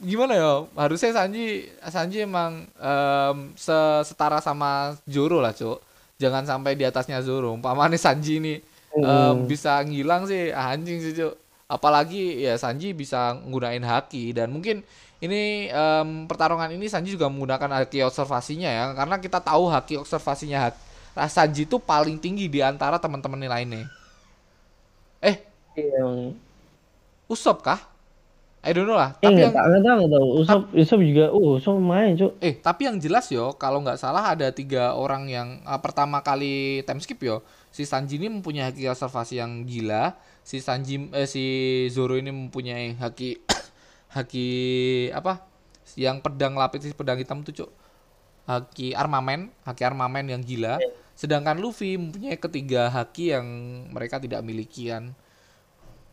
gimana 0.00 0.32
ya? 0.32 0.52
Harusnya 0.72 1.12
Sanji 1.12 1.68
Sanji 1.84 2.24
emang 2.24 2.64
em, 2.80 3.36
se- 3.52 4.02
setara 4.08 4.40
sama 4.40 4.96
Zoro 5.04 5.44
lah, 5.44 5.52
Cok. 5.52 5.78
Jangan 6.16 6.48
sampai 6.48 6.72
di 6.74 6.88
atasnya 6.88 7.20
Zoro. 7.20 7.52
Umpamanya 7.52 8.00
Sanji 8.00 8.40
ini 8.40 8.56
Hmm. 8.88 9.44
bisa 9.44 9.84
ngilang 9.84 10.24
sih 10.24 10.48
ah, 10.48 10.72
anjing 10.72 10.96
sih, 11.04 11.12
Cok. 11.12 11.34
Apalagi 11.68 12.40
ya 12.40 12.56
Sanji 12.56 12.96
bisa 12.96 13.36
nggunain 13.36 13.84
haki 13.84 14.32
dan 14.32 14.48
mungkin 14.48 14.80
ini 15.20 15.68
em, 15.68 16.24
pertarungan 16.24 16.72
ini 16.72 16.88
Sanji 16.88 17.12
juga 17.12 17.28
menggunakan 17.28 17.84
haki 17.84 18.00
observasinya 18.08 18.70
ya 18.72 18.84
karena 18.96 19.20
kita 19.20 19.44
tahu 19.44 19.68
haki 19.68 20.00
observasinya 20.00 20.72
hak- 20.72 20.80
Sanji 21.28 21.68
itu 21.68 21.76
paling 21.76 22.16
tinggi 22.16 22.48
di 22.48 22.64
antara 22.64 22.96
teman-teman 22.96 23.42
lainnya. 23.44 23.84
Eh, 25.78 25.86
Iya. 25.86 26.02
Usop 27.28 27.60
kah? 27.60 27.80
I 28.58 28.74
don't 28.74 28.90
know 28.90 28.98
lah. 28.98 29.14
Eh, 29.22 29.30
Tapi 29.30 29.38
yang 29.38 29.54
nggak 29.54 29.82
tahu, 29.86 29.94
nggak 30.02 30.12
tahu. 30.12 30.26
Usop, 30.42 30.60
Usop 30.74 31.00
juga, 31.00 31.30
oh, 31.30 31.56
Usop 31.56 31.78
main, 31.78 32.18
cuk. 32.18 32.34
eh 32.42 32.58
tapi 32.58 32.90
yang 32.90 32.98
jelas 32.98 33.30
yo 33.30 33.54
kalau 33.54 33.78
nggak 33.80 33.96
salah 33.96 34.34
ada 34.34 34.50
tiga 34.50 34.98
orang 34.98 35.30
yang 35.30 35.48
ah, 35.62 35.78
pertama 35.78 36.18
kali 36.26 36.82
time 36.82 36.98
skip 36.98 37.22
yo. 37.22 37.40
Si 37.70 37.86
Sanji 37.86 38.18
ini 38.18 38.26
mempunyai 38.26 38.72
haki 38.74 38.90
observasi 38.90 39.38
yang 39.38 39.62
gila. 39.62 40.18
Si 40.42 40.58
Sanji 40.58 41.06
eh, 41.14 41.28
si 41.30 41.44
Zoro 41.94 42.18
ini 42.18 42.34
mempunyai 42.34 42.98
haki 42.98 43.38
haki 44.16 44.48
apa? 45.14 45.46
Yang 45.94 46.16
pedang 46.26 46.54
lapis 46.58 46.90
pedang 46.92 47.18
hitam 47.18 47.46
tuh, 47.46 47.54
Cuk. 47.54 47.70
Haki 48.48 48.96
armamen, 48.96 49.52
haki 49.62 49.82
armamen 49.84 50.26
yang 50.28 50.42
gila. 50.42 50.80
sedangkan 51.18 51.58
Luffy 51.58 51.98
mempunyai 51.98 52.38
ketiga 52.38 52.86
haki 52.88 53.34
yang 53.34 53.46
mereka 53.90 54.22
tidak 54.22 54.38
miliki 54.38 54.86
kan 54.86 55.18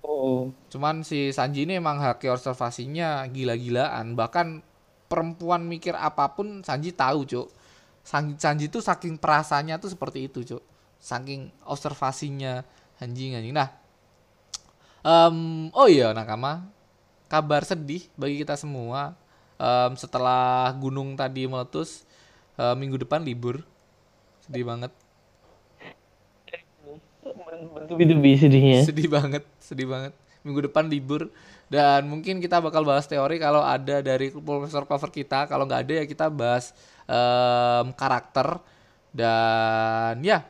Oh. 0.05 0.53
cuman 0.69 1.01
si 1.01 1.33
Sanji 1.33 1.65
ini 1.65 1.81
emang 1.81 1.97
haki 1.97 2.29
observasinya 2.29 3.25
gila-gilaan. 3.25 4.13
Bahkan 4.13 4.61
perempuan 5.09 5.65
mikir 5.65 5.97
apa 5.97 6.29
pun 6.37 6.61
Sanji 6.61 6.93
tahu 6.93 7.25
cuk. 7.25 7.47
Sanji, 8.05 8.37
Sanji 8.37 8.65
tuh 8.69 8.85
saking 8.85 9.17
perasaannya 9.17 9.81
tuh 9.81 9.89
seperti 9.89 10.29
itu 10.29 10.45
cuk. 10.45 10.61
Saking 11.01 11.49
observasinya 11.65 12.61
anjing 13.01 13.33
anjing. 13.33 13.55
Nah 13.57 13.69
em, 15.01 15.37
oh 15.73 15.89
iya 15.89 16.13
nakama. 16.13 16.69
Kabar 17.25 17.65
sedih 17.65 18.05
bagi 18.13 18.45
kita 18.45 18.53
semua. 18.53 19.17
Em, 19.57 19.97
setelah 19.97 20.69
gunung 20.77 21.17
tadi 21.17 21.49
meletus 21.49 22.05
eh, 22.61 22.75
minggu 22.77 23.01
depan 23.01 23.25
libur. 23.25 23.65
Sedih 24.45 24.69
banget 24.69 24.93
Bertubi-tubi 27.35 28.39
sedihnya. 28.39 28.79
sedih 28.87 29.11
banget 29.11 29.43
sedih 29.59 29.87
banget 29.91 30.13
minggu 30.45 30.69
depan 30.71 30.87
libur 30.87 31.27
dan 31.67 32.05
mungkin 32.05 32.37
kita 32.37 32.61
bakal 32.61 32.85
bahas 32.85 33.09
teori 33.09 33.41
kalau 33.41 33.65
ada 33.65 33.99
dari 33.99 34.29
profesor 34.29 34.85
cover 34.85 35.09
kita 35.09 35.49
kalau 35.49 35.65
nggak 35.65 35.81
ada 35.89 35.93
ya 35.99 36.05
kita 36.05 36.29
bahas 36.29 36.71
em, 37.09 37.89
karakter 37.97 38.61
dan 39.09 40.21
ya 40.21 40.45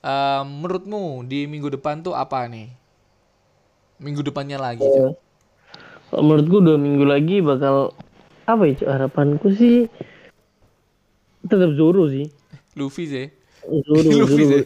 em, 0.00 0.46
menurutmu 0.46 1.26
di 1.26 1.50
minggu 1.50 1.74
depan 1.74 2.06
tuh 2.06 2.14
apa 2.14 2.46
nih 2.46 2.70
minggu 3.98 4.22
depannya 4.22 4.62
lagi 4.62 4.86
Cok? 4.86 5.12
Kalau 6.12 6.22
menurutku 6.22 6.56
dua 6.62 6.78
minggu 6.78 7.04
lagi 7.04 7.42
bakal 7.42 7.90
apa 8.46 8.62
ya 8.68 8.86
harapanku 8.86 9.50
sih 9.58 9.90
tetap 11.42 11.74
Zoro 11.74 12.06
sih. 12.06 12.30
Luffy 12.78 13.04
sih 13.10 13.41
Zoro, 13.62 14.10
Luffy 14.18 14.42
Zoro. 14.42 14.64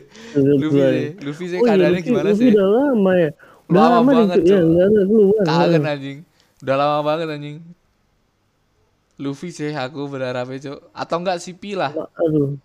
Luffy 0.57 0.69
sih. 0.73 1.07
Luffy 1.21 1.45
sih 1.47 1.59
Oh 1.59 1.65
iya, 1.65 1.71
keadaannya 1.71 1.93
Luffy- 1.95 2.07
gimana 2.07 2.27
Luffy 2.27 2.41
sih? 2.41 2.51
udah 2.51 2.67
lama 2.71 3.13
ya. 3.15 3.31
Udah 3.67 3.77
Lama 3.77 3.91
lama, 3.93 4.11
banget. 4.15 4.37
Ya, 4.43 4.57
ada 4.57 5.45
kangen 5.45 5.85
anjing. 5.85 6.19
Udah 6.59 6.75
lama 6.77 6.99
banget 7.03 7.27
anjing. 7.29 7.57
Luffy 9.17 9.49
sih 9.49 9.73
aku 9.73 10.07
berharapnya 10.07 10.59
cok 10.63 10.79
atau 10.93 11.17
enggak 11.19 11.39
CP 11.39 11.63
lah. 11.73 11.93
Aduh. 12.17 12.57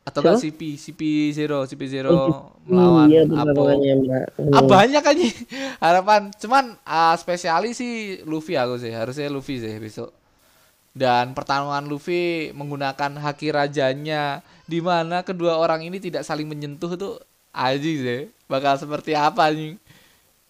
atau 0.00 0.20
enggak 0.22 0.40
CP 0.42 0.60
CP 0.76 1.00
zero 1.30 1.62
CP 1.62 1.82
zero 1.86 2.10
Oh, 2.10 2.34
melawan 2.64 3.06
iya, 3.06 3.22
Apo. 3.22 3.62
makanya, 3.62 4.26
ah, 4.50 4.64
banyak 4.64 5.02
aja 5.02 5.24
harapan 5.84 6.32
cuman 6.34 6.64
ah, 6.82 7.14
spesialis 7.14 7.76
sih 7.76 7.92
Luffy 8.24 8.52
aku 8.54 8.76
sih. 8.76 8.90
Harusnya 8.90 9.28
Luffy 9.28 9.56
sih 9.56 9.76
besok. 9.76 10.10
Dan 10.90 11.32
pertarungan 11.32 11.86
Luffy 11.86 12.50
menggunakan 12.50 13.16
haki 13.16 13.48
rajanya 13.48 14.42
di 14.70 14.78
mana 14.78 15.26
kedua 15.26 15.58
orang 15.58 15.82
ini 15.82 15.98
tidak 15.98 16.22
saling 16.22 16.46
menyentuh 16.46 16.94
tuh 16.94 17.18
anjing 17.50 17.98
sih. 18.06 18.22
Bakal 18.46 18.78
seperti 18.78 19.18
apa 19.18 19.50
anjing? 19.50 19.74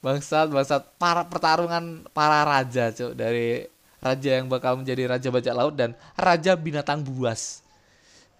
Bangsat 0.04 0.52
bangsat. 0.52 0.84
Para 1.00 1.24
pertarungan 1.24 2.04
para 2.12 2.44
raja 2.44 2.92
cuk 2.92 3.16
dari 3.16 3.64
raja 4.04 4.30
yang 4.36 4.52
bakal 4.52 4.76
menjadi 4.76 5.16
raja 5.16 5.28
bajak 5.32 5.54
laut 5.56 5.72
dan 5.72 5.96
raja 6.20 6.52
binatang 6.52 7.00
buas. 7.00 7.64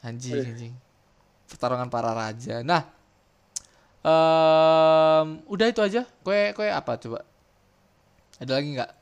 Anjing 0.05 0.45
anjing. 0.45 0.75
Pertarungan 1.49 1.89
para 1.89 2.13
raja. 2.13 2.61
Nah 2.61 2.85
em 4.05 5.41
udah 5.49 5.67
itu 5.73 5.81
aja. 5.81 6.05
Kue 6.21 6.53
kue 6.53 6.69
apa 6.69 7.01
coba? 7.01 7.25
Ada 8.37 8.53
lagi 8.61 8.69
nggak? 8.77 8.93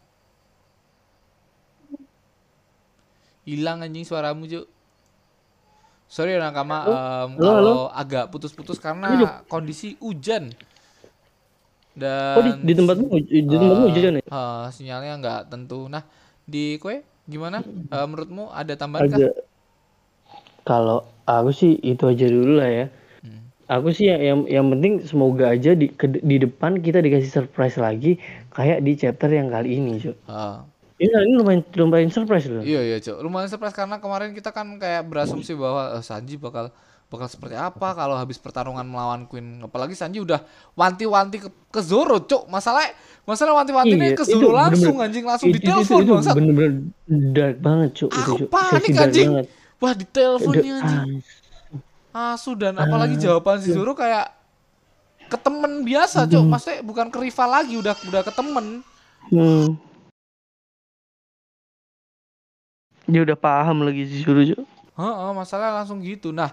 Hilang 3.50 3.82
anjing 3.82 4.06
suaramu 4.06 4.46
cuk 4.46 4.77
sorry 6.08 6.36
ya 6.36 6.40
nakama 6.40 6.78
em, 7.28 7.30
Halo, 7.36 7.50
halo. 7.56 7.72
kalau 7.78 7.92
agak 7.92 8.32
putus-putus 8.32 8.78
karena 8.80 9.44
kondisi 9.52 9.94
hujan 10.00 10.56
dan 11.98 12.36
Oh, 12.36 12.42
di, 12.44 12.50
di 12.66 12.72
tempatmu 12.78 13.06
di 13.50 13.56
tempatmu 13.60 13.84
eh, 13.88 13.90
hujan 13.90 14.20
ya? 14.20 14.24
eh, 14.32 14.64
sinyalnya 14.76 15.12
nggak 15.20 15.38
tentu 15.52 15.76
nah 15.92 16.04
di 16.52 16.58
kue 16.82 16.96
gimana 17.32 17.58
Eh, 17.88 18.04
menurutmu 18.08 18.52
ada 18.52 18.74
tambahan 18.76 19.08
kah 19.12 19.22
kalau 20.68 20.98
aku 21.28 21.50
sih 21.60 21.72
itu 21.90 22.04
aja 22.12 22.26
dulu 22.28 22.52
lah 22.60 22.68
ya. 22.70 22.84
Hmm. 23.22 23.50
Aku 23.74 23.88
sih 23.96 24.06
yang 24.12 24.20
yang, 24.28 24.40
yang 24.56 24.66
penting 24.72 24.94
semoga 25.10 25.44
aja 25.54 25.72
di 25.80 25.86
ke- 26.00 26.22
di 26.30 26.36
depan 26.44 26.72
kita 26.86 26.98
dikasih 27.06 27.30
surprise 27.32 27.76
lagi 27.86 28.12
kayak 28.56 28.78
di 28.86 28.92
chapter 29.00 29.30
yang 29.32 29.48
kali 29.54 29.78
ini, 29.80 29.92
Cuk. 30.04 30.16
Eh, 30.28 30.67
Ini, 30.98 31.14
ini 31.24 31.34
lumayan 31.34 31.62
lumayan 31.72 32.10
surprise 32.10 32.46
loh. 32.46 32.58
Iya 32.58 32.82
iya 32.82 32.96
cok, 32.98 33.22
lumayan 33.22 33.46
surprise 33.46 33.70
karena 33.70 33.96
kemarin 33.96 34.34
kita 34.34 34.50
kan 34.50 34.66
kayak 34.76 35.06
berasumsi 35.06 35.54
bahwa 35.54 35.94
eh, 35.94 36.02
Sanji 36.02 36.34
bakal 36.34 36.74
bakal 37.08 37.24
seperti 37.24 37.54
apa 37.54 37.94
kalau 37.94 38.12
habis 38.12 38.36
pertarungan 38.36 38.82
melawan 38.82 39.22
Queen. 39.24 39.62
Apalagi 39.62 39.94
Sanji 39.94 40.18
udah 40.18 40.42
wanti-wanti 40.74 41.38
ke, 41.38 41.48
ke 41.70 41.80
Zoro 41.80 42.18
cok. 42.18 42.46
Masalah 42.46 42.82
masalah 43.22 43.54
wanti-wantinya 43.56 44.10
Iya, 44.10 44.18
ke 44.18 44.24
itu 44.26 44.34
Zoro 44.36 44.50
langsung 44.50 44.92
bener-bener- 44.92 45.06
anjing 45.06 45.24
langsung 45.24 45.48
Itu- 45.48 45.54
di 45.54 45.60
itu, 45.60 45.70
itu, 45.70 45.78
telepon 45.78 46.00
itu 46.00 46.12
bangsat. 46.12 46.34
bener-bener 46.34 46.72
dark 47.30 47.56
banget, 47.58 47.90
itu, 47.94 48.06
Aku 48.10 48.32
Cuk. 48.36 48.48
panik 48.50 48.90
anjing. 48.92 49.28
banget. 49.30 49.46
Wah 49.78 49.92
di 49.94 50.04
telepon 50.04 50.50
Udah, 50.50 50.60
nih 50.60 50.72
anjing. 50.74 51.00
ah, 52.10 52.34
Asu 52.34 52.52
dan 52.52 52.74
apalagi 52.74 53.14
jawaban 53.16 53.62
si 53.62 53.70
Zoro 53.70 53.94
kayak 53.94 54.34
ke 55.24 55.38
temen 55.38 55.86
biasa 55.86 56.26
cok. 56.26 56.42
Maksudnya 56.44 56.82
bukan 56.82 57.06
ke 57.06 57.18
rival 57.20 57.48
lagi 57.48 57.74
udah 57.76 57.94
udah 58.02 58.20
ke 58.20 58.32
temen. 58.34 58.82
hmm. 59.30 59.86
Dia 63.08 63.24
udah 63.24 63.38
paham 63.40 63.88
lagi 63.88 64.04
si 64.04 64.20
Cuk. 64.20 64.36
Heeh, 65.00 65.30
masalah 65.32 65.80
langsung 65.80 66.04
gitu. 66.04 66.28
Nah, 66.28 66.52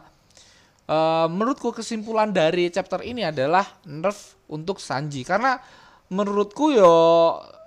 eh, 0.88 1.28
menurutku 1.28 1.76
kesimpulan 1.76 2.32
dari 2.32 2.72
chapter 2.72 3.04
ini 3.04 3.28
adalah 3.28 3.68
nerf 3.84 4.40
untuk 4.48 4.80
Sanji. 4.80 5.28
Karena 5.28 5.60
menurutku 6.08 6.72
yo 6.72 6.96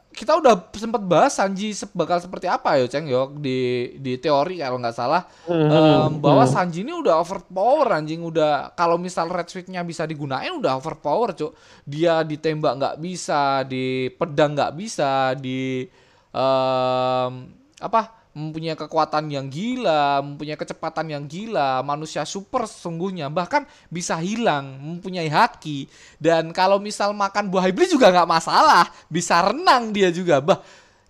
kita 0.09 0.41
udah 0.41 0.73
sempat 0.75 1.05
bahas 1.05 1.37
Sanji 1.37 1.77
bakal 1.95 2.19
seperti 2.19 2.51
apa 2.51 2.75
yo 2.81 2.91
Ceng 2.91 3.07
yo 3.07 3.31
di 3.39 3.93
di 4.01 4.17
teori 4.17 4.57
kalau 4.65 4.81
nggak 4.81 4.97
salah. 4.97 5.29
Em, 5.45 6.17
bahwa 6.19 6.49
Sanji 6.49 6.81
ini 6.81 6.97
udah 6.97 7.21
overpower 7.21 7.93
anjing. 7.93 8.25
Udah 8.25 8.73
kalau 8.73 8.97
misal 8.97 9.29
red 9.29 9.53
switch-nya 9.53 9.85
bisa 9.85 10.09
digunain 10.09 10.57
udah 10.57 10.81
overpower 10.81 11.37
cuk. 11.37 11.53
Dia 11.85 12.25
ditembak 12.25 12.73
nggak 12.81 12.97
bisa 13.05 13.69
di 13.69 14.09
pedang 14.17 14.57
nggak 14.57 14.73
bisa 14.81 15.37
di 15.37 15.85
em, 16.33 17.33
apa 17.79 18.18
mempunyai 18.37 18.77
kekuatan 18.77 19.29
yang 19.33 19.47
gila, 19.49 20.25
mempunyai 20.25 20.57
kecepatan 20.57 21.11
yang 21.11 21.25
gila, 21.29 21.81
manusia 21.83 22.23
super 22.29 22.69
sesungguhnya, 22.69 23.33
bahkan 23.33 23.65
bisa 23.89 24.17
hilang, 24.21 24.79
mempunyai 24.79 25.29
haki, 25.29 25.89
dan 26.21 26.53
kalau 26.53 26.79
misal 26.79 27.17
makan 27.17 27.49
buah 27.49 27.69
iblis 27.69 27.93
juga 27.93 28.13
nggak 28.13 28.29
masalah, 28.29 28.89
bisa 29.11 29.41
renang 29.43 29.91
dia 29.91 30.13
juga, 30.13 30.39
bah, 30.39 30.61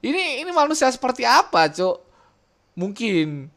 ini 0.00 0.40
ini 0.42 0.50
manusia 0.54 0.86
seperti 0.88 1.26
apa, 1.26 1.66
cuk? 1.68 1.96
Mungkin 2.78 3.50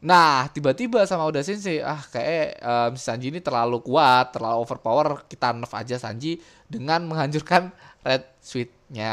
Nah, 0.00 0.48
tiba-tiba 0.48 1.04
sama 1.04 1.28
Oda 1.28 1.44
Sensei, 1.44 1.84
ah 1.84 2.00
kayak 2.00 2.56
si 2.96 3.04
Sanji 3.04 3.28
ini 3.28 3.44
terlalu 3.44 3.84
kuat, 3.84 4.32
terlalu 4.32 4.64
overpower, 4.64 5.28
kita 5.28 5.52
nerf 5.52 5.68
aja 5.76 6.00
Sanji 6.00 6.40
dengan 6.64 7.04
menghancurkan 7.04 7.68
Red 8.00 8.24
Switch-nya. 8.40 9.12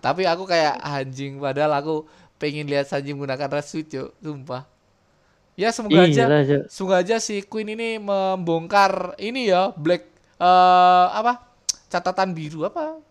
Tapi 0.00 0.24
aku 0.24 0.48
kayak 0.48 0.80
anjing, 0.80 1.36
padahal 1.36 1.76
aku 1.76 2.08
pengen 2.38 2.66
lihat 2.66 2.86
Sanji 2.86 3.12
menggunakan 3.12 3.50
Red 3.50 3.66
Switch, 3.66 3.90
Cuk. 3.90 4.14
sumpah. 4.18 4.64
Ya 5.58 5.74
semoga 5.74 6.06
aja, 6.06 6.22
Iya 6.22 6.30
lah, 6.30 6.42
Cuk. 6.46 6.62
semoga 6.70 6.96
aja 7.02 7.18
si 7.18 7.42
Queen 7.42 7.74
ini 7.74 7.98
membongkar 7.98 9.18
ini 9.18 9.50
ya, 9.50 9.74
black 9.74 10.06
eh 10.38 11.06
apa? 11.12 11.50
Catatan 11.90 12.30
biru 12.30 12.62
apa? 12.62 13.02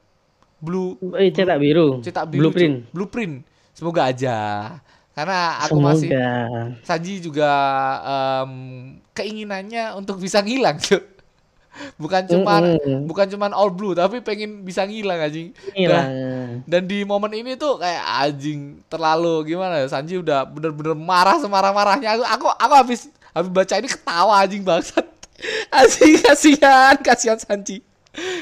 Blue 0.58 0.96
Eh, 1.20 1.30
cetak 1.30 1.60
biru. 1.60 2.00
cetak 2.02 2.26
biru 2.32 2.50
Blueprint. 2.50 2.76
Cuk. 2.82 2.94
blueprint 2.96 3.34
semoga 3.76 4.10
aja 4.10 4.38
karena 5.14 5.60
aku 5.62 5.78
masih 5.78 6.10
Semoga. 6.10 6.82
Sanji 6.82 7.20
juga 7.20 7.50
em, 8.06 8.52
keinginannya 9.12 9.98
untuk 9.98 10.18
bisa 10.18 10.40
ngilang 10.42 10.78
Cuk. 10.78 11.04
Bukan 11.96 12.22
cuma 12.26 12.54
Mm-mm. 12.60 13.06
bukan 13.06 13.26
cuman 13.28 13.52
all 13.52 13.70
blue 13.70 13.92
tapi 13.92 14.20
pengen 14.20 14.62
bisa 14.62 14.82
ngilang 14.82 15.18
anjing. 15.20 15.52
Hilang. 15.72 16.10
dan 16.64 16.84
di 16.84 17.02
momen 17.02 17.32
ini 17.32 17.54
tuh 17.54 17.78
kayak 17.78 18.02
anjing 18.22 18.60
terlalu 18.86 19.44
gimana 19.48 19.78
ya 19.78 19.88
Sanji 19.88 20.16
udah 20.16 20.44
bener-bener 20.44 20.94
marah 20.94 21.38
semarah-marahnya. 21.38 22.14
Aku 22.14 22.24
aku 22.24 22.48
aku 22.50 22.74
habis 22.76 23.02
habis 23.32 23.50
baca 23.50 23.74
ini 23.76 23.88
ketawa 23.88 24.34
anjing 24.40 24.62
bangsat. 24.62 25.06
Anjing 25.70 26.18
kasihan 26.20 26.98
kasihan 26.98 27.38
Sanji. 27.38 27.86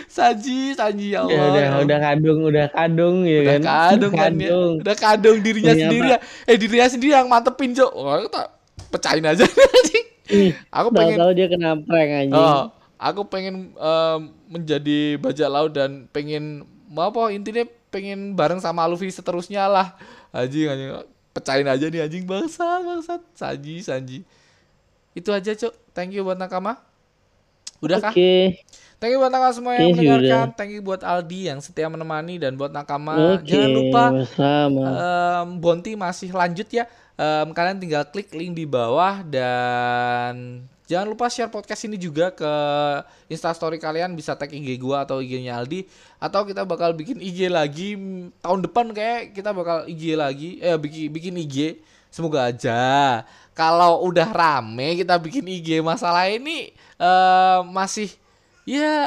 Sanji 0.07 0.71
Sanji 0.71 1.11
ya 1.11 1.19
Ya, 1.21 1.35
Allah 1.35 1.51
udah 1.51 1.63
Allah. 1.65 1.83
udah 1.83 1.97
kadung 1.99 2.39
udah 2.41 2.65
kadung 2.69 3.15
ya 3.23 3.37
udah 3.37 3.51
kan? 3.51 3.61
kadung 3.91 4.13
kan 4.13 4.33
ya. 4.33 4.49
Udah 4.79 4.95
kadung 4.95 5.37
dirinya 5.39 5.67
Ternyata- 5.69 5.83
sendiri 5.83 6.07
ya. 6.07 6.19
Eh 6.45 6.55
dirinya 6.55 6.87
sendiri 6.87 7.11
yang 7.13 7.27
mantepin 7.27 7.75
Wah, 7.75 8.15
aku 8.17 8.27
tak 8.29 8.47
pecahin 8.89 9.25
aja 9.25 9.43
anjing. 9.75 10.05
Aku 10.69 10.87
pengen 10.89 11.19
tahu-tahu 11.19 11.31
dia 11.33 11.47
kena 11.47 11.69
prank 11.77 12.09
anjing. 12.15 12.33
Oh, 12.33 12.71
aku 12.99 13.27
pengen 13.27 13.75
em, 13.75 14.19
menjadi 14.47 15.19
bajak 15.19 15.49
laut 15.49 15.71
dan 15.75 16.07
pengen 16.11 16.67
mau 16.89 17.11
apa 17.11 17.31
intinya 17.33 17.65
pengen 17.89 18.35
bareng 18.35 18.59
sama 18.59 18.85
Luffy 18.85 19.11
seterusnya 19.11 19.67
lah 19.67 19.95
anjing 20.35 20.67
anjing 20.67 20.91
pecahin 21.35 21.67
aja 21.67 21.85
nih 21.87 22.05
anjing 22.05 22.23
bangsat 22.23 22.81
bangsat 22.83 23.21
Sanji 23.35 23.83
Sanji 23.83 24.19
itu 25.15 25.29
aja 25.31 25.51
cok 25.55 25.85
Thank 25.95 26.11
you 26.11 26.27
buat 26.27 26.35
Nakama. 26.35 26.75
Udah 27.79 28.03
kah? 28.03 28.11
Oke. 28.11 28.59
Thank 28.99 29.15
you 29.15 29.19
buat 29.23 29.31
Nakama 29.31 29.55
semua 29.55 29.79
yang 29.79 29.95
Oke, 29.95 30.03
mendengarkan. 30.03 30.47
Thank 30.51 30.71
you 30.75 30.83
buat 30.83 31.01
Aldi 31.07 31.47
yang 31.47 31.63
setia 31.63 31.87
menemani 31.87 32.35
dan 32.35 32.59
buat 32.59 32.75
Nakama. 32.75 33.39
Oke. 33.39 33.47
Jangan 33.47 33.71
lupa 33.71 34.03
em, 34.35 35.47
Bonti 35.63 35.95
masih 35.95 36.35
lanjut 36.35 36.67
ya. 36.67 36.83
Em, 37.15 37.47
kalian 37.55 37.79
tinggal 37.79 38.03
klik 38.11 38.27
link 38.35 38.59
di 38.59 38.67
bawah 38.67 39.23
dan 39.23 40.67
jangan 40.85 41.07
lupa 41.09 41.29
share 41.29 41.49
podcast 41.49 41.85
ini 41.85 41.97
juga 41.97 42.33
ke 42.33 42.51
Instastory 43.29 43.77
kalian 43.77 44.13
bisa 44.13 44.33
tag 44.33 44.49
IG 44.53 44.77
gua 44.81 45.05
atau 45.05 45.21
IG-nya 45.21 45.57
Aldi. 45.57 45.85
Atau 46.17 46.45
kita 46.45 46.65
bakal 46.65 46.93
bikin 46.97 47.21
IG 47.21 47.49
lagi 47.49 47.97
tahun 48.41 48.65
depan 48.65 48.89
kayak 48.93 49.33
kita 49.37 49.53
bakal 49.53 49.85
IG 49.85 50.17
lagi 50.17 50.57
eh 50.61 50.77
bikin 50.77 51.13
bikin 51.13 51.33
IG 51.45 51.81
semoga 52.09 52.47
aja. 52.49 53.21
Kalau 53.55 54.03
udah 54.07 54.29
rame 54.31 54.99
kita 54.99 55.19
bikin 55.21 55.45
IG 55.45 55.81
masalah 55.83 56.29
ini 56.31 56.73
eh 57.01 57.59
masih 57.69 58.09
Ya 58.65 58.97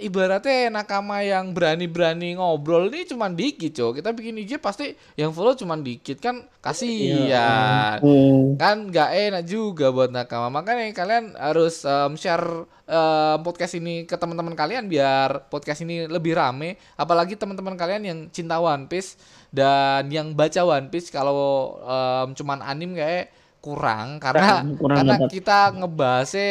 ibaratnya 0.00 0.72
nakama 0.72 1.20
yang 1.20 1.52
berani-berani 1.52 2.32
ngobrol 2.32 2.88
ini 2.88 3.04
cuman 3.04 3.36
dikit 3.36 3.68
cok. 3.68 4.00
Kita 4.00 4.08
bikin 4.16 4.40
IG 4.40 4.56
pasti 4.56 4.96
yang 5.20 5.36
follow 5.36 5.52
cuman 5.52 5.84
dikit 5.84 6.16
kan 6.16 6.48
kasihan. 6.64 8.00
Hmm. 8.00 8.56
Kan 8.56 8.88
gak 8.88 9.12
enak 9.12 9.44
juga 9.44 9.92
buat 9.92 10.08
nakama. 10.08 10.48
Makanya 10.48 10.96
kalian 10.96 11.36
harus 11.36 11.84
em, 11.84 12.16
share 12.16 12.64
em, 12.88 13.36
podcast 13.44 13.76
ini 13.76 14.08
ke 14.08 14.16
teman-teman 14.16 14.56
kalian 14.56 14.88
Biar 14.88 15.44
podcast 15.52 15.84
ini 15.84 16.08
lebih 16.08 16.32
rame. 16.32 16.80
Apalagi 16.96 17.36
teman-teman 17.36 17.76
kalian 17.76 18.02
yang 18.08 18.18
cinta 18.32 18.64
One 18.64 18.88
Piece 18.88 19.20
Dan 19.52 20.08
yang 20.08 20.32
baca 20.32 20.64
One 20.64 20.88
Piece 20.88 21.12
Kalau 21.12 21.76
em, 21.84 22.32
cuman 22.32 22.64
anim 22.64 22.96
kayak 22.96 23.28
kurang. 23.60 24.16
Karena, 24.18 24.64
Kurang, 24.64 24.80
kurang 24.80 24.96
karena 25.04 25.14
dapat. 25.20 25.28
kita 25.30 25.58
ngebahasnya 25.84 26.50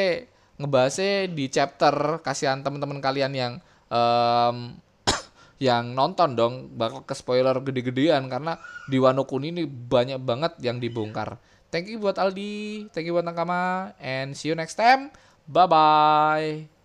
ngebahasnya 0.62 1.30
di 1.32 1.49
chapter 1.49 2.22
kasihan 2.22 2.62
teman-teman 2.62 3.01
kalian 3.01 3.34
yang 3.34 3.53
em, 3.89 4.78
yang 5.68 5.93
nonton 5.93 6.38
dong 6.38 6.53
bakal 6.78 7.03
ke 7.05 7.14
spoiler 7.14 7.57
gede-gedean 7.62 8.30
karena 8.30 8.57
di 8.88 8.97
Wano 8.97 9.26
Kuni 9.26 9.53
ini 9.53 9.64
banyak 9.68 10.22
banget 10.22 10.53
yang 10.62 10.78
dibongkar. 10.78 11.38
Thank 11.72 11.88
you 11.88 12.03
buat 12.03 12.20
Aldi, 12.20 12.91
thank 12.91 13.07
you 13.07 13.16
buat 13.16 13.24
Nakama, 13.24 13.95
and 13.97 14.36
see 14.36 14.51
you 14.51 14.57
next 14.59 14.76
time. 14.76 15.07
Bye 15.47 15.68
bye. 15.68 16.80